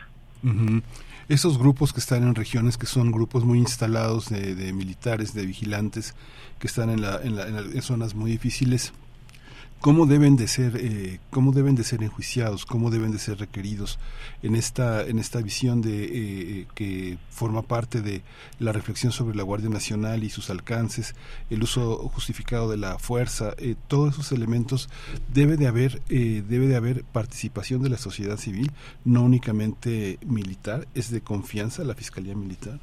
[1.28, 6.14] Esos grupos que están en regiones que son grupos muy instalados de, militares, de vigilantes,
[6.60, 8.94] que están en, la, en, la, en zonas muy difíciles,
[9.86, 14.00] cómo deben de ser eh, cómo deben de ser enjuiciados cómo deben de ser requeridos
[14.42, 18.24] en esta en esta visión de eh, que forma parte de
[18.58, 21.14] la reflexión sobre la Guardia Nacional y sus alcances
[21.52, 24.90] el uso justificado de la fuerza eh, todos esos elementos
[25.32, 28.72] debe de haber debe de haber participación de la sociedad civil
[29.04, 32.80] no únicamente militar es de confianza la fiscalía militar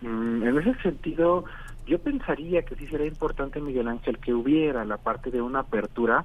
[0.00, 1.44] mm, en ese sentido
[1.90, 6.24] yo pensaría que sí sería importante, Miguel Ángel, que hubiera la parte de una apertura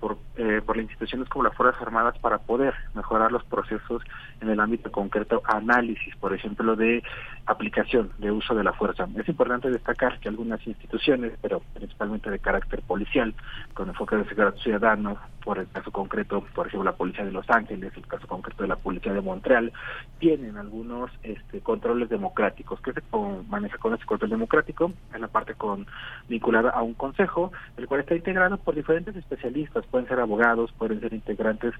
[0.00, 4.02] por, eh, por las instituciones como las Fuerzas Armadas para poder mejorar los procesos
[4.40, 7.04] en el ámbito concreto, análisis, por ejemplo, de
[7.46, 9.06] aplicación de uso de la fuerza.
[9.16, 13.34] Es importante destacar que algunas instituciones, pero principalmente de carácter policial,
[13.74, 17.48] con enfoque de seguridad ciudadano, por el caso concreto, por ejemplo, la Policía de Los
[17.50, 19.72] Ángeles, el caso concreto de la Policía de Montreal,
[20.18, 22.80] tienen algunos este, controles democráticos.
[22.80, 23.02] que se
[23.48, 24.92] maneja con ese control democrático?
[25.14, 25.86] En la parte con
[26.28, 31.00] vinculada a un consejo, el cual está integrado por diferentes especialistas, pueden ser abogados, pueden
[31.00, 31.74] ser integrantes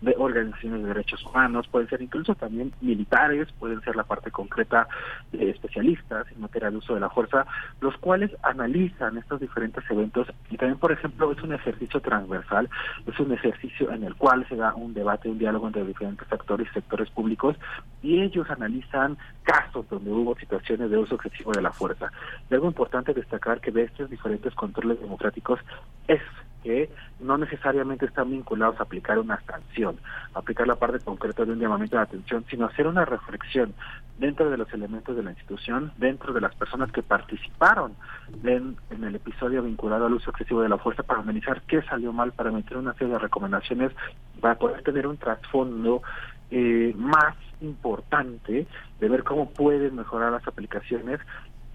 [0.00, 4.88] de organizaciones de derechos humanos, pueden ser incluso también militares, pueden ser la parte concreta
[5.32, 7.46] de especialistas en materia de uso de la fuerza,
[7.80, 12.68] los cuales analizan estos diferentes eventos y también, por ejemplo, es un ejercicio transversal,
[13.06, 16.68] es un ejercicio en el cual se da un debate, un diálogo entre diferentes actores
[16.70, 17.56] y sectores públicos
[18.02, 22.12] y ellos analizan casos donde hubo situaciones de uso excesivo de la fuerza.
[22.50, 25.60] Y algo importante destacar que de estos diferentes controles democráticos
[26.06, 26.20] es
[26.62, 26.90] que
[27.20, 29.96] no necesariamente están vinculados a aplicar una sanción,
[30.34, 33.74] aplicar la parte concreta de un llamamiento de atención, sino hacer una reflexión
[34.18, 37.94] dentro de los elementos de la institución, dentro de las personas que participaron
[38.42, 42.32] en, el episodio vinculado al uso excesivo de la fuerza para analizar qué salió mal,
[42.32, 43.92] para meter una serie de recomendaciones,
[44.40, 46.02] para poder tener un trasfondo
[46.50, 48.66] eh, más importante
[49.00, 51.20] de ver cómo pueden mejorar las aplicaciones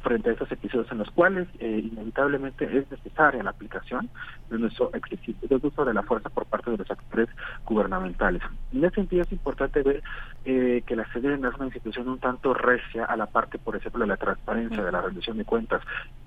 [0.03, 4.09] frente a esos episodios en los cuales eh, inevitablemente es necesaria la aplicación
[4.49, 7.30] de nuestro de uso de la fuerza por parte de los actores
[7.65, 8.41] gubernamentales.
[8.73, 10.03] En ese sentido es importante ver
[10.45, 14.01] eh, que la CDN es una institución un tanto recia a la parte, por ejemplo,
[14.01, 15.81] de la transparencia, de la rendición de cuentas,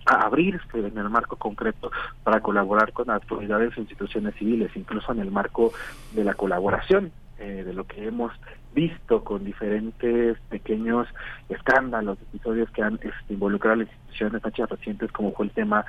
[0.07, 1.91] a abrirse en el marco concreto
[2.25, 5.73] para colaborar con autoridades e instituciones civiles, incluso en el marco
[6.13, 8.33] de la colaboración eh, de lo que hemos
[8.75, 11.07] visto con diferentes pequeños
[11.49, 15.85] escándalos, episodios que han este, involucrado a las instituciones recientes, como fue el tema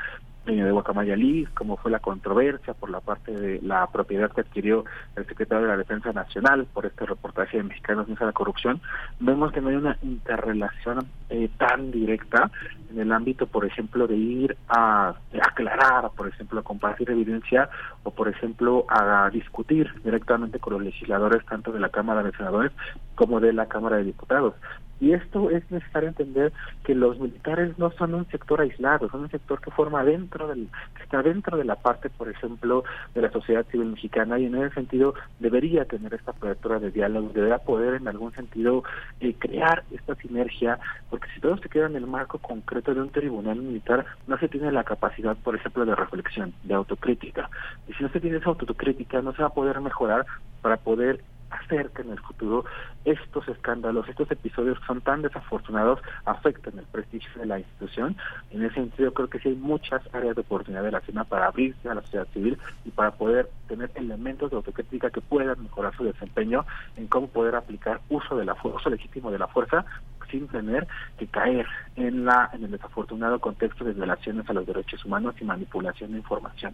[0.56, 5.26] de Guacamayalí, como fue la controversia por la parte de la propiedad que adquirió el
[5.26, 8.82] secretario de la Defensa Nacional por este reportaje de Mexicanos a la Corrupción,
[9.20, 12.50] vemos que no hay una interrelación eh, tan directa
[12.92, 17.70] en el ámbito, por ejemplo, de ir a, aclarar, por ejemplo, a compartir evidencia
[18.04, 22.72] o, por ejemplo, a discutir directamente con los legisladores tanto de la Cámara de Senadores
[23.16, 24.54] como de la Cámara de Diputados.
[25.00, 26.52] Y esto es necesario entender
[26.84, 30.68] que los militares no son un sector aislado, son un sector que forma dentro del,
[30.96, 32.84] que está dentro de la parte, por ejemplo,
[33.14, 37.30] de la sociedad civil mexicana y en ese sentido debería tener esta apertura de diálogo,
[37.34, 38.84] debería poder en algún sentido
[39.20, 40.80] eh, crear esta sinergia,
[41.10, 44.48] porque si todo se queda en el marco concreto de un tribunal militar, no se
[44.48, 47.50] tiene la capacidad, por ejemplo, de reflexión, de autocrítica.
[47.88, 50.26] Y si no se tiene esa autocrítica, no se va a poder mejorar
[50.62, 52.66] para poder hacer que en el futuro
[53.06, 58.18] estos escándalos, estos episodios que son tan desafortunados afecten el prestigio de la institución.
[58.52, 61.48] En ese sentido creo que sí hay muchas áreas de oportunidad de la CIMA para
[61.48, 65.96] abrirse a la sociedad civil y para poder tener elementos de autocrítica que puedan mejorar
[65.96, 66.66] su desempeño
[66.96, 69.86] en cómo poder aplicar uso de la uso legítimo de la fuerza
[70.30, 70.88] sin tener
[71.18, 75.46] que caer en la en el desafortunado contexto de violaciones a los derechos humanos y
[75.46, 76.74] manipulación de información.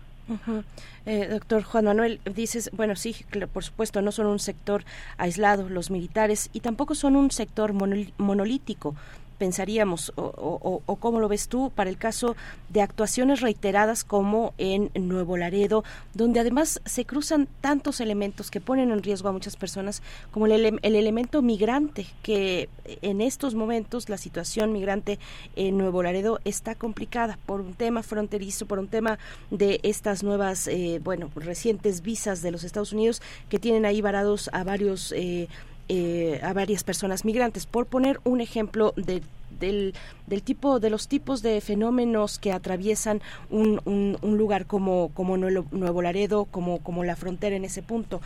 [1.05, 3.15] Eh, doctor Juan Manuel, dices, bueno, sí,
[3.51, 4.83] por supuesto, no son un sector
[5.17, 8.95] aislado los militares y tampoco son un sector monolítico
[9.43, 12.37] pensaríamos o, o, cómo lo ves tú para el caso
[12.69, 15.83] de actuaciones reiteradas como en Nuevo Laredo,
[16.13, 20.01] donde además se cruzan tantos elementos que ponen en riesgo a muchas personas,
[20.31, 22.69] como el, el elemento migrante, que
[23.01, 25.19] en estos momentos la situación migrante
[25.57, 29.19] en Nuevo Laredo está complicada por un tema fronterizo, por un tema
[29.51, 34.49] de estas nuevas, eh, bueno, recientes visas de los Estados Unidos que tienen ahí varados
[34.53, 35.11] a varios...
[35.11, 35.49] Eh,
[35.89, 37.65] eh, a varias personas migrantes.
[37.65, 39.21] Por poner un ejemplo de
[39.59, 39.93] del,
[40.27, 46.01] del tipo, de los tipos de fenómenos que atraviesan un, un, lugar como, como Nuevo
[46.01, 48.21] Laredo, como, como la frontera en ese punto.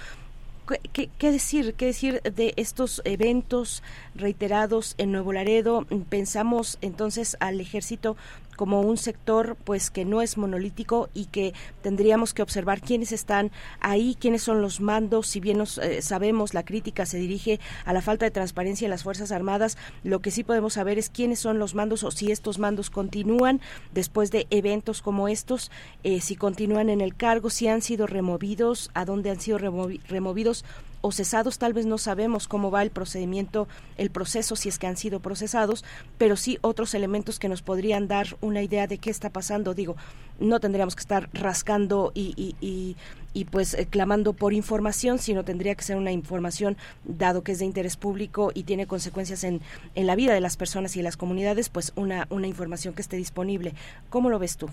[0.91, 1.75] ¿Qué, ¿Qué, decir?
[1.75, 3.83] ¿Qué decir de estos eventos
[4.15, 5.85] reiterados en Nuevo Laredo?
[6.09, 8.17] Pensamos entonces al ejército
[8.57, 13.51] como un sector pues que no es monolítico y que tendríamos que observar quiénes están
[13.79, 17.93] ahí, quiénes son los mandos, si bien nos, eh, sabemos la crítica se dirige a
[17.93, 21.39] la falta de transparencia en las Fuerzas Armadas, lo que sí podemos saber es quiénes
[21.39, 23.61] son los mandos o si estos mandos continúan
[23.93, 25.71] después de eventos como estos,
[26.03, 30.65] eh, si continúan en el cargo, si han sido removidos, a dónde han sido removidos
[31.07, 34.87] o cesados, tal vez no sabemos cómo va el procedimiento, el proceso, si es que
[34.87, 35.85] han sido procesados,
[36.17, 39.73] pero sí otros elementos que nos podrían dar una idea de qué está pasando.
[39.73, 39.95] Digo,
[40.37, 42.97] no tendríamos que estar rascando y, y,
[43.33, 46.75] y, pues eh, clamando por información, sino tendría que ser una información,
[47.05, 49.61] dado que es de interés público y tiene consecuencias en,
[49.95, 53.01] en la vida de las personas y de las comunidades, pues una, una información que
[53.01, 53.75] esté disponible.
[54.09, 54.67] ¿Cómo lo ves tú?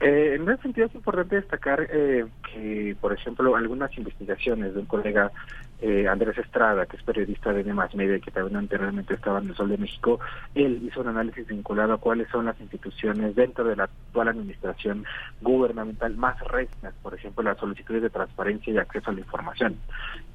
[0.00, 4.86] Eh, en ese sentido es importante destacar eh, que, por ejemplo, algunas investigaciones de un
[4.86, 5.30] colega
[5.82, 9.56] eh, Andrés Estrada, que es periodista de Más Media que también anteriormente estaba en el
[9.56, 10.18] Sol de México,
[10.54, 15.04] él hizo un análisis vinculado a cuáles son las instituciones dentro de la actual administración
[15.40, 19.76] gubernamental más rectas, por ejemplo, las solicitudes de transparencia y acceso a la información.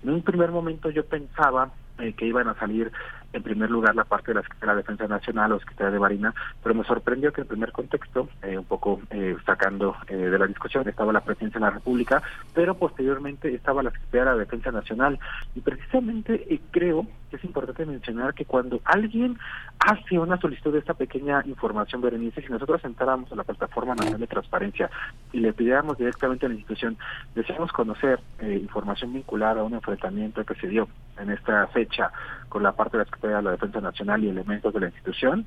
[0.04, 2.92] En un primer momento yo pensaba eh, que iban a salir
[3.36, 6.34] en primer lugar la parte de la Secretaría de Defensa Nacional o Secretaría de Marina,
[6.64, 10.88] pero me sorprendió que en primer contexto, eh, un poco eh, sacando de la discusión,
[10.88, 15.20] estaba la Presidencia de la República, pero posteriormente estaba la Secretaría de Defensa Nacional.
[15.54, 19.38] Y precisamente creo que es importante mencionar que cuando alguien
[19.80, 24.20] hace una solicitud de esta pequeña información, Berenice, si nosotros entráramos a la Plataforma Nacional
[24.20, 24.90] de Transparencia
[25.32, 26.98] y le pidiéramos directamente a la institución,
[27.36, 30.88] deseamos conocer información vinculada a un enfrentamiento que se dio
[31.20, 32.12] en esta fecha,
[32.50, 35.46] con la parte de la Secretaría de la Defensa Nacional y elementos de la institución.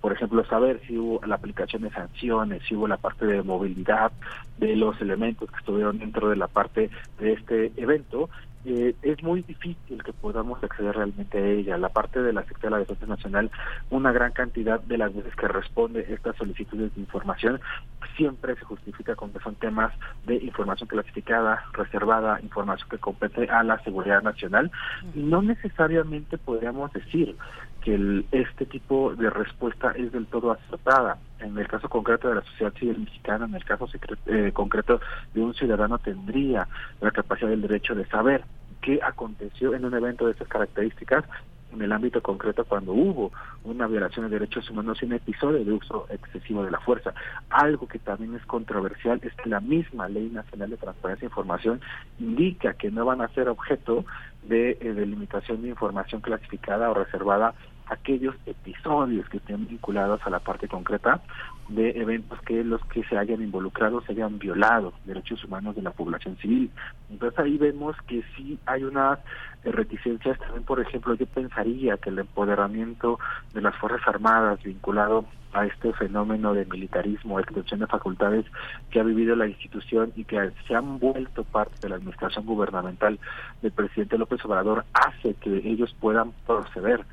[0.00, 4.12] Por ejemplo, saber si hubo la aplicación de sanciones, si hubo la parte de movilidad
[4.58, 8.28] de los elementos que estuvieron dentro de la parte de este evento
[8.64, 11.78] eh, es muy difícil que podamos acceder realmente a ella.
[11.78, 13.50] La parte de la Secretaría de la Defensa Nacional,
[13.90, 17.60] una gran cantidad de las veces que responde estas solicitudes de información,
[18.16, 19.92] siempre se justifica con que son temas
[20.26, 24.70] de información clasificada, reservada, información que compete a la seguridad nacional.
[25.14, 27.36] No necesariamente podríamos decir
[27.80, 31.18] que este tipo de respuesta es del todo acertada.
[31.38, 33.88] En el caso concreto de la sociedad civil mexicana, en el caso
[34.26, 35.00] eh, concreto
[35.34, 36.68] de un ciudadano, tendría
[37.00, 38.44] la capacidad del derecho de saber
[38.80, 41.24] qué aconteció en un evento de esas características
[41.72, 43.32] en el ámbito concreto cuando hubo
[43.64, 47.14] una violación de derechos humanos y un episodio de uso excesivo de la fuerza.
[47.48, 51.80] Algo que también es controversial es que la misma Ley Nacional de Transparencia e Información
[52.18, 54.04] indica que no van a ser objeto
[54.42, 57.54] de eh, delimitación de información clasificada o reservada
[57.90, 61.20] aquellos episodios que estén vinculados a la parte concreta
[61.68, 65.90] de eventos que los que se hayan involucrado se hayan violado derechos humanos de la
[65.90, 66.70] población civil.
[67.10, 69.18] Entonces ahí vemos que sí hay unas
[69.64, 73.18] eh, reticencias también, por ejemplo, yo pensaría que el empoderamiento
[73.52, 78.46] de las Fuerzas Armadas vinculado a este fenómeno de militarismo, extensión de facultades
[78.90, 83.18] que ha vivido la institución y que se han vuelto parte de la administración gubernamental
[83.62, 87.04] del presidente López Obrador hace que ellos puedan proceder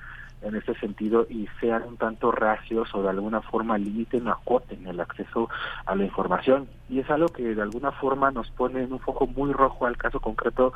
[0.42, 4.86] en ese sentido y sean un tanto racios o de alguna forma limiten o acoten
[4.88, 5.50] el acceso
[5.86, 6.68] a la información.
[6.90, 9.98] Y es algo que de alguna forma nos pone en un foco muy rojo al
[9.98, 10.74] caso concreto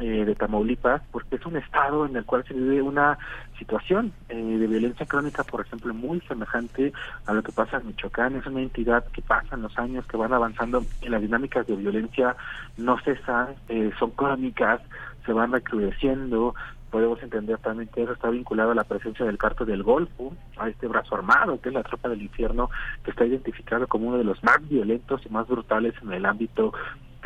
[0.00, 3.16] eh, de Tamaulipas, porque es un estado en el cual se vive una
[3.60, 6.92] situación eh, de violencia crónica, por ejemplo, muy semejante
[7.26, 8.34] a lo que pasa en Michoacán.
[8.34, 11.76] Es una entidad que pasa en los años, que van avanzando en las dinámicas de
[11.76, 12.34] violencia,
[12.76, 14.80] no cesan, eh, son crónicas,
[15.24, 16.56] se van recrudeciendo,
[16.94, 20.68] podemos entender también que eso está vinculado a la presencia del carto del Golfo, a
[20.68, 22.70] este brazo armado, que es la tropa del infierno,
[23.02, 26.72] que está identificado como uno de los más violentos y más brutales en el ámbito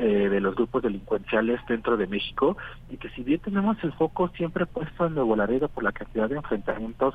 [0.00, 2.56] eh, de los grupos delincuenciales dentro de México
[2.88, 6.28] y que si bien tenemos el foco siempre puesto en Nuevo Laredo por la cantidad
[6.28, 7.14] de enfrentamientos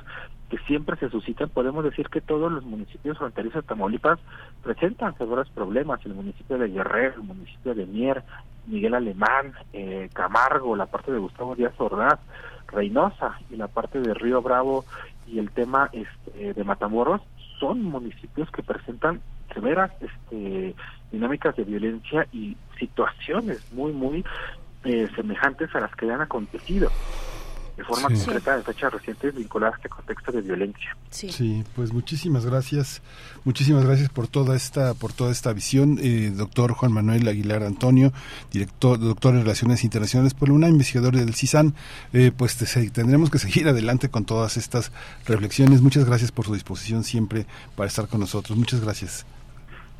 [0.49, 4.19] que siempre se suscitan, podemos decir que todos los municipios fronterizos de Tamaulipas
[4.63, 8.21] presentan severos problemas, el municipio de Guerrero, el municipio de Mier,
[8.67, 12.19] Miguel Alemán, eh, Camargo, la parte de Gustavo Díaz Ordaz,
[12.67, 14.83] Reynosa y la parte de Río Bravo
[15.25, 17.21] y el tema este, de Matamoros
[17.59, 19.21] son municipios que presentan
[19.53, 20.75] severas este,
[21.13, 24.25] dinámicas de violencia y situaciones muy, muy
[24.83, 26.89] eh, semejantes a las que han acontecido.
[27.77, 30.95] de forma concreta en fechas recientes vinculadas a este contexto de violencia.
[31.09, 31.63] Sí.
[31.75, 33.01] pues muchísimas gracias,
[33.45, 38.13] muchísimas gracias por toda esta, por toda esta visión, eh, doctor Juan Manuel Aguilar Antonio,
[38.51, 41.73] director, doctor en Relaciones Internacionales por una investigador del CISAN,
[42.13, 42.57] eh, pues
[42.93, 44.91] tendremos que seguir adelante con todas estas
[45.25, 45.81] reflexiones.
[45.81, 48.55] Muchas gracias por su disposición siempre para estar con nosotros.
[48.55, 49.25] Muchas gracias.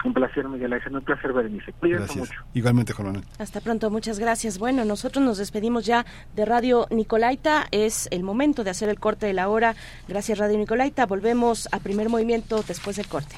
[0.04, 0.96] Un placer, Miguel Ángel.
[0.96, 1.72] Un placer, Berenice.
[1.74, 2.42] Cuídense mucho.
[2.54, 3.90] Igualmente, Juan Hasta pronto.
[3.90, 4.58] Muchas gracias.
[4.58, 6.06] Bueno, nosotros nos despedimos ya
[6.36, 7.68] de Radio Nicolaita.
[7.72, 9.76] Es el momento de hacer el corte de la hora.
[10.08, 11.06] Gracias, Radio Nicolaita.
[11.06, 13.36] Volvemos a primer movimiento después del corte.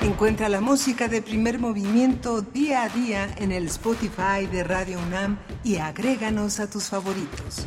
[0.00, 5.38] Encuentra la música de primer movimiento día a día en el Spotify de Radio UNAM
[5.64, 7.66] y agréganos a tus favoritos.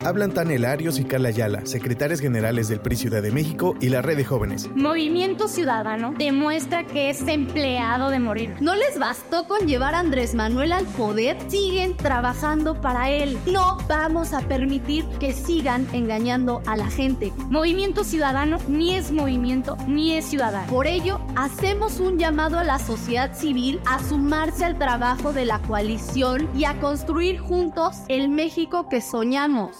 [0.00, 4.02] Hablan Tania Arios y Carla Ayala, secretarias generales del PRI Ciudad de México y la
[4.02, 4.70] Red de Jóvenes.
[4.74, 8.54] Movimiento Ciudadano demuestra que es empleado de morir.
[8.60, 13.38] No les bastó con llevar a Andrés Manuel al poder, siguen trabajando para él.
[13.46, 17.32] No vamos a permitir que sigan engañando a la gente.
[17.48, 20.70] Movimiento Ciudadano ni es movimiento ni es ciudadano.
[20.70, 25.58] Por ello, hacemos un llamado a la sociedad civil a sumarse al trabajo de la
[25.60, 29.76] coalición y a construir juntos el México que soñamos.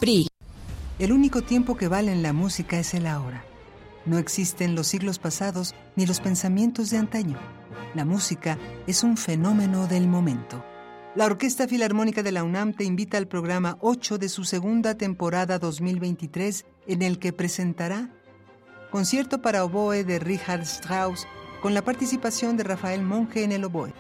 [0.98, 3.44] El único tiempo que vale en la música es el ahora.
[4.06, 7.39] No existen los siglos pasados ni los pensamientos de antaño.
[7.94, 8.56] La música
[8.86, 10.64] es un fenómeno del momento.
[11.14, 15.59] La Orquesta Filarmónica de la UNAM te invita al programa 8 de su segunda temporada
[15.59, 18.10] 2023 en el que presentará
[18.90, 21.27] concierto para oboe de Richard Strauss
[21.60, 23.93] con la participación de Rafael Monge en el oboe,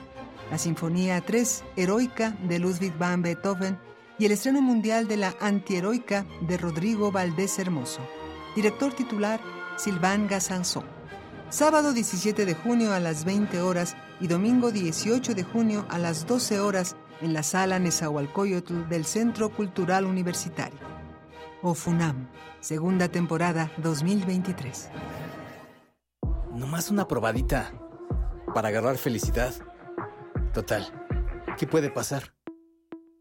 [0.50, 3.78] la Sinfonía 3 Heroica de Ludwig van Beethoven
[4.18, 8.00] y el estreno mundial de la Antiheroica de Rodrigo Valdés Hermoso.
[8.54, 9.40] Director titular
[9.76, 10.84] Silván Gazanzó.
[11.50, 16.26] Sábado 17 de junio a las 20 horas y domingo 18 de junio a las
[16.26, 20.78] 12 horas en la sala Nezahualcóyotl del Centro Cultural Universitario.
[21.62, 22.28] OFUNAM,
[22.60, 24.88] segunda temporada 2023.
[26.52, 27.72] Nomás una probadita
[28.54, 29.54] para agarrar felicidad.
[30.52, 30.86] Total,
[31.58, 32.35] ¿qué puede pasar?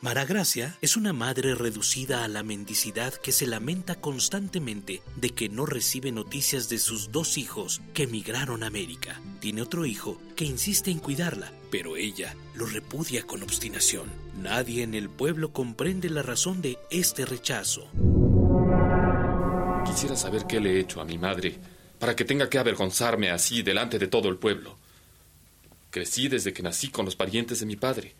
[0.00, 5.48] Mara Gracia es una madre reducida a la mendicidad que se lamenta constantemente de que
[5.48, 9.20] no recibe noticias de sus dos hijos que emigraron a América.
[9.40, 14.08] Tiene otro hijo que insiste en cuidarla, pero ella lo repudia con obstinación.
[14.40, 17.90] Nadie en el pueblo comprende la razón de este rechazo.
[19.84, 21.58] Quisiera saber qué le he hecho a mi madre
[21.98, 24.78] para que tenga que avergonzarme así delante de todo el pueblo.
[25.90, 28.14] Crecí desde que nací con los parientes de mi padre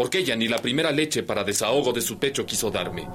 [0.00, 3.06] porque ella ni la primera leche para desahogo de su pecho quiso darme.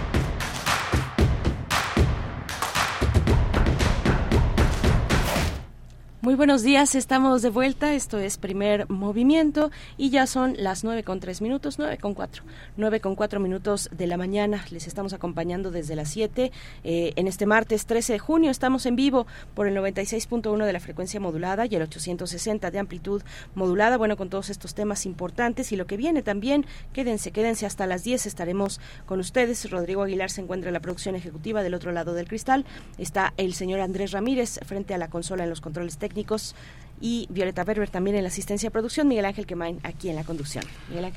[6.23, 7.95] Muy buenos días, estamos de vuelta.
[7.95, 12.43] Esto es primer movimiento y ya son las nueve con tres minutos, nueve con cuatro,
[12.77, 14.63] nueve con cuatro minutos de la mañana.
[14.69, 16.51] Les estamos acompañando desde las siete.
[16.83, 19.25] Eh, en este martes 13 de junio estamos en vivo
[19.55, 23.23] por el 96.1 de la frecuencia modulada y el 860 de amplitud
[23.55, 23.97] modulada.
[23.97, 26.67] Bueno, con todos estos temas importantes y lo que viene también.
[26.93, 28.27] Quédense, quédense hasta las 10.
[28.27, 29.71] Estaremos con ustedes.
[29.71, 32.63] Rodrigo Aguilar se encuentra en la producción ejecutiva del otro lado del cristal.
[32.99, 36.53] Está el señor Andrés Ramírez frente a la consola en los controles técnicos técnicos
[37.01, 40.23] y Violeta Berber también en la asistencia de producción, Miguel Ángel Quemain aquí en la
[40.23, 40.63] conducción.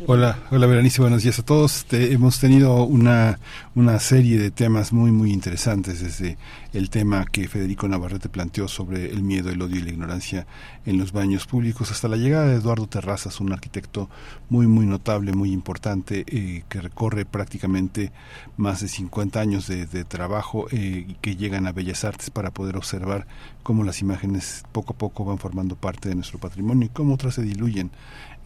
[0.06, 1.86] hola, hola Berenice, buenos días a todos.
[1.90, 3.38] hemos tenido una,
[3.74, 6.38] una serie de temas muy, muy interesantes, desde
[6.72, 10.46] el tema que Federico Navarrete planteó sobre el miedo, el odio y la ignorancia
[10.86, 14.08] en los baños públicos, hasta la llegada de Eduardo Terrazas, un arquitecto
[14.48, 18.10] muy, muy notable, muy importante, eh, que recorre prácticamente
[18.56, 22.76] más de 50 años de, trabajo eh, y que llegan a Bellas Artes para poder
[22.76, 23.26] observar
[23.62, 27.34] cómo las imágenes poco a poco van formando parte de nuestro patrimonio y cómo otras
[27.34, 27.90] se diluyen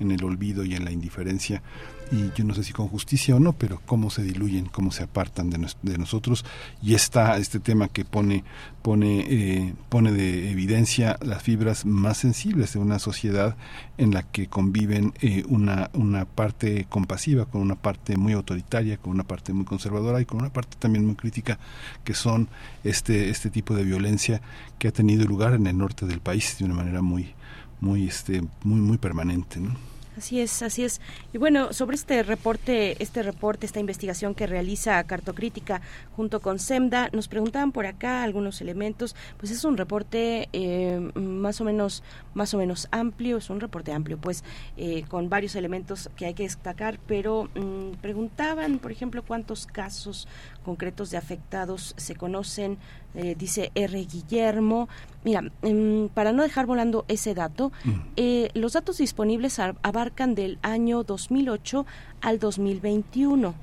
[0.00, 1.62] en el olvido y en la indiferencia
[2.10, 5.02] y yo no sé si con justicia o no, pero cómo se diluyen, cómo se
[5.02, 6.44] apartan de, de nosotros
[6.82, 8.44] y está este tema que pone
[8.82, 13.56] pone eh, pone de evidencia las fibras más sensibles de una sociedad
[13.98, 19.12] en la que conviven eh, una una parte compasiva con una parte muy autoritaria, con
[19.12, 21.58] una parte muy conservadora y con una parte también muy crítica
[22.04, 22.48] que son
[22.84, 24.40] este este tipo de violencia
[24.78, 27.34] que ha tenido lugar en el norte del país de una manera muy
[27.80, 29.87] muy este muy muy permanente, ¿no?
[30.18, 31.00] Así es, así es.
[31.32, 35.80] Y bueno, sobre este reporte, este reporte, esta investigación que realiza Cartocrítica
[36.16, 39.14] junto con SEMDA, nos preguntaban por acá algunos elementos.
[39.36, 42.02] Pues es un reporte eh, más o menos,
[42.34, 44.42] más o menos amplio, es un reporte amplio, pues
[44.76, 46.98] eh, con varios elementos que hay que destacar.
[47.06, 50.26] Pero mm, preguntaban, por ejemplo, cuántos casos
[50.68, 52.76] concretos de afectados se conocen,
[53.14, 54.04] eh, dice R.
[54.04, 54.86] Guillermo.
[55.24, 57.72] Mira, em, para no dejar volando ese dato,
[58.16, 61.86] eh, los datos disponibles abarcan del año 2008
[62.20, 63.54] al 2021.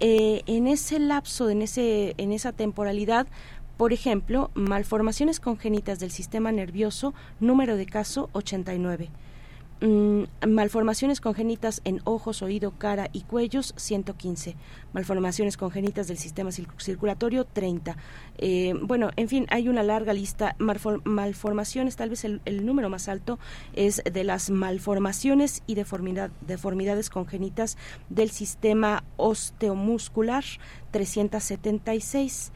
[0.00, 3.26] Eh, en ese lapso, en, ese, en esa temporalidad,
[3.78, 9.08] por ejemplo, malformaciones congénitas del sistema nervioso, número de caso 89
[9.80, 14.56] Mm, malformaciones congénitas en ojos, oído, cara y cuellos, 115.
[14.92, 17.96] Malformaciones congénitas del sistema circulatorio, 30.
[18.38, 20.56] Eh, bueno, en fin, hay una larga lista.
[20.58, 23.38] malformaciones, tal vez el, número más alto
[23.74, 27.76] es de las malformaciones y deformidad, deformidades congénitas
[28.08, 30.44] del sistema osteomuscular,
[30.92, 32.52] 376.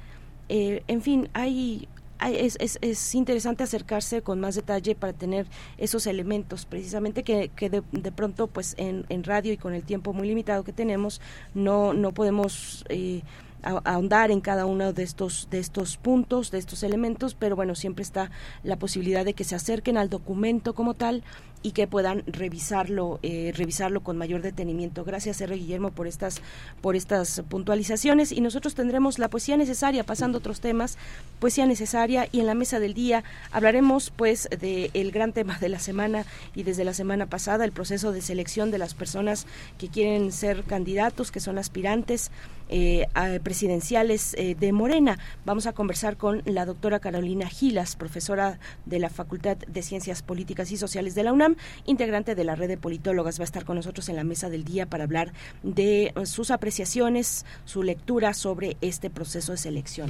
[0.49, 1.89] Eh, en fin, hay
[2.27, 5.47] es, es, es, interesante acercarse con más detalle para tener
[5.77, 9.85] esos elementos precisamente que, que de, de, pronto pues en, en, radio y con el
[9.85, 11.21] tiempo muy limitado que tenemos
[11.55, 13.23] no no podemos eh,
[13.63, 18.03] ahondar en cada uno de estos de estos puntos de estos elementos pero bueno siempre
[18.03, 18.31] está
[18.63, 21.25] la posibilidad de que se acerquen al documento como tal
[21.63, 25.05] y que puedan revisarlo eh, revisarlo con mayor detenimiento.
[25.05, 25.57] Gracias R.
[25.57, 26.41] Guillermo por estas
[26.81, 28.33] por estas puntualizaciones.
[28.33, 30.99] Y nosotros tendremos la poesía necesaria pasando otros temas
[31.41, 35.69] poesía necesaria y en la mesa del día hablaremos pues de el gran tema de
[35.69, 36.25] la semana
[36.55, 39.47] y desde la semana pasada el proceso de selección de las personas
[39.79, 42.31] que quieren ser candidatos que son aspirantes
[42.69, 43.07] eh,
[43.43, 45.19] presidenciales eh, de Morena.
[45.45, 50.71] Vamos a conversar con la doctora Carolina Gilas, profesora de la Facultad de Ciencias Políticas
[50.73, 53.39] y Sociales de la UNAM, integrante de la red de politólogas.
[53.39, 55.33] Va a estar con nosotros en la mesa del día para hablar
[55.63, 60.09] de sus apreciaciones, su lectura sobre este proceso de selección.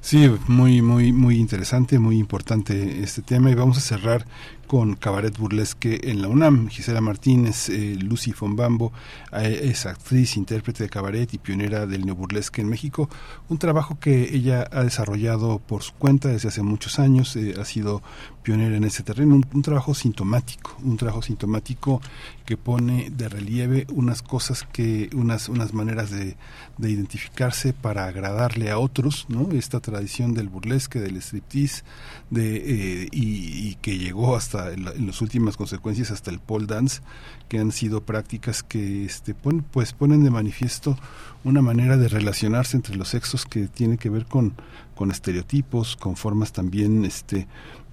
[0.00, 4.24] Sí, muy, muy, muy interesante, muy importante este tema y vamos a cerrar
[4.66, 6.68] con Cabaret Burlesque en la UNAM.
[6.68, 8.92] Gisela Martínez, eh, Lucy Fonbambo,
[9.32, 13.08] eh, es actriz, intérprete de cabaret y pionera del neoburlesque en México.
[13.48, 17.64] Un trabajo que ella ha desarrollado por su cuenta desde hace muchos años, eh, ha
[17.64, 18.02] sido
[18.46, 22.00] pionera en ese terreno, un, trabajo sintomático, un trabajo sintomático
[22.44, 26.36] que pone de relieve unas cosas que, unas, unas maneras de,
[26.78, 29.50] de identificarse para agradarle a otros, ¿no?
[29.50, 31.82] Esta tradición del burlesque, del striptease,
[32.30, 37.02] de, y, y que llegó hasta en, las últimas consecuencias hasta el pole dance,
[37.48, 40.96] que han sido prácticas que este, pues ponen de manifiesto
[41.42, 44.54] una manera de relacionarse entre los sexos que tiene que ver con,
[44.94, 47.46] con estereotipos, con formas también este,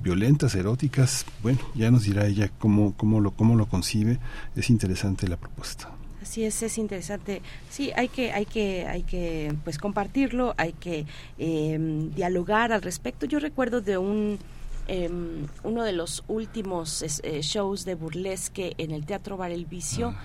[0.03, 1.25] violentas, eróticas.
[1.41, 4.19] Bueno, ya nos dirá ella cómo, cómo, lo, cómo lo concibe.
[4.55, 5.89] Es interesante la propuesta.
[6.21, 7.41] Así es, es interesante.
[7.69, 11.05] Sí, hay que, hay que, hay que, pues compartirlo, hay que
[11.37, 13.25] eh, dialogar al respecto.
[13.25, 14.39] Yo recuerdo de un
[14.87, 20.09] Em, uno de los últimos eh, shows de burlesque en el Teatro Bar El Vicio,
[20.09, 20.21] ah.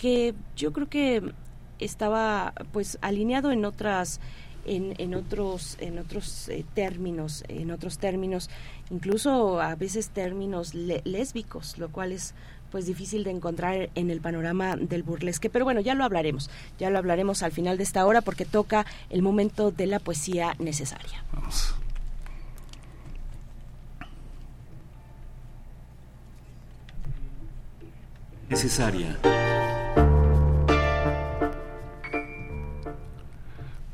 [0.00, 1.22] que yo creo que
[1.78, 4.20] estaba pues alineado en otras
[4.66, 8.50] en, en otros, en otros eh, términos, en otros términos,
[8.90, 12.34] incluso a veces términos lésbicos, lo cual es
[12.70, 15.48] pues difícil de encontrar en el panorama del burlesque.
[15.48, 18.86] Pero bueno, ya lo hablaremos, ya lo hablaremos al final de esta hora porque toca
[19.10, 21.24] el momento de la poesía necesaria.
[21.32, 21.74] Vamos.
[28.48, 29.18] Necesaria.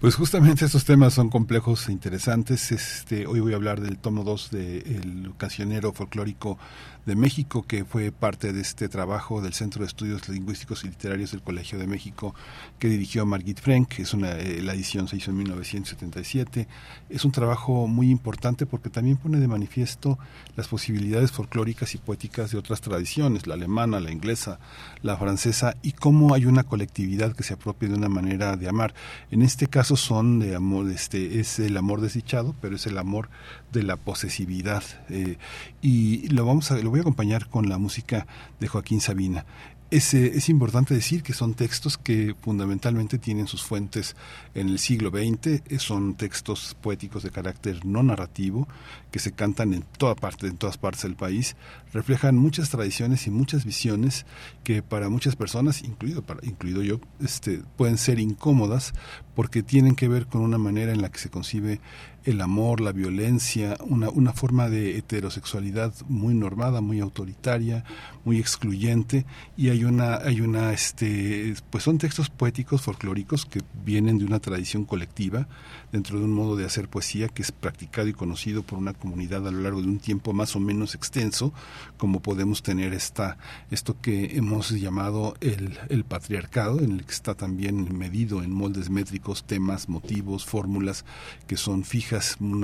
[0.03, 2.73] Pues justamente estos temas son complejos e interesantes.
[2.73, 6.59] Este, hoy voy a hablar del tomo 2 del cancionero folclórico
[7.07, 11.33] de México, que fue parte de este trabajo del Centro de Estudios Lingüísticos y Literarios
[11.33, 12.35] del Colegio de México,
[12.79, 13.99] que dirigió Margit Frank.
[13.99, 16.69] Es una, eh, la edición se hizo en 1977.
[17.11, 20.19] Es un trabajo muy importante porque también pone de manifiesto
[20.57, 24.61] las posibilidades folclóricas y poéticas de otras tradiciones, la alemana, la inglesa,
[25.03, 28.95] la francesa, y cómo hay una colectividad que se apropia de una manera de amar.
[29.31, 33.29] En este caso son de amor, este, es el amor desdichado, pero es el amor
[33.73, 34.85] de la posesividad.
[35.09, 35.39] Eh,
[35.81, 38.27] y lo vamos a, lo voy a acompañar con la música
[38.61, 39.47] de Joaquín Sabina.
[39.91, 44.17] Es, es, importante decir que son textos que fundamentalmente tienen sus fuentes
[44.55, 48.67] en el siglo XX, son textos poéticos de carácter no narrativo,
[49.11, 51.57] que se cantan en toda parte, en todas partes del país,
[51.93, 54.25] reflejan muchas tradiciones y muchas visiones
[54.65, 58.95] que para muchas personas, incluido, incluido yo, este, pueden ser incómodas
[59.35, 61.81] porque tienen que ver con una manera en la que se concibe
[62.25, 67.85] el amor, la violencia, una, una forma de heterosexualidad muy normada, muy autoritaria,
[68.25, 69.27] muy excluyente,
[69.57, 74.41] y hay una, hay una, este, pues son textos poéticos folclóricos que vienen de una
[74.41, 75.49] tradición colectiva,
[75.93, 79.47] dentro de un modo de hacer poesía que es practicado y conocido por una comunidad
[79.47, 81.53] a lo largo de un tiempo más o menos extenso,
[81.99, 83.37] como podemos tener esta,
[83.71, 89.45] esto que hemos llamado el, patriarcado, en el que está también medido en moldes métricos
[89.45, 91.05] temas, motivos, fórmulas
[91.47, 92.61] que son fijas, un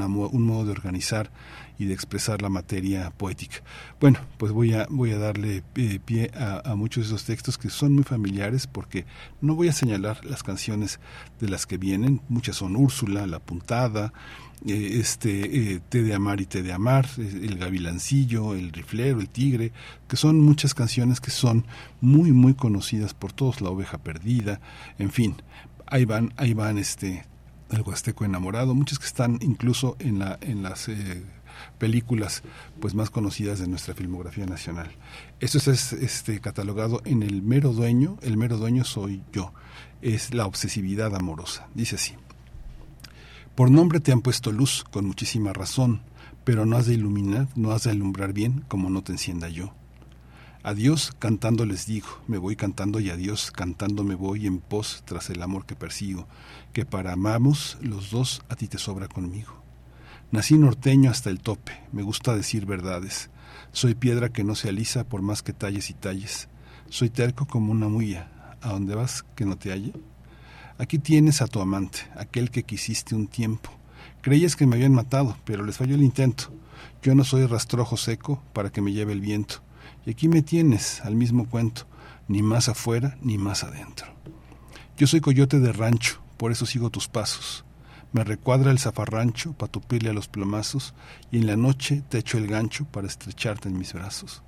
[0.47, 1.31] modo de organizar
[1.79, 3.63] y de expresar la materia poética.
[4.01, 7.71] Bueno, pues voy a, voy a darle eh, pie a, muchos de esos textos que
[7.71, 9.07] son muy familiares porque
[9.41, 10.99] no voy a señalar las canciones
[11.41, 14.13] de las que vienen, muchas son Úrsula, La Puntada,
[14.67, 19.29] eh, este eh, Te de Amar y Te de Amar, El Gavilancillo, El Riflero, El
[19.29, 19.73] Tigre,
[20.09, 21.65] que son muchas canciones que son
[22.01, 24.61] muy, muy conocidas por todos, La Oveja Perdida,
[24.99, 25.37] en fin,
[25.87, 27.25] ahí van, ahí van este
[27.71, 30.89] el Huasteco enamorado, muchas que están incluso en la en las
[31.79, 32.43] películas
[32.81, 34.91] pues más conocidas de nuestra filmografía nacional.
[35.41, 39.53] Esto es este catalogado en el mero dueño, el mero dueño soy yo,
[40.03, 41.69] es la obsesividad amorosa.
[41.75, 42.15] Dice así:
[43.55, 46.03] Por nombre te han puesto luz con muchísima razón,
[46.45, 49.75] pero no has de iluminar, no has de alumbrar bien como no te encienda yo.
[50.63, 55.31] Adiós cantando les digo, me voy cantando y adiós cantando me voy en pos tras
[55.31, 56.27] el amor que persigo,
[56.73, 59.68] que para amamos los dos a ti te sobra conmigo.
[60.31, 63.31] Nací norteño hasta el tope, me gusta decir verdades.
[63.73, 66.49] Soy piedra que no se alisa por más que talles y talles.
[66.91, 68.31] Soy terco como una muya.
[68.61, 69.95] ¿A dónde vas que no te halle?
[70.77, 73.71] Aquí tienes a tu amante, aquel que quisiste un tiempo.
[74.21, 76.53] Creías que me habían matado, pero les falló el intento.
[77.03, 79.63] Yo no soy rastrojo seco para que me lleve el viento.
[80.05, 81.87] Y aquí me tienes, al mismo cuento,
[82.29, 84.09] ni más afuera ni más adentro.
[84.99, 87.65] Yo soy coyote de rancho, por eso sigo tus pasos.
[88.13, 90.95] Me recuadra el zafarrancho para tupirle a los plomazos
[91.31, 94.43] y en la noche te echo el gancho para estrecharte en mis brazos.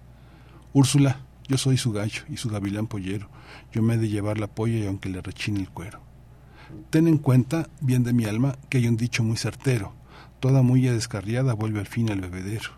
[0.73, 3.29] Úrsula, yo soy su gallo y su gavilán pollero.
[3.73, 6.01] Yo me he de llevar la polla y aunque le rechine el cuero.
[6.91, 9.93] Ten en cuenta, bien de mi alma, que hay un dicho muy certero.
[10.39, 12.71] Toda mulla descarriada vuelve al fin al bebedero.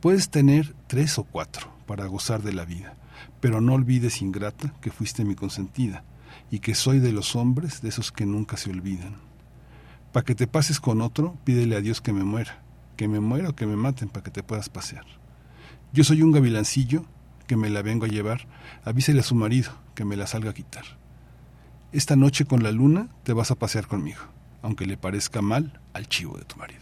[0.00, 2.96] Puedes tener tres o cuatro para gozar de la vida,
[3.40, 6.04] pero no olvides, ingrata, que fuiste mi consentida
[6.50, 9.31] y que soy de los hombres de esos que nunca se olvidan.
[10.12, 12.62] Para que te pases con otro, pídele a Dios que me muera,
[12.96, 15.06] que me muera o que me maten para que te puedas pasear.
[15.92, 17.06] Yo soy un gavilancillo
[17.46, 18.46] que me la vengo a llevar,
[18.84, 20.84] avísele a su marido que me la salga a quitar.
[21.92, 24.20] Esta noche con la luna te vas a pasear conmigo,
[24.62, 26.81] aunque le parezca mal al chivo de tu marido.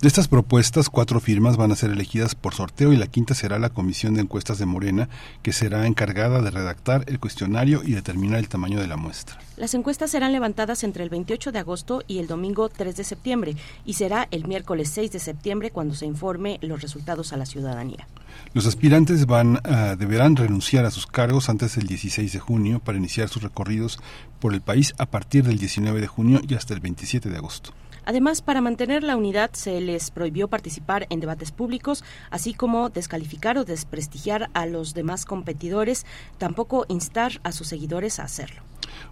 [0.00, 3.58] De estas propuestas, cuatro firmas van a ser elegidas por sorteo y la quinta será
[3.58, 5.08] la Comisión de Encuestas de Morena,
[5.42, 9.38] que será encargada de redactar el cuestionario y determinar el tamaño de la muestra.
[9.56, 13.56] Las encuestas serán levantadas entre el 28 de agosto y el domingo 3 de septiembre
[13.86, 18.06] y será el miércoles 6 de septiembre cuando se informe los resultados a la ciudadanía.
[18.52, 22.98] Los aspirantes van a, deberán renunciar a sus cargos antes del 16 de junio para
[22.98, 23.98] iniciar sus recorridos
[24.38, 27.72] por el país a partir del 19 de junio y hasta el 27 de agosto.
[28.04, 33.58] Además, para mantener la unidad se les prohibió participar en debates públicos, así como descalificar
[33.58, 36.06] o desprestigiar a los demás competidores,
[36.38, 38.62] tampoco instar a sus seguidores a hacerlo.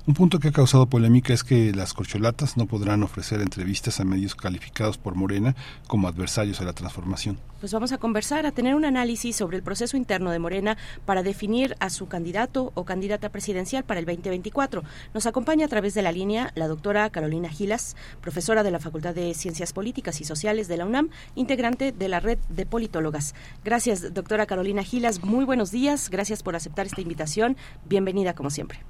[0.04, 4.04] Un punto que ha causado polémica es que las corcholatas no podrán ofrecer entrevistas a
[4.04, 5.54] medios calificados por Morena
[5.86, 7.38] como adversarios a la transformación.
[7.60, 11.22] Pues vamos a conversar, a tener un análisis sobre el proceso interno de Morena para
[11.22, 14.82] definir a su candidato o candidata presidencial para el 2024.
[15.14, 19.14] Nos acompaña a través de la línea la doctora Carolina Gilas, profesora de la Facultad
[19.14, 23.36] de Ciencias Políticas y Sociales de la UNAM, integrante de la red de politólogas.
[23.64, 25.22] Gracias, doctora Carolina Gilas.
[25.22, 26.10] Muy buenos días.
[26.10, 27.56] Gracias por aceptar esta invitación.
[27.84, 28.80] Bienvenida, como siempre.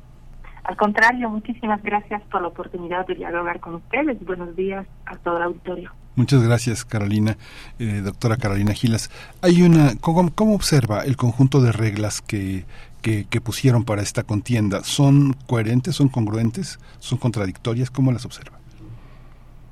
[0.65, 4.25] Al contrario, muchísimas gracias por la oportunidad de dialogar con ustedes.
[4.25, 5.91] Buenos días a todo el auditorio.
[6.15, 7.37] Muchas gracias, Carolina,
[7.79, 9.11] eh, doctora Carolina Gilas.
[9.41, 12.65] Hay una, ¿cómo, observa el conjunto de reglas que,
[13.01, 14.85] que, pusieron para esta contienda?
[14.85, 17.91] ¿Son coherentes, son congruentes, son contradictorias?
[17.91, 18.59] ¿Cómo las observa?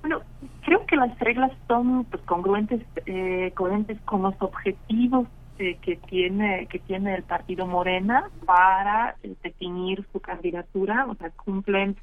[0.01, 0.23] Bueno,
[0.65, 5.28] creo que las reglas son pues, congruentes, eh, coherentes con los objetivos
[5.83, 11.97] que tiene que tiene el partido Morena para eh, definir su candidatura, o sea, cumplen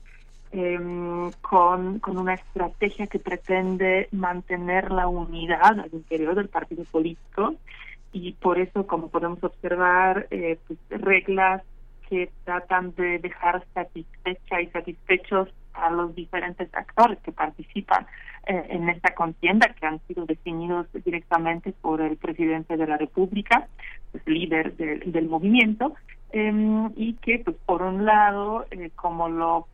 [0.51, 7.55] em, con, con una estrategia que pretende mantener la unidad al interior del partido político.
[8.13, 11.63] Y por eso, como podemos observar, eh, pues, reglas
[12.07, 18.07] que tratan de dejar satisfecha y satisfechos a los diferentes actores que participan
[18.47, 23.67] eh, en esta contienda, que han sido definidos directamente por el presidente de la República,
[24.11, 25.95] pues, líder del movimiento,
[26.31, 29.67] em, y que, pues, por un lado, eh, como lo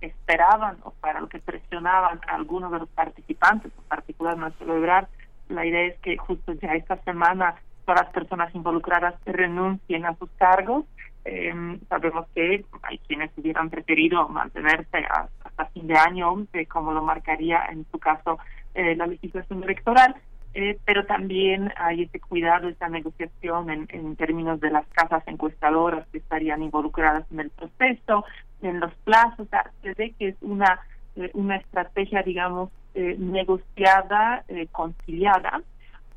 [0.00, 5.08] esperaban o para lo que presionaban algunos de los participantes, en particular más celebrar,
[5.48, 10.30] la idea es que justo ya esta semana todas las personas involucradas renuncien a sus
[10.32, 10.84] cargos
[11.24, 15.04] eh, sabemos que hay quienes hubieran preferido mantenerse
[15.44, 18.38] hasta fin de año, como lo marcaría en su caso
[18.74, 20.16] eh, la legislación electoral,
[20.52, 26.18] eh, pero también hay ese cuidado, esa negociación en, términos de las casas encuestadoras que
[26.18, 28.24] estarían involucradas en el proceso,
[28.60, 29.46] en los plazos,
[29.82, 30.80] se ve que es una,
[31.14, 35.62] eh, una estrategia, digamos, eh, negociada, conciliada,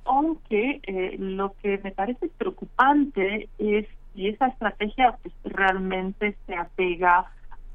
[0.05, 0.81] aunque
[1.19, 3.85] lo que me parece preocupante es
[4.15, 7.25] y esa estrategia pues, realmente se apega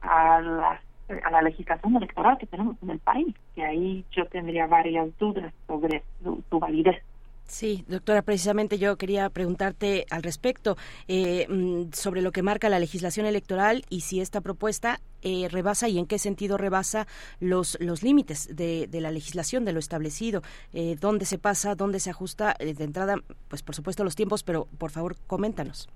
[0.00, 0.80] a la,
[1.24, 5.52] a la legislación electoral que tenemos en el país, que ahí yo tendría varias dudas
[5.66, 7.02] sobre su, validez.
[7.48, 10.76] Sí, doctora, precisamente yo quería preguntarte al respecto
[11.08, 15.88] eh, mm, sobre lo que marca la legislación electoral y si esta propuesta eh, rebasa
[15.88, 17.06] y en qué sentido rebasa
[17.40, 20.42] los, los límites de, de la legislación, de lo establecido,
[20.74, 23.16] eh, dónde se pasa, dónde se ajusta, eh, de entrada,
[23.48, 25.88] pues por supuesto los tiempos, pero por favor coméntanos.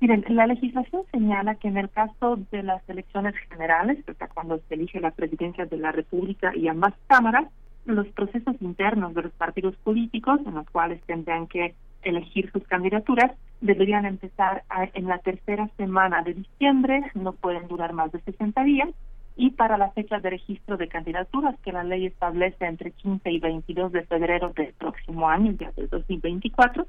[0.00, 4.74] Miren, la legislación señala que en el caso de las elecciones generales, o cuando se
[4.74, 7.48] elige la presidencia de la República y ambas cámaras,
[7.94, 13.32] los procesos internos de los partidos políticos, en los cuales tendrán que elegir sus candidaturas,
[13.60, 14.62] deberían empezar
[14.94, 18.88] en la tercera semana de diciembre, no pueden durar más de 60 días,
[19.36, 23.38] y para la fecha de registro de candidaturas que la ley establece entre 15 y
[23.38, 26.86] 22 de febrero del próximo año, ya del 2024,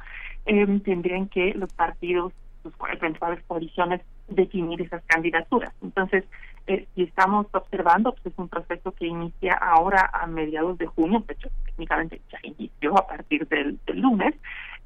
[0.48, 5.74] eh, tendrían que los partidos sus eventuales coaliciones definir esas candidaturas.
[5.82, 6.26] Entonces,
[6.68, 11.24] eh, si estamos observando, pues es un proceso que inicia ahora a mediados de junio,
[11.28, 14.36] de hecho, técnicamente ya inició a partir del, lunes,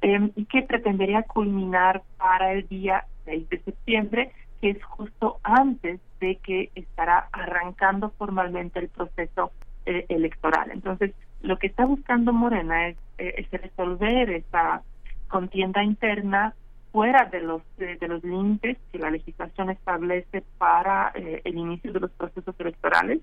[0.00, 6.00] eh, y que pretendería culminar para el día 6 de septiembre, que es justo antes
[6.20, 9.52] de que estará arrancando formalmente el proceso
[9.84, 10.70] eh, electoral.
[10.70, 11.12] Entonces,
[11.42, 14.82] lo que está buscando Morena es, es resolver esa
[15.28, 16.54] contienda interna
[16.94, 21.98] fuera de los de, los límites que la legislación establece para eh, el inicio de
[21.98, 23.18] los procesos electorales.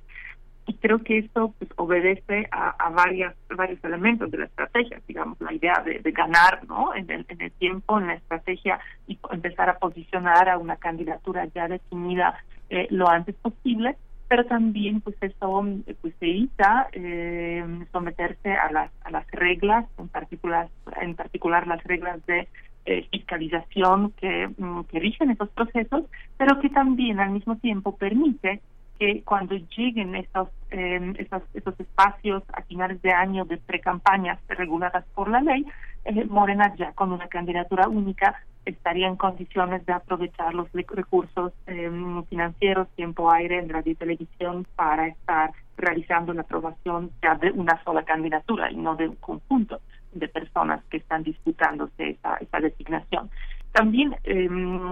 [0.67, 4.99] Y creo que esto pues obedece a, varias varios elementos de la estrategia.
[5.07, 8.77] Digamos la idea de, ganar no en el, en el tiempo en la estrategia
[9.07, 13.95] y empezar a posicionar a una candidatura ya definida eh, lo antes posible.
[14.27, 15.65] Pero también pues eso
[16.01, 20.67] pues evita eh, someterse a las a las reglas en particular
[21.01, 22.49] en particular las reglas de
[22.85, 26.03] eh, fiscalización que, mm, que rigen esos procesos,
[26.37, 28.61] pero que también al mismo tiempo permite
[29.01, 35.03] que cuando lleguen estos, eh, estos, estos espacios a finales de año de pre-campañas reguladas
[35.15, 35.65] por la ley,
[36.05, 42.23] eh, Morena ya con una candidatura única estaría en condiciones de aprovechar los recursos em,
[42.25, 47.83] financieros, tiempo aire en radio y televisión para estar realizando la aprobación ya de una
[47.83, 49.81] sola candidatura y no de un conjunto
[50.13, 53.29] de personas que están disputándose esa, esa designación.
[53.71, 54.49] También, eh,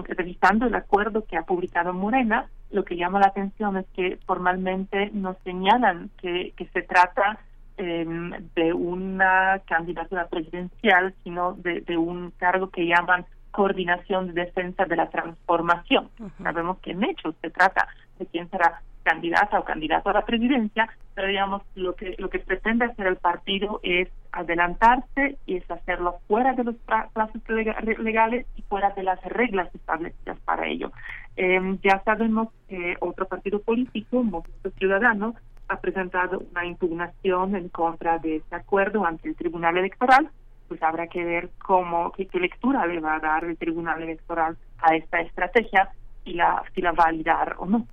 [0.07, 5.09] revisando el acuerdo que ha publicado Morena, lo que llama la atención es que formalmente
[5.14, 7.39] nos señalan que, que se trata
[7.77, 14.85] em, de una candidatura presidencial, sino de, de un cargo que llaman coordinación de defensa
[14.85, 16.09] de la transformación.
[16.41, 20.89] Sabemos que en hecho se trata de quién será candidata o candidato a la presidencia,
[21.15, 26.19] pero digamos lo que lo que pretende hacer el partido es adelantarse y es hacerlo
[26.27, 30.91] fuera de los plazos legales y fuera de las reglas establecidas para ello.
[31.35, 35.35] Em, ya sabemos que otro partido político, Movimiento Ciudadano,
[35.67, 40.29] ha presentado una impugnación en contra de este acuerdo ante el Tribunal Electoral
[40.69, 44.95] pues habrá que ver cómo, qué, lectura le va a dar el Tribunal Electoral a
[44.95, 45.89] esta estrategia
[46.23, 47.87] y la, si la va a validar o no.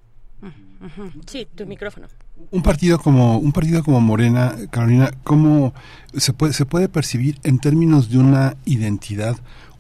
[1.26, 2.06] Sí, tu micrófono.
[2.50, 5.72] Un partido como un partido como Morena, Carolina, ¿cómo
[6.14, 9.36] se puede se puede percibir en términos de una identidad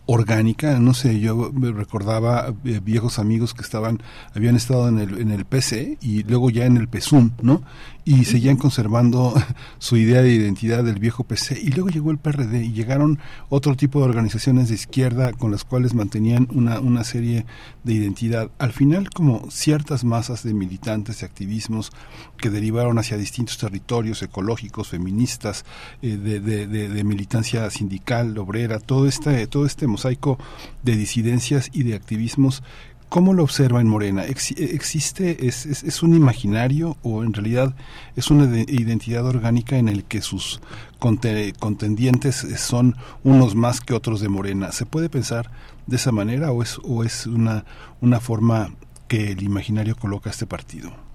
[0.06, 4.00] orgánica, no sé, yo recordaba eh, viejos amigos que estaban,
[4.34, 7.62] habían estado en el, en el PC y luego ya en el PSUM, ¿no?
[8.06, 9.34] Y seguían conservando
[9.78, 13.18] su idea de identidad del viejo PC y luego llegó el PRD y llegaron
[13.48, 17.46] otro tipo de organizaciones de izquierda con las cuales mantenían una, una serie
[17.82, 18.52] de identidad.
[18.58, 21.90] Al final como ciertas masas de militantes, de activismos
[22.38, 25.64] que derivaron hacia distintos territorios ecológicos, feministas,
[26.00, 30.38] eh, de, de, de, militancia sindical, obrera, todo este, todo este mosaico
[30.84, 32.62] de disidencias y de activismos
[33.08, 34.24] ¿Cómo lo observa en Morena?
[34.24, 37.74] ¿Existe, es, es, un imaginario o en realidad
[38.16, 40.60] es una identidad orgánica en el que sus
[40.98, 44.72] contendientes son unos más que otros de Morena?
[44.72, 45.50] ¿Se puede pensar
[45.86, 47.64] de esa manera o es, o es una,
[48.00, 48.74] una forma
[49.06, 51.05] que el imaginario coloca a este partido?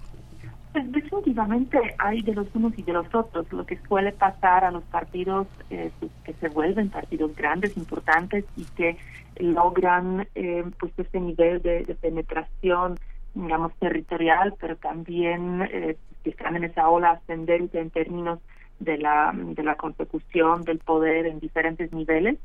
[0.72, 3.52] Pues definitivamente hay de los unos y de los otros.
[3.52, 8.44] Lo que suele pasar a los partidos eh, pues, que se vuelven partidos grandes, importantes
[8.56, 8.96] y que
[9.36, 12.98] logran eh, pues este nivel de, penetración
[13.34, 18.40] digamos territorial pero también eh, que están en esa ola ascendente en términos
[18.78, 22.38] de la de la consecución del poder en diferentes niveles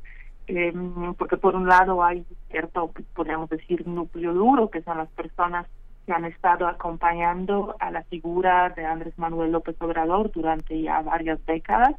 [0.48, 0.74] eh,
[1.18, 5.68] porque por un lado hay cierto podríamos decir núcleo duro que son las personas
[6.08, 11.46] que han estado acompañando a la figura de Andrés Manuel López Obrador durante ya varias
[11.46, 11.96] décadas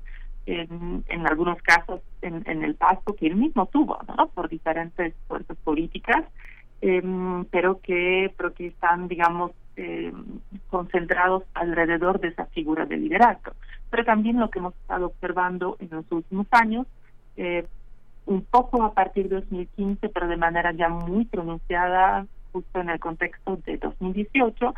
[0.46, 4.28] en, algunos casos en, en, el paso que él mismo tuvo, ¿no?
[4.28, 6.24] Por diferentes fuerzas políticas,
[6.80, 10.10] em, pero que pero que están, digamos, eh,
[10.70, 13.52] concentrados alrededor de esa figura de liderazgo.
[13.90, 16.86] Pero también lo que hemos estado observando en los últimos años,
[17.36, 17.66] eh,
[18.24, 22.26] un poco a partir de 2015, pero de manera ya muy pronunciada,
[22.58, 24.74] justo en el contexto de 2018,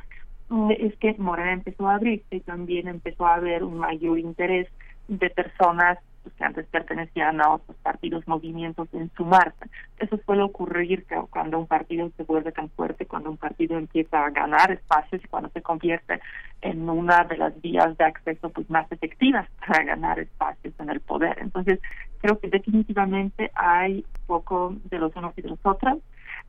[0.51, 4.69] mm, es que Morena empezó a abrirse y también empezó a haber un mayor interés
[5.09, 9.65] de personas pues, que antes pertenecían a otros partidos, movimientos en sumarse.
[9.99, 14.31] Eso suele ocurrir cuando un partido se vuelve tan fuerte, cuando un partido empieza a
[14.31, 16.21] ganar espacios cuando se convierte
[16.61, 21.01] en una de las vías de acceso pues más efectivas para ganar espacios en el
[21.01, 21.39] poder.
[21.41, 21.81] Entonces,
[22.21, 25.99] creo que definitivamente hay poco de los unos y de los otros.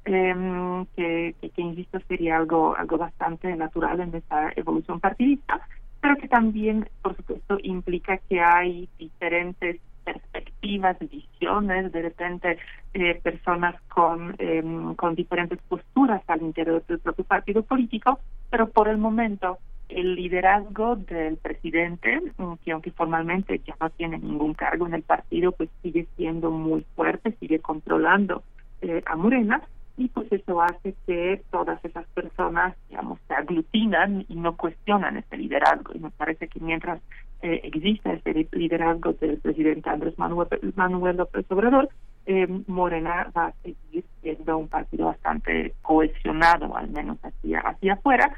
[0.03, 5.61] Em, que, que, que, insisto sería algo algo bastante natural en esta evolución partidista
[6.01, 12.57] pero que también, por supuesto, implica que hay diferentes perspectivas, visiones, de repente
[12.93, 18.87] eh, personas con, em, con diferentes posturas al interior del propio partido político, pero por
[18.87, 24.87] el momento el liderazgo del presidente, mm, que aunque formalmente ya no tiene ningún cargo
[24.87, 28.41] en el partido, pues sigue siendo muy fuerte, sigue controlando
[28.81, 29.61] eh, a Morena,
[29.97, 35.37] y pues eso hace que todas esas personas, digamos, se aglutinan y no cuestionan ese
[35.37, 35.93] liderazgo.
[35.93, 37.01] Y me parece que mientras
[37.41, 41.89] eh, exista ese liderazgo del presidente Andrés Manuel, Manuel López Obrador,
[42.25, 48.33] eh, Morena va a seguir siendo un partido bastante cohesionado, al menos hacia, hacia afuera.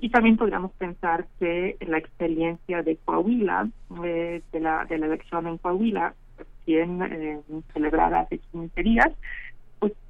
[0.00, 3.68] Y también podríamos pensar que la experiencia de Coahuila,
[4.04, 7.40] eh, de, la, de la elección en Coahuila, recién eh,
[7.72, 9.12] celebrada hace 15 días,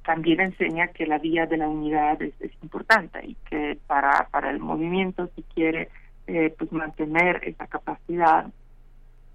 [0.05, 4.59] también enseña que la vía de la unidad es, importante y que para para el
[4.59, 5.89] movimiento si quiere
[6.27, 8.45] eh, pues mantener esa capacidad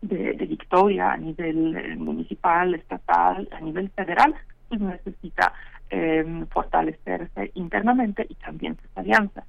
[0.01, 4.35] de, victoria a nivel eh, municipal, estatal, a nivel federal,
[4.69, 5.53] pues necesita
[5.91, 9.45] eh, fortalecerse internamente y también sus alianzas.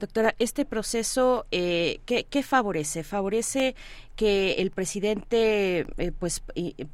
[0.00, 3.04] Doctora, este proceso, eh, ¿qué, ¿qué, favorece?
[3.04, 3.76] ¿Favorece
[4.20, 6.42] que el presidente eh, pues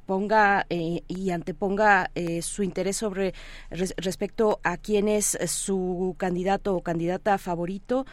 [0.07, 3.35] ponga eh, y anteponga eh, su interés sobre
[3.71, 8.07] respecto a quién es su candidato o candidata favorito,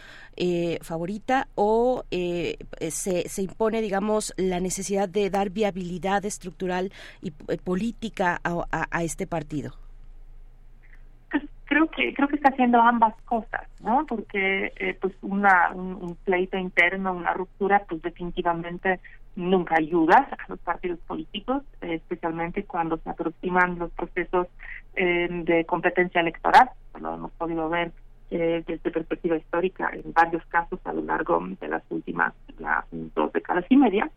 [0.81, 9.03] favorita, o se, se impone, digamos, la necesidad de dar viabilidad estructural y política a
[9.03, 9.75] este partido?
[11.65, 16.57] Creo que creo que está haciendo ambas cosas no porque eh, pues una un, pleito
[16.57, 18.99] interno una ruptura pues definitivamente
[19.35, 24.47] nunca ayuda a los partidos políticos especialmente cuando se aproximan los procesos
[24.95, 26.69] eh, de competencia electoral.
[27.01, 27.91] Lo hemos podido ver
[28.29, 33.33] eh, desde perspectiva histórica en varios casos a lo largo de las últimas las dos
[33.33, 34.11] décadas y media.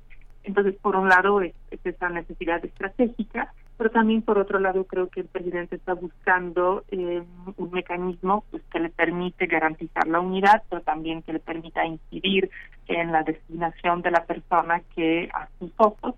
[0.45, 5.21] Entonces, por un lado, es, esa necesidad estratégica, pero también, por otro lado, creo que
[5.21, 7.23] el presidente está buscando eh,
[7.57, 12.51] un mecanismo pues, que le permite garantizar la unidad, pero también que le permita incidir
[12.89, 16.15] en la destinación de la persona que, a sus ojos,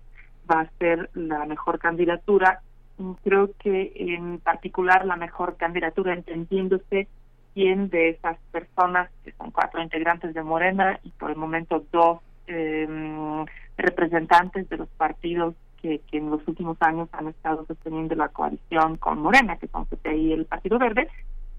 [0.49, 2.61] va a ser la mejor candidatura.
[3.23, 7.07] Creo que, en particular, la mejor candidatura, entendiéndose
[7.53, 12.19] quién de esas personas, que son cuatro integrantes de Morena y por el momento dos
[12.47, 12.87] eh,
[13.77, 18.97] representantes de los partidos que, que, en los últimos años han estado sosteniendo la coalición
[18.97, 21.07] con Morena, que son CPI y el Partido Verde,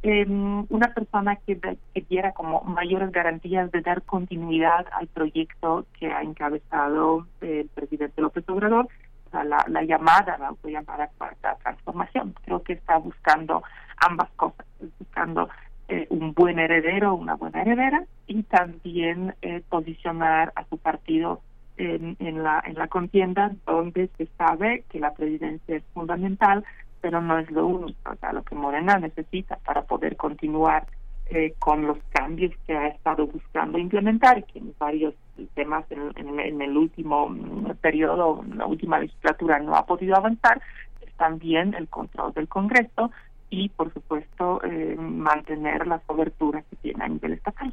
[0.03, 6.11] eh, una persona que, que diera como mayores garantías de dar continuidad al proyecto que
[6.11, 8.89] ha encabezado el presidente López Obrador,
[9.33, 12.35] la, la llamada, la llamada cuarta transformación.
[12.45, 13.63] Creo que está buscando
[13.99, 14.67] ambas cosas,
[14.99, 15.49] buscando
[15.89, 21.43] eh, un buen heredero, una buena heredera, y también eh, posicionar a su partido
[21.81, 26.65] en, la, en la contienda donde se sabe que la presidencia es fundamental,
[27.01, 28.13] pero no es lo único.
[28.13, 30.87] O sea, lo que Morena necesita para poder continuar
[31.27, 35.15] eh, con los cambios que ha estado buscando implementar que en varios
[35.55, 40.61] temas en, el último mm, periodo, en la última legislatura no ha podido avanzar,
[41.01, 43.11] es también el control del Congreso
[43.49, 47.73] y, por supuesto, eh, mantener la cobertura que tiene a nivel estatal.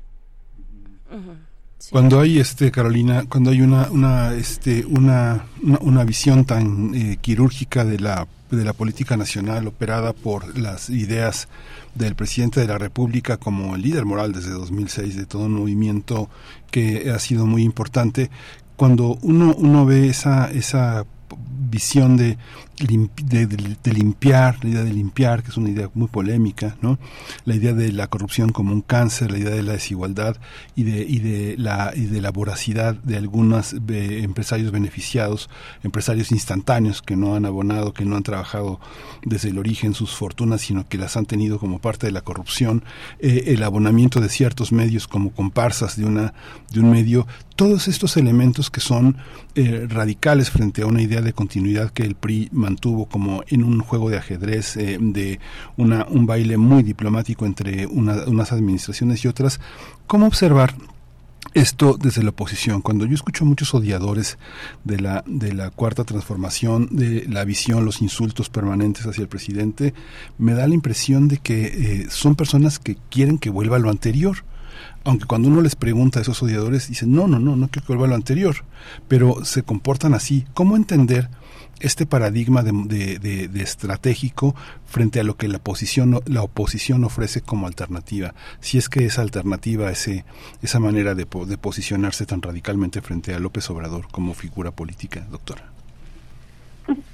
[1.91, 7.85] Cuando hay este Carolina, cuando hay una una este una una, visión tan eh, quirúrgica
[7.85, 11.47] de la de la política nacional operada por las ideas
[11.95, 16.29] del presidente de la República como el líder moral desde 2006 de todo un movimiento
[16.71, 18.31] que ha sido muy importante
[18.75, 21.05] cuando uno uno ve esa esa
[21.69, 22.37] visión de,
[22.77, 26.99] de, limpiar, la idea de limpiar, que es una idea muy polémica, ¿no?
[27.45, 30.37] La idea de la corrupción como un cáncer, la idea de la desigualdad
[30.75, 35.49] y de, y de, la, y de la voracidad de algunos empresarios beneficiados,
[35.83, 38.79] empresarios instantáneos que no han abonado, que no han trabajado
[39.25, 42.83] desde el origen sus fortunas, sino que las han tenido como parte de la corrupción,
[43.19, 46.33] eh, el abonamiento de ciertos medios como comparsas de, una,
[46.71, 47.25] de un medio,
[47.55, 49.17] todos estos elementos que son
[49.55, 53.79] eh, radicales frente a una idea de continuidad que el PRI mantuvo como en un
[53.79, 55.39] juego de ajedrez, eh, de
[55.77, 59.59] una, un baile muy diplomático entre unas administraciones y otras,
[60.05, 60.75] ¿cómo observar
[61.53, 62.81] esto desde la oposición.
[62.81, 64.37] Cuando yo escucho a muchos odiadores
[64.83, 69.93] de la, de la cuarta transformación, de la visión, los insultos permanentes hacia el presidente,
[70.37, 73.89] me da la impresión de que eh, son personas que quieren que vuelva a lo
[73.89, 74.43] anterior
[75.03, 77.93] aunque cuando uno les pregunta a esos odiadores, dicen, no, no, no, no quiero que
[77.93, 78.57] vuelva a lo anterior,
[79.07, 80.45] pero se comportan así.
[80.53, 81.29] ¿Cómo entender
[81.79, 87.67] este paradigma de, de, estratégico frente a lo que la oposición, la oposición ofrece como
[87.67, 88.33] alternativa?
[88.59, 90.25] Si es que esa alternativa, ese,
[90.61, 95.71] esa manera de, de posicionarse tan radicalmente frente a López Obrador como figura política, doctora.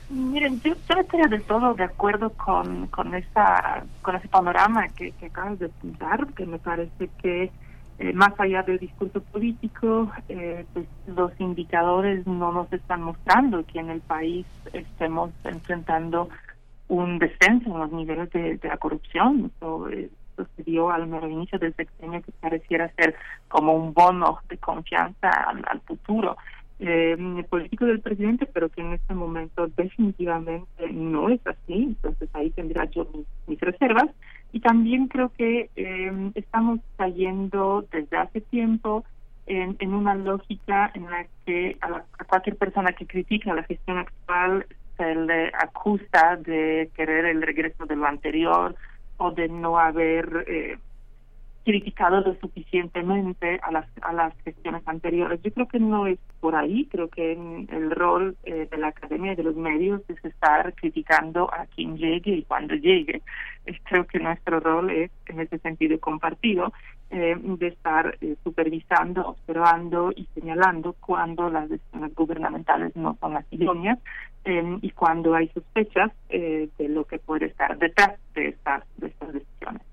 [0.10, 5.58] Miren, yo, estoy de todo de acuerdo con, con, esa, con ese panorama que acabas
[5.58, 7.52] de pintar, que me parece que
[8.00, 13.80] eh, más allá del discurso político, eh, pues los indicadores no nos están mostrando que
[13.80, 16.30] en el país estemos enfrentando
[16.88, 19.52] un descenso en los niveles de, la corrupción.
[19.56, 19.88] Eso,
[20.56, 23.16] se dio al mero inicio del sexenio que pareciera ser
[23.48, 26.36] como un bono de confianza al, futuro
[26.80, 31.74] eh, político del presidente, pero que en este momento definitivamente no es así.
[31.74, 33.08] Entonces ahí tendría yo
[33.48, 34.10] mis reservas.
[34.52, 39.04] Y también creo que eh, estamos cayendo desde hace tiempo
[39.46, 44.66] en, una lógica en la que a, cualquier persona que critica la gestión actual
[44.98, 48.76] se le acusa de querer el regreso de lo anterior
[49.18, 50.78] o de no haber eh,
[51.64, 55.42] criticado lo suficientemente a las a las gestiones anteriores.
[55.42, 59.34] Yo creo que no es por ahí, creo que el rol eh, de la academia
[59.34, 63.22] y de los medios es estar criticando a quien llegue y cuando llegue.
[63.86, 66.74] creo que nuestro rol es en ese sentido compartido.
[67.12, 73.46] eh, de estar eh, supervisando, observando y señalando cuando las decisiones gubernamentales no son las
[73.52, 74.00] idóneas
[74.46, 79.32] em, y cuando hay sospechas de lo que puede estar detrás de estas, de estas
[79.32, 79.84] decisiones.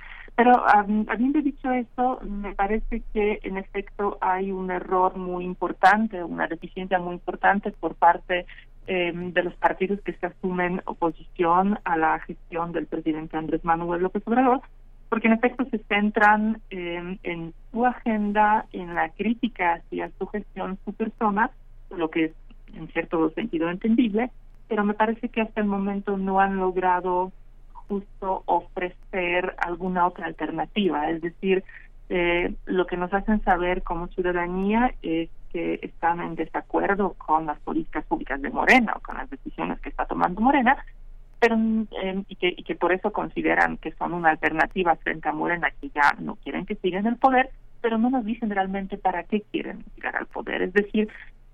[0.42, 6.46] Pero habiendo dicho eso, me parece que en efecto hay un error muy importante, una
[6.46, 8.46] deficiencia muy importante por parte
[8.86, 14.00] em, de los partidos que se asumen oposición a la gestión del presidente Andrés Manuel
[14.00, 14.62] López Obrador,
[15.10, 20.94] porque en efecto se centran en su agenda, en la crítica hacia su gestión, su
[20.94, 21.50] persona,
[21.90, 22.32] lo que es
[22.74, 24.30] en cierto sentido entendible,
[24.68, 27.30] pero me parece que hasta el momento no han logrado
[27.90, 31.64] justo ofrecer alguna otra alternativa, es decir,
[32.08, 37.58] eh, lo que nos hacen saber como ciudadanía es que están en desacuerdo con las
[37.58, 40.76] políticas públicas de Morena o con las decisiones que está tomando Morena,
[41.40, 41.56] pero
[42.00, 46.14] eh, y, que, por eso consideran que son una alternativa frente a Morena que ya
[46.20, 50.14] no quieren que sigan el poder, pero no nos dicen realmente para qué quieren llegar
[50.14, 51.08] al poder, es decir,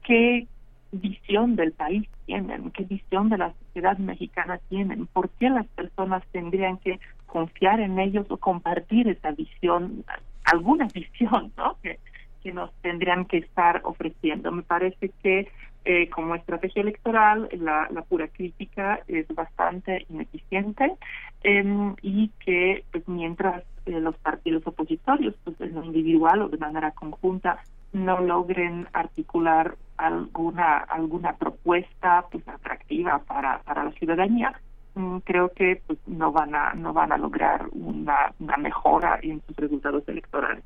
[0.05, 0.47] qué
[0.93, 6.23] visión del país tienen, qué visión de la sociedad mexicana tienen, por qué las personas
[6.33, 10.05] tendrían que confiar en ellos o compartir esa visión,
[10.45, 11.77] alguna visión, ¿no?
[11.83, 11.99] Que,
[12.43, 14.53] que nos tendrían que estar ofreciendo.
[14.53, 15.49] Me parece que
[15.89, 20.97] eh, como estrategia electoral la, la, pura crítica es bastante ineficiente
[21.45, 26.59] em, y que pues mientras eh, los partidos opositorios pues en lo individual o de
[26.59, 27.63] manera conjunta
[27.97, 34.53] no logren articular alguna alguna propuesta pues atractiva para para la ciudadanía
[34.95, 39.41] mm, creo que pues no van a no van a lograr una, una mejora en
[39.47, 40.63] sus resultados electorales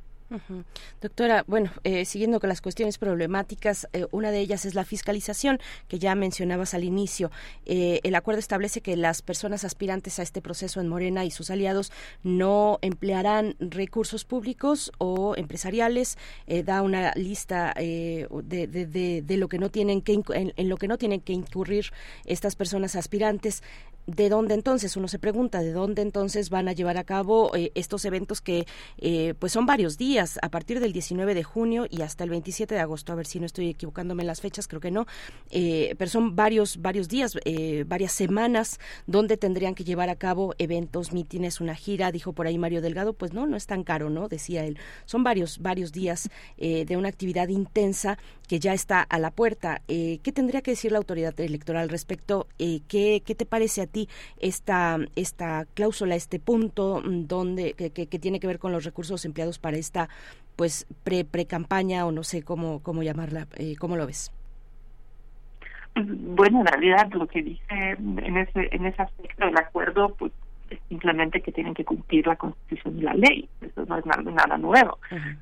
[1.00, 5.59] Doctora, bueno, eh, siguiendo con las cuestiones problemáticas, eh, una de ellas es la fiscalización,
[5.89, 7.31] que ya mencionabas al inicio.
[7.67, 11.50] Eh, el acuerdo establece que las personas aspirantes a este proceso en Morena y sus
[11.50, 11.91] aliados
[12.23, 16.17] no emplearán recursos públicos o empresariales.
[16.65, 18.28] da una lista de,
[18.67, 21.86] de, de, lo que no tienen que en lo que no tienen que incurrir
[22.25, 23.62] estas personas aspirantes.
[24.17, 24.97] ¿De dónde entonces?
[24.97, 28.67] Uno se pregunta, ¿de dónde entonces van a llevar a cabo eh, estos eventos que
[28.99, 32.75] eh, pues son varios días, a partir del 19 de junio y hasta el 27
[32.75, 33.13] de agosto?
[33.13, 35.07] A ver si no estoy equivocándome en las fechas, creo que no.
[35.51, 37.39] Eh, pero son varios, varios días,
[37.87, 42.11] varias semanas donde tendrían que llevar a cabo eventos, mítines, una gira.
[42.11, 44.27] Dijo por ahí Mario Delgado, pues no, no es tan caro, ¿no?
[44.27, 44.77] Decía él.
[45.05, 49.83] Son varios, varios días de una actividad intensa que ya está a la puerta.
[49.87, 52.49] ¿Qué tendría que decir la autoridad electoral respecto?
[52.59, 54.00] ¿qué, ¿Qué te parece a ti
[54.39, 59.25] esta, esta cláusula, este punto mm, donde que, que, tiene que ver con los recursos
[59.25, 60.09] empleados para esta
[60.57, 64.33] pues pre pre campaña o no sé cómo cómo llamarla, eh, ¿cómo lo ves?
[65.95, 70.33] Bueno, en realidad lo que dice en ese en ese aspecto del acuerdo, pues
[70.70, 73.49] es simplemente que tienen que cumplir la Constitución y la ley.
[73.61, 74.99] Eso no es nada, nuevo.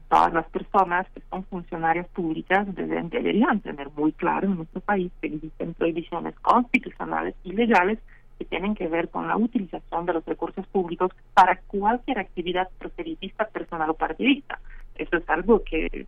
[0.09, 5.13] Todas las personas que son funcionarias públicas deben, deberían tener muy claro en nuestro país
[5.21, 7.99] que existen prohibiciones constitucionales y legales
[8.39, 13.47] que tienen que ver con la utilización de los recursos públicos para cualquier actividad proselitista,
[13.47, 14.61] personal o partidista.
[14.95, 16.07] Eso es algo que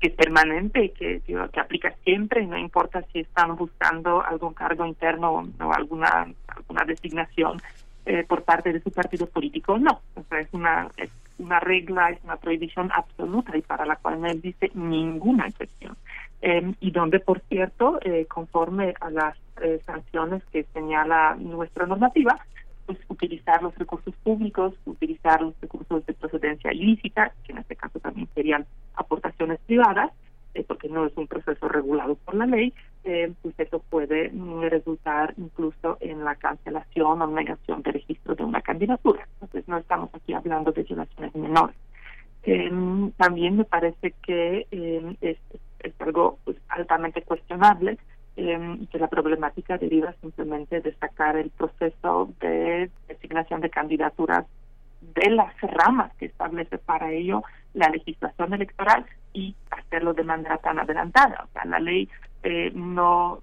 [0.00, 4.84] que es permanente y que, que aplica siempre, no importa si están buscando algún cargo
[4.86, 7.60] interno o alguna alguna designación
[8.06, 10.00] eh, por parte de su partido político, no.
[10.14, 14.20] O sea, es una es una regla, es una prohibición absoluta y para la cual
[14.20, 15.96] no existe ninguna excepción.
[16.46, 22.38] Em, y donde, por cierto, eh, conforme a las eh, sanciones que señala nuestra normativa,
[22.84, 27.98] pues utilizar los recursos públicos, utilizar los recursos de procedencia ilícita, que en este caso
[27.98, 30.12] también serían aportaciones privadas,
[30.52, 34.30] eh, porque no es un proceso regulado por la ley, pues eso puede
[34.68, 39.26] resultar incluso en la cancelación o negación de registro de una candidatura.
[39.40, 41.76] Entonces no estamos aquí hablando de violaciones menores.
[42.42, 45.16] Em, también me parece que em,
[45.84, 47.98] es algo pues, altamente cuestionable
[48.36, 54.46] em, que la problemática deriva simplemente de sacar el proceso de designación de candidaturas
[55.14, 57.42] de las ramas que establece para ello
[57.74, 61.44] la legislación electoral y hacerlo de manera tan adelantada.
[61.44, 62.08] O sea, la ley
[62.42, 63.40] eh, no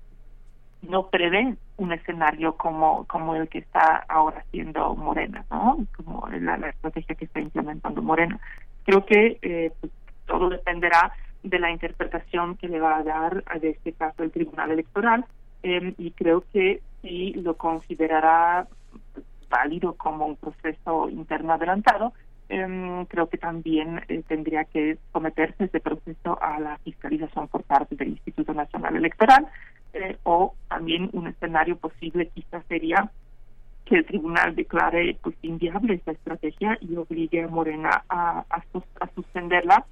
[0.82, 5.78] no prevé un escenario como como el que está ahora haciendo Morena, ¿no?
[5.96, 8.40] Como la, estrategia que está implementando Morena.
[8.84, 9.92] Creo que eh, pues,
[10.26, 11.14] todo dependerá
[11.44, 15.26] de la interpretación que le va a dar a este caso el Tribunal Electoral
[15.64, 18.68] em, y creo que si lo considerará
[19.50, 22.14] válido como un proceso interno adelantado,
[22.50, 27.96] em, creo que también eh, tendría que someterse ese proceso a la fiscalización por parte
[27.96, 29.48] del Instituto Nacional Electoral
[29.94, 33.12] eh, o también un escenario posible quizás sería
[33.86, 39.86] que el tribunal declare pues inviable esta estrategia y obligue a Morena a, a suspenderla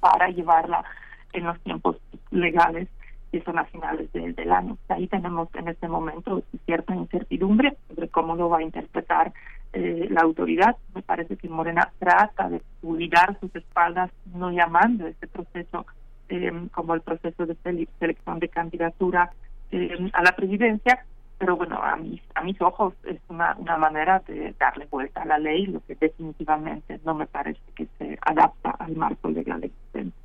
[0.00, 0.84] para llevarla
[1.32, 1.96] en los tiempos
[2.30, 2.88] legales
[3.30, 4.76] que son a finales del año.
[4.88, 9.32] Ahí tenemos en este momento cierta incertidumbre sobre cómo lo va a interpretar
[9.72, 10.76] eh, la autoridad.
[10.94, 15.86] Me parece que Morena trata de cuidar sus espaldas, no llamando este proceso
[16.28, 17.56] eh, como el proceso de
[17.98, 19.30] selección de candidatura
[19.70, 21.04] eh, a la presidencia,
[21.40, 25.24] pero bueno, a mis, a mis ojos es una, una manera de darle vuelta a
[25.24, 30.19] la ley, lo que definitivamente no me parece que se adapta al marco legal existente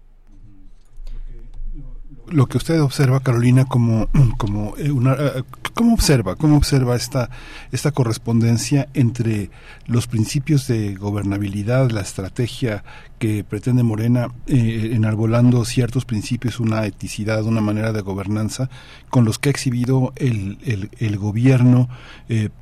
[2.27, 5.43] lo que usted observa, Carolina, como, como eh, una, eh,
[5.74, 6.35] ¿cómo observa?
[6.35, 7.30] ¿Cómo observa esta,
[7.72, 9.50] esta correspondencia entre
[9.85, 12.84] los principios de gobernabilidad, la estrategia
[13.19, 18.69] que pretende Morena, eh, enarbolando ciertos principios, una eticidad, una manera de gobernanza,
[19.09, 21.90] con los que ha exhibido el, el, el gobierno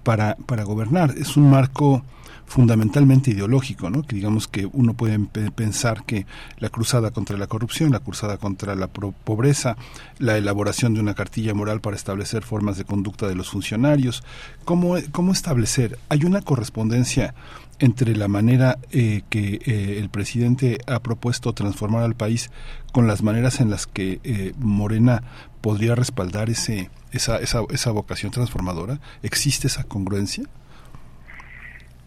[0.03, 1.15] para, para gobernar?
[1.17, 2.03] Es un marco
[2.45, 4.03] fundamentalmente ideológico, ¿no?
[4.03, 5.19] Que digamos que uno puede
[5.51, 6.25] pensar que
[6.57, 9.77] la cruzada contra la corrupción, la cruzada contra la pobreza,
[10.19, 14.23] la elaboración de una cartilla moral para establecer formas de conducta de los funcionarios,
[14.65, 15.97] ¿cómo, cómo establecer?
[16.09, 17.33] Hay una correspondencia
[17.79, 22.51] entre la manera eh, que eh, el presidente ha propuesto transformar al país
[22.91, 25.23] con las maneras en las que eh, Morena
[25.61, 28.99] podría respaldar ese, esa, esa, esa vocación transformadora?
[29.21, 30.43] ¿Existe esa congruencia?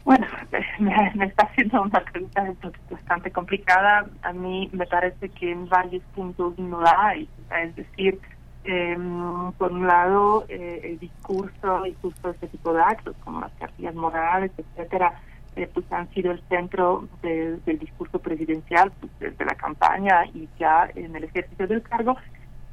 [0.07, 0.25] Bueno,
[0.79, 2.55] me, está haciendo una pregunta
[2.89, 4.07] bastante complicada.
[4.23, 7.29] A mí me parece que en varios puntos no la hay.
[7.61, 8.21] Es decir,
[8.63, 13.51] em, por un lado, eh, el discurso y justo este tipo de actos, como las
[13.59, 15.21] cartillas morales, etcétera,
[15.57, 20.89] eh, pues han sido el centro del discurso presidencial pues, desde la campaña y ya
[20.95, 22.17] en el ejercicio del cargo.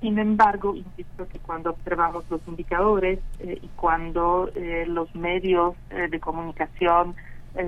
[0.04, 6.10] Sin embargo, insisto que cuando observamos los indicadores eh, y cuando eh, los medios eh,
[6.12, 7.16] de comunicación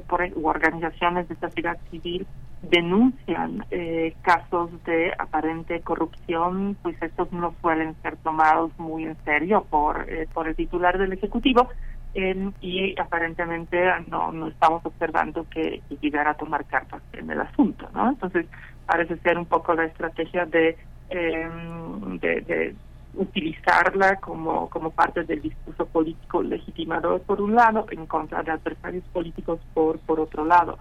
[0.05, 2.27] por, u organizaciones de sociedad civil
[2.61, 3.63] denuncian
[4.23, 10.47] casos de aparente corrupción, pues estos no suelen ser tomados muy en serio por, por
[10.49, 11.69] el titular del Ejecutivo
[12.59, 17.87] y aparentemente no, no estamos observando que, que llegara a tomar cartas en el asunto.
[17.93, 18.09] ¿no?
[18.09, 18.47] Entonces,
[18.87, 20.77] parece ser un poco la estrategia de
[21.09, 21.49] eh,
[22.21, 22.75] de,
[23.15, 29.05] utilizarla como, como parte del discurso político legitimador por un lado, en contra de adversarios
[29.13, 30.77] políticos por, por otro lado.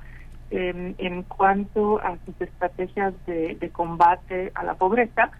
[0.50, 5.30] en cuanto a sus estrategias de, de, combate a la pobreza,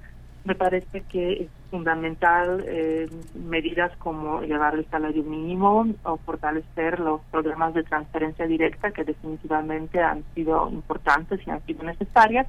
[0.44, 7.22] me parece que es fundamental eh, medidas como elevar el salario mínimo o fortalecer los
[7.30, 12.46] programas de transferencia directa que definitivamente han sido importantes y han sido necesarias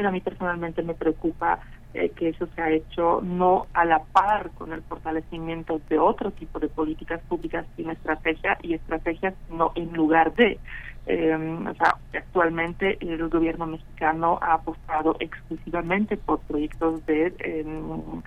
[0.00, 1.58] pero a mí personalmente me preocupa
[1.92, 6.30] eh, que eso se ha hecho no a la par con el fortalecimiento de otro
[6.30, 10.58] tipo de políticas públicas sin estrategia y estrategias no en lugar de.
[11.04, 18.22] Em, o sea, actualmente el gobierno mexicano ha apostado exclusivamente por proyectos de, em,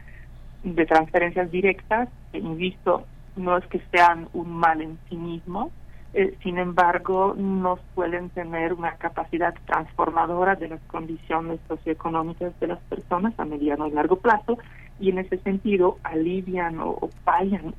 [0.75, 5.71] de transferencias directas, que, insisto, no es que sean un mal en sí mismo,
[6.13, 12.79] eh, sin embargo, no suelen tener una capacidad transformadora de las condiciones socioeconómicas de las
[12.81, 14.59] personas a mediano y largo plazo
[14.99, 17.09] y en ese sentido alivian o, o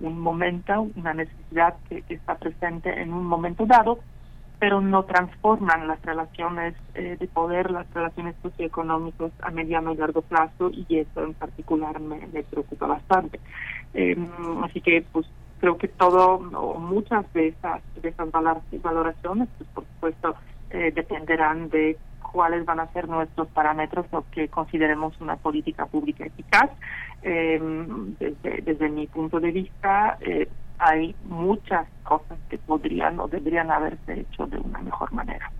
[0.00, 4.00] un momento, una necesidad que, está presente en un momento dado,
[4.58, 10.22] pero no transforman las relaciones eh, de poder, las relaciones socioeconómicas a mediano y largo
[10.22, 13.38] plazo y eso en particular me, preocupa bastante.
[13.94, 14.16] Eh,
[14.64, 15.26] así que pues
[15.64, 20.34] creo que todo o muchas de esas, de esas valoraciones, pues por supuesto,
[20.68, 26.26] eh, dependerán de cuáles van a ser nuestros parámetros o que consideremos una política pública
[26.26, 26.70] eficaz.
[27.22, 33.70] Em, desde, desde mi punto de vista, eh, hay muchas cosas que podrían o deberían
[33.70, 35.50] haberse hecho de una mejor manera.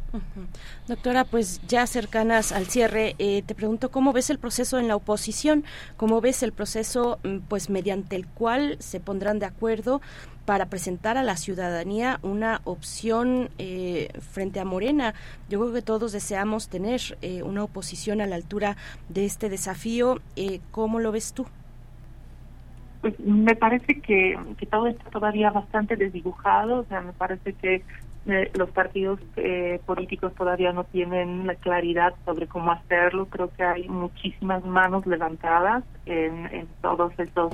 [0.87, 4.97] Doctora, pues ya cercanas al cierre, eh, te pregunto cómo ves el proceso en la
[4.97, 5.65] oposición,
[5.97, 10.01] cómo ves el proceso, mm, pues mediante el cual se pondrán de acuerdo
[10.45, 15.15] para presentar a la ciudadanía una opción eh, frente a Morena.
[15.49, 18.77] Yo creo que todos deseamos tener eh, una oposición a la altura
[19.09, 20.21] de este desafío.
[20.71, 21.47] ¿Cómo lo ves tú?
[23.01, 27.83] Pues me parece que, que todo está todavía bastante desdibujado, o sea, me parece que
[28.27, 33.27] eh, los partidos eh, políticos todavía no tienen la claridad sobre cómo hacerlo.
[33.27, 37.53] Creo que hay muchísimas manos levantadas en, en todos estos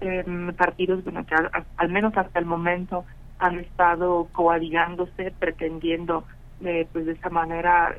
[0.00, 3.04] em, partidos bueno, que al, menos hasta el momento
[3.40, 6.24] han estado coadigándose, pretendiendo
[6.64, 7.94] eh, pues de esa manera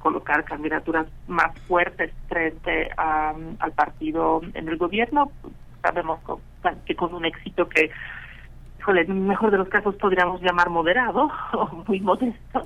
[0.00, 5.32] colocar candidaturas más fuertes frente al partido en el gobierno.
[5.80, 6.20] Sabemos
[6.84, 7.90] que con un éxito que
[8.88, 12.62] híjole, en el mejor de los casos podríamos llamar moderado o muy modesto.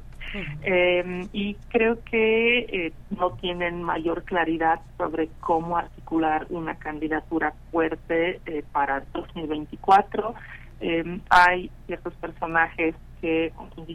[0.62, 8.40] Eh, y creo que eh, no tienen mayor claridad sobre cómo articular una candidatura fuerte
[8.46, 10.34] eh, para 2024.
[10.80, 13.52] Eh, hay ciertos personajes que,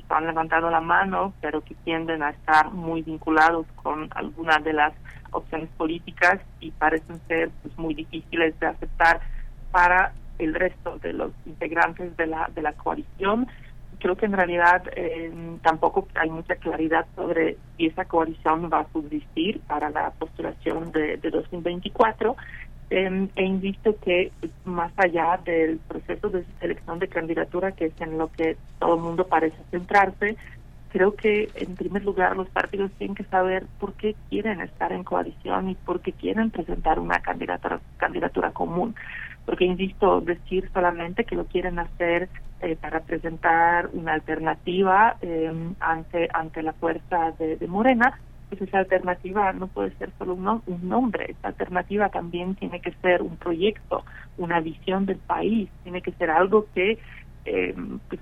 [0.10, 4.94] han levantado la mano, pero que tienden a estar muy vinculados con algunas de las
[5.32, 9.22] opciones políticas y parecen ser pues, muy difíciles de aceptar
[9.72, 13.48] para el resto de los integrantes de la, de la coalición.
[14.00, 15.32] Creo que en realidad eh,
[15.64, 21.18] tampoco hay mucha claridad sobre si esa coalición va a subsistir para la postulación de,
[21.18, 22.36] de 2024.
[22.90, 24.32] Eh, e insisto que
[24.64, 29.02] más allá del proceso de selección de candidatura, que es en lo que todo el
[29.02, 30.38] mundo parece centrarse,
[30.90, 35.04] creo que en primer lugar los partidos tienen que saber por qué quieren estar en
[35.04, 38.96] coalición y por qué quieren presentar una candidatura, candidatura común
[39.48, 42.28] porque insisto, decir solamente que lo quieren hacer
[42.60, 48.20] eh, para presentar una alternativa eh, ante ante la fuerza de, Morena,
[48.50, 52.92] pues esa alternativa no puede ser solo un, un nombre, esa alternativa también tiene que
[53.02, 54.04] ser un proyecto,
[54.38, 57.00] una visión del país, tiene que ser algo que
[57.46, 57.74] eh,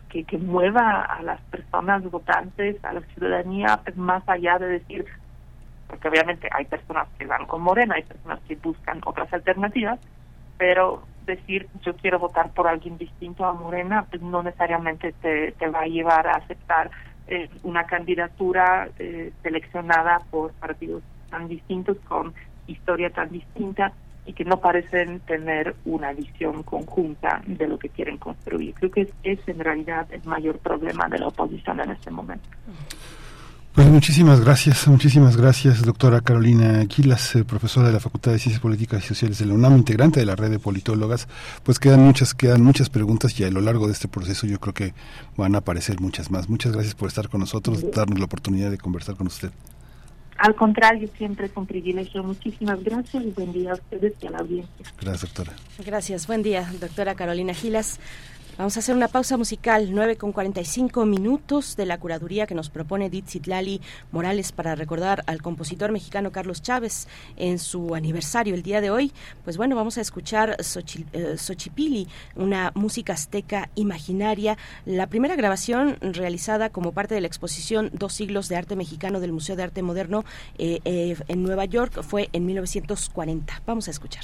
[0.10, 5.06] que, que mueva a las personas votantes, a la ciudadanía, pues más allá de decir,
[5.88, 10.00] porque obviamente hay personas que van con Morena, hay personas que buscan otras alternativas,
[10.58, 15.68] pero decir yo quiero votar por alguien distinto a Morena, pues no necesariamente te, te
[15.70, 16.92] va a llevar a aceptar
[17.28, 22.34] eh, una candidatura eh, seleccionada por partidos tan distintos con
[22.68, 23.94] historia tan distinta
[24.28, 28.74] y que no parecen tener una visión conjunta de lo que quieren construir.
[28.76, 32.48] Creo que es, es en realidad el mayor problema de la oposición en este momento.
[33.76, 38.62] Pues muchísimas gracias, muchísimas gracias, doctora Carolina Aquilas, eh, profesora de la Facultad de Ciencias
[38.62, 41.28] Políticas y Sociales de la UNAM, integrante de la red de politólogas.
[41.62, 44.74] Pues quedan muchas, quedan muchas preguntas y a lo largo de este proceso yo creo
[44.74, 44.94] que
[45.36, 46.48] van a aparecer muchas más.
[46.48, 49.52] Muchas gracias por estar con nosotros, darnos la oportunidad de conversar con usted.
[50.38, 52.24] Al contrario, siempre es un privilegio.
[52.24, 54.86] Muchísimas gracias y buen día a ustedes y a la audiencia.
[55.02, 55.54] Gracias, doctora.
[55.86, 58.00] Gracias, buen día, doctora Carolina Gilas.
[58.58, 62.70] Vamos a hacer una pausa musical, 9 con 45 minutos de la curaduría que nos
[62.70, 63.12] propone
[63.48, 63.82] Lali
[64.14, 69.12] Morales para recordar al compositor mexicano Carlos Chávez en su aniversario el día de hoy.
[69.44, 76.94] Pues bueno, vamos a escuchar Xochipili, una música azteca imaginaria, la primera grabación realizada como
[76.94, 80.24] parte de la exposición Dos siglos de arte mexicano del Museo de Arte Moderno
[80.58, 83.64] eh, eh, en Nueva York fue en 1940.
[83.66, 84.24] Vamos a escuchar.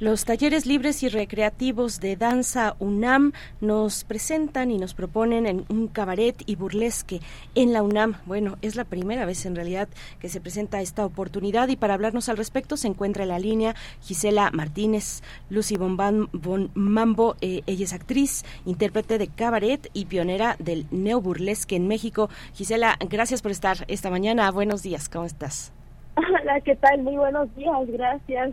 [0.00, 5.88] Los talleres libres y recreativos de danza UNAM nos presentan y nos proponen en un
[5.88, 7.20] cabaret y burlesque
[7.54, 8.14] en la UNAM.
[8.24, 12.30] Bueno, es la primera vez en realidad que se presenta esta oportunidad y para hablarnos
[12.30, 15.20] al respecto se encuentra en la línea Gisela Martínez,
[15.50, 17.36] Lucy Bon Mambo.
[17.42, 22.30] Eh, ella es actriz, intérprete de cabaret y pionera del neoburlesque en México.
[22.54, 24.50] Gisela, gracias por estar esta mañana.
[24.50, 25.74] Buenos días, ¿cómo estás?
[26.16, 27.02] Hola, ¿qué tal?
[27.02, 28.52] Muy buenos días, gracias.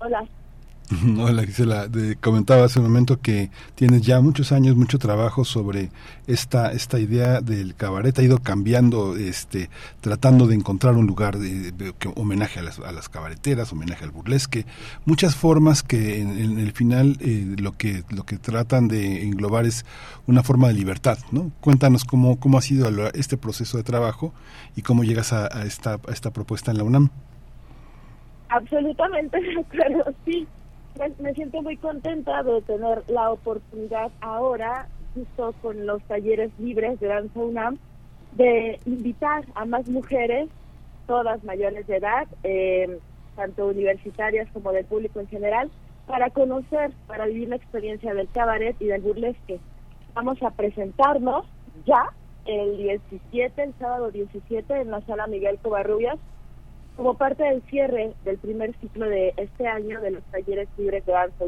[0.00, 0.26] Hola.
[1.18, 1.86] Hola Gisela,
[2.20, 5.90] comentaba hace un momento que tienes ya muchos años, mucho trabajo sobre
[6.26, 9.68] esta esta idea del cabaret, ha ido cambiando, este,
[10.00, 14.64] tratando de encontrar un lugar de, homenaje a las, a las, cabareteras, homenaje al burlesque,
[15.04, 19.84] muchas formas que en, el final eh, lo que lo que tratan de englobar es
[20.26, 21.50] una forma de libertad, ¿no?
[21.60, 24.32] Cuéntanos cómo cómo ha sido este proceso de trabajo
[24.74, 27.10] y cómo llegas a, esta a esta propuesta en la UNAM.
[28.48, 30.48] Absolutamente de acuerdo, sí
[31.20, 37.06] me siento muy contenta de tener la oportunidad ahora, justo con los talleres libres de
[37.06, 37.78] Danza UNAM,
[38.32, 40.48] de invitar a más mujeres,
[41.06, 42.98] todas mayores de edad, eh,
[43.36, 45.70] tanto universitarias como del público en general,
[46.06, 49.60] para conocer, para vivir la experiencia del cabaret y del burlesque.
[50.14, 51.46] Vamos a presentarnos
[51.86, 52.12] ya
[52.46, 56.18] el 17, el sábado 17, en la sala Miguel Covarrubias,
[56.98, 61.12] como parte del cierre del primer ciclo de este año de los talleres libres de
[61.12, 61.44] danza.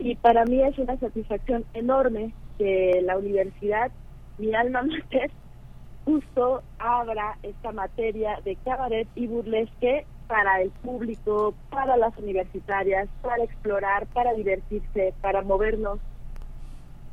[0.00, 3.92] Y para mí es una satisfacción enorme que la universidad,
[4.36, 5.30] mi alma mater,
[6.04, 13.44] justo abra esta materia de cabaret y burlesque para el público, para las universitarias, para
[13.44, 16.00] explorar, para divertirse, para movernos.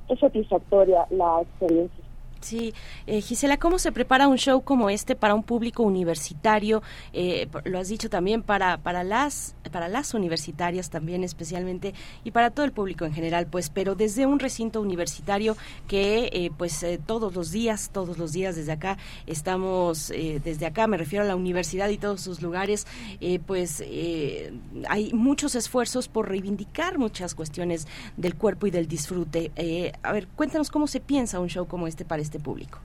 [0.09, 2.00] Es satisfactoria la experiencia.
[2.41, 2.73] Sí,
[3.05, 6.81] eh, Gisela, ¿cómo se prepara un show como este para un público universitario?
[7.13, 12.49] Eh, lo has dicho también para para las para las universitarias también especialmente y para
[12.49, 15.55] todo el público en general, pues, pero desde un recinto universitario
[15.87, 18.97] que eh, pues todos los días, todos los días desde acá
[19.27, 22.87] estamos desde acá me refiero a la universidad y todos sus lugares,
[23.45, 23.83] pues
[24.89, 27.87] hay muchos esfuerzos por reivindicar muchas cuestiones
[28.17, 29.51] del cuerpo y del disfrute.
[30.01, 32.79] a ver, cuéntanos cómo se piensa un show como este para este público?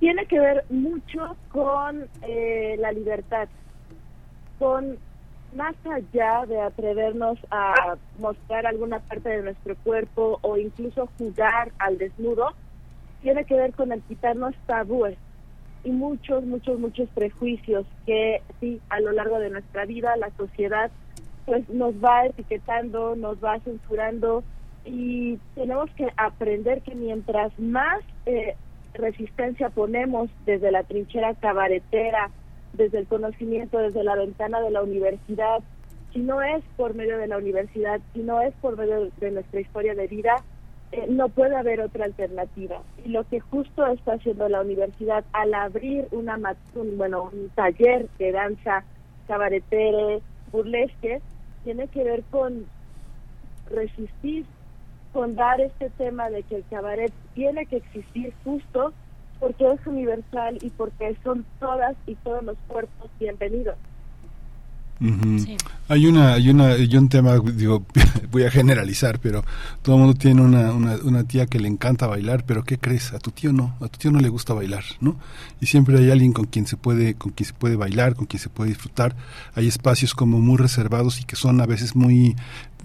[0.00, 3.48] Tiene que ver mucho con eh, la libertad,
[4.58, 4.98] con
[5.54, 11.98] más allá de atrevernos a mostrar alguna parte de nuestro cuerpo o incluso jugar al
[11.98, 12.52] desnudo,
[13.22, 15.16] tiene que ver con el quitarnos tabúes
[15.84, 20.90] y muchos, muchos, muchos prejuicios que sí, a lo largo de nuestra vida la sociedad
[21.44, 24.42] pues nos va etiquetando, nos va censurando
[24.84, 28.54] y tenemos que aprender que mientras más eh,
[28.94, 32.30] resistencia ponemos desde la trinchera cabaretera,
[32.72, 35.62] desde el conocimiento, desde la ventana de la universidad,
[36.12, 39.60] si no es por medio de la universidad, si no es por medio de nuestra
[39.60, 40.44] historia de vida,
[40.92, 42.82] eh, no puede haber otra alternativa.
[43.04, 46.38] Y lo que justo está haciendo la universidad al abrir una
[46.74, 48.84] un, bueno un taller de danza
[49.26, 50.20] cabaretere,
[50.50, 51.22] burlesque,
[51.64, 52.66] tiene que ver con
[53.70, 54.44] resistir
[55.12, 58.92] con dar este tema de que el cabaret tiene que existir justo
[59.38, 63.76] porque es universal y porque son todas y todos los cuerpos bienvenidos.
[65.88, 67.84] Hay una, hay una, hay un tema, digo,
[68.30, 69.44] voy a generalizar, pero
[69.82, 73.12] todo el mundo tiene una, una, una, tía que le encanta bailar, pero ¿qué crees?
[73.12, 75.16] A tu tío no, a tu tío no le gusta bailar, ¿no?
[75.60, 78.40] Y siempre hay alguien con quien se puede, con quien se puede bailar, con quien
[78.40, 79.16] se puede disfrutar.
[79.54, 82.36] Hay espacios como muy reservados y que son a veces muy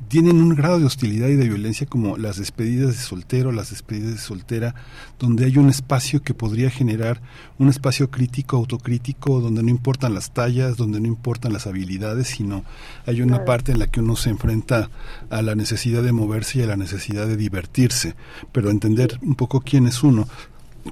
[0.08, 4.12] tienen un grado de hostilidad y de violencia como las despedidas de soltero, las despedidas
[4.12, 4.76] de soltera,
[5.20, 7.22] donde hay un espacio que podría generar
[7.58, 12.64] un espacio crítico, autocrítico, donde no importan las tallas, donde no importan las habilidades, sino
[13.06, 14.90] hay una parte en la que uno se enfrenta
[15.30, 18.16] a la necesidad de moverse y a la necesidad de divertirse,
[18.52, 20.28] pero entender un poco quién es uno.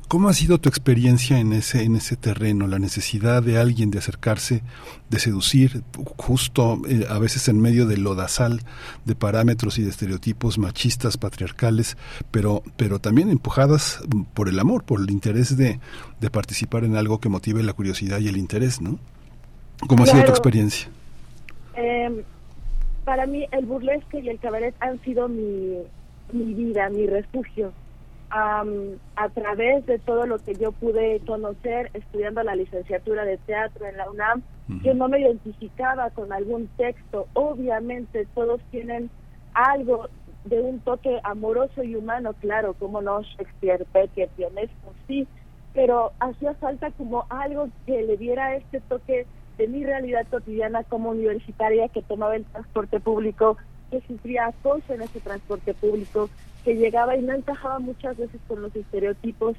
[0.07, 2.67] ¿Cómo ha sido tu experiencia en ese, en ese terreno?
[2.67, 4.61] La necesidad de alguien de acercarse,
[5.09, 5.83] de seducir,
[6.17, 8.61] justo eh, a veces en medio del lodazal
[9.05, 11.97] de parámetros y de estereotipos machistas, patriarcales,
[12.31, 15.79] pero, pero también empujadas por el amor, por el interés de,
[16.19, 18.99] de participar en algo que motive la curiosidad y el interés, ¿no?
[19.87, 20.89] ¿Cómo ha sido tu experiencia?
[21.75, 22.21] Em,
[23.03, 25.77] para mí el burlesque y el cabaret han sido mi,
[26.31, 27.73] mi vida, mi refugio
[28.35, 33.95] a través de todo lo que yo pude conocer estudiando la licenciatura de teatro en
[33.95, 34.41] la UNAM,
[34.83, 37.27] yo no me identificaba con algún texto.
[37.33, 39.09] Obviamente todos tienen
[39.53, 40.09] algo
[40.43, 45.27] de un toque amoroso y humano, claro, como no Shakespeare, Beckett, Ionesco, sí,
[45.73, 49.25] pero hacía falta como algo que le diera este toque
[49.57, 53.57] de mi realidad cotidiana como universitaria que tomaba el transporte público,
[53.89, 56.29] que sufría acoso en ese transporte público,
[56.65, 59.55] que llegaba y no encajaba muchas veces con los estereotipos.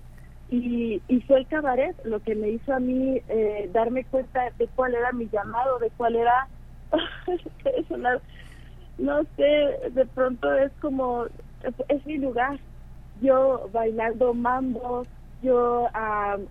[0.51, 4.69] Y, y fue el cabaret lo que me hizo a mí eh, darme cuenta de
[4.75, 6.49] cuál era mi llamado, de cuál era...
[8.99, 11.27] no sé, de pronto es como,
[11.89, 12.59] es mi lugar.
[13.23, 15.05] Yo bailando mambo,
[15.43, 15.89] yo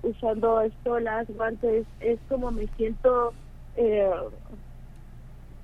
[0.03, 3.33] usando estolas, guantes, es como me siento,
[3.75, 4.09] eh,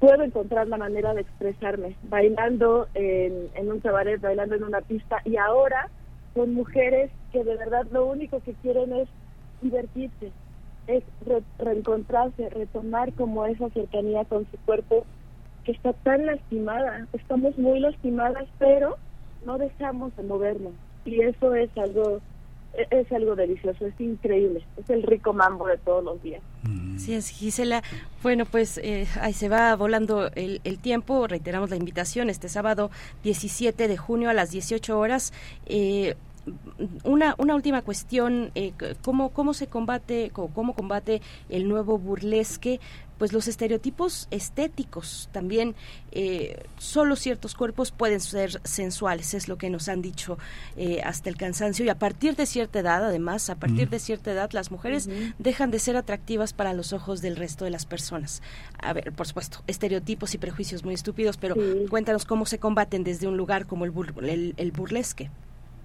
[0.01, 5.21] puedo encontrar la manera de expresarme, bailando en, en un cabaret, bailando en una pista
[5.23, 5.89] y ahora
[6.33, 9.07] con mujeres que de verdad lo único que quieren es
[9.61, 10.31] divertirse,
[10.87, 11.03] es
[11.59, 15.05] reencontrarse, retomar como esa cercanía con su cuerpo
[15.65, 18.97] que está tan lastimada, estamos muy lastimadas, pero
[19.45, 20.73] no dejamos de movernos
[21.05, 22.21] y eso es algo
[22.73, 26.41] es algo delicioso, es increíble, es el rico mambo de todos los días.
[26.97, 27.83] Sí, es Gisela.
[28.21, 31.27] Bueno, pues eh, ahí se va volando el, el, tiempo.
[31.27, 32.91] Reiteramos la invitación este sábado
[33.23, 35.33] 17 de junio a las 18 horas.
[35.65, 36.15] Eh,
[37.03, 42.79] una, una última cuestión, eh, ¿cómo, ¿cómo se combate, cómo combate el nuevo burlesque?
[43.21, 45.75] Pues los estereotipos estéticos también,
[46.11, 50.39] eh, solo ciertos cuerpos pueden ser sensuales, es lo que nos han dicho
[50.75, 51.85] eh, hasta el cansancio.
[51.85, 55.69] Y a partir de cierta edad, además, a partir de cierta edad, las mujeres dejan
[55.69, 58.41] de ser atractivas para los ojos del resto de las personas.
[58.81, 61.55] A ver, por supuesto, estereotipos y prejuicios muy estúpidos, pero
[61.91, 63.93] cuéntanos cómo se combaten desde un lugar como el,
[64.27, 65.29] el, el burlesque.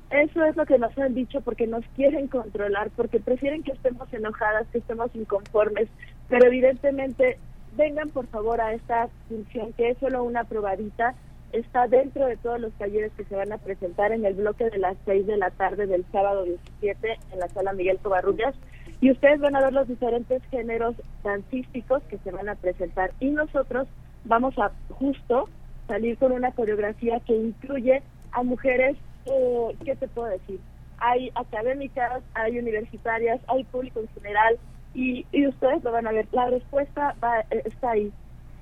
[0.08, 4.10] Eso es lo que nos han dicho porque nos quieren controlar, porque prefieren que estemos
[4.14, 5.88] enojadas, que estemos inconformes,
[6.28, 7.38] pero evidentemente
[7.76, 11.14] vengan por favor a esta función que es solo una probadita,
[11.52, 14.78] está dentro de todos los talleres que se van a presentar en el bloque de
[14.78, 18.54] las 6 de la tarde del sábado 17 en la sala Miguel Covarrubias.
[19.00, 23.12] Y ustedes van a ver los diferentes géneros dancísticos que se van a presentar.
[23.20, 23.86] Y nosotros
[24.24, 25.48] vamos a justo
[25.86, 28.96] salir con una coreografía que incluye a mujeres
[29.26, 30.60] eh, ¿qué te puedo decir?
[30.98, 34.58] Hay académicas, hay universitarias, hay público en general
[34.96, 36.26] y, y ustedes lo van a ver.
[36.32, 38.10] La respuesta va, eh, está ahí.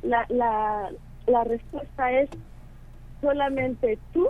[0.03, 0.91] La, la,
[1.27, 2.29] la respuesta es
[3.21, 4.29] solamente tú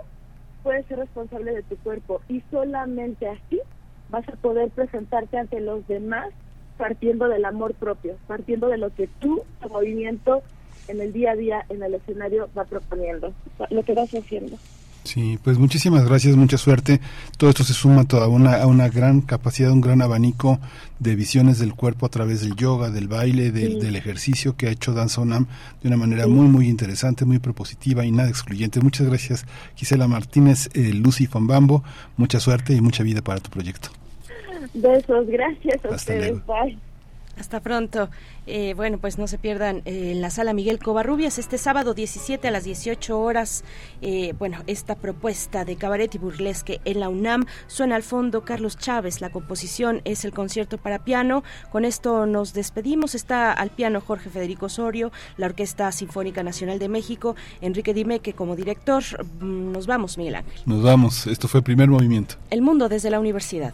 [0.63, 3.59] puedes ser responsable de tu cuerpo y solamente así
[4.09, 6.29] vas a poder presentarte ante los demás
[6.77, 10.43] partiendo del amor propio, partiendo de lo que tú, tu movimiento
[10.87, 13.33] en el día a día, en el escenario va proponiendo,
[13.69, 14.57] lo que vas haciendo.
[15.05, 16.99] Sí, pues muchísimas gracias, mucha suerte.
[17.37, 20.59] Todo esto se suma toda una, a una gran capacidad, un gran abanico
[20.97, 24.71] de visiones del cuerpo a través del yoga, del baile, del, del ejercicio que ha
[24.71, 25.45] hecho Danza UNAM
[25.83, 28.81] de una manera muy, muy interesante, muy propositiva y nada excluyente.
[28.81, 31.83] Muchas gracias, Gisela Martínez, eh, Lucy Fonbambo.
[32.17, 33.89] Mucha suerte y mucha vida para tu proyecto.
[34.73, 36.45] Besos, gracias a ustedes.
[36.47, 36.79] Bye.
[37.37, 38.09] Hasta pronto.
[38.47, 42.47] Eh, bueno, pues no se pierdan eh, en la sala Miguel Covarrubias este sábado 17
[42.47, 43.63] a las 18 horas.
[44.01, 48.77] Eh, bueno, esta propuesta de cabaret y burlesque en la UNAM suena al fondo Carlos
[48.77, 49.19] Chávez.
[49.19, 51.43] La composición es el concierto para piano.
[51.71, 53.15] Con esto nos despedimos.
[53.15, 58.55] Está al piano Jorge Federico Osorio, la Orquesta Sinfónica Nacional de México, Enrique Dimeque como
[58.55, 59.03] director.
[59.41, 60.61] Mm, nos vamos, Miguel Ángel.
[60.65, 61.27] Nos vamos.
[61.27, 62.35] Esto fue el primer movimiento.
[62.49, 63.73] El mundo desde la universidad.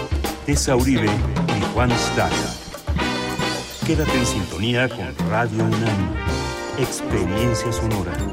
[0.45, 2.35] Tessa Uribe y Juan Staca.
[3.85, 6.15] Quédate en sintonía con Radio UNAM.
[6.79, 8.30] Experiencia sonora.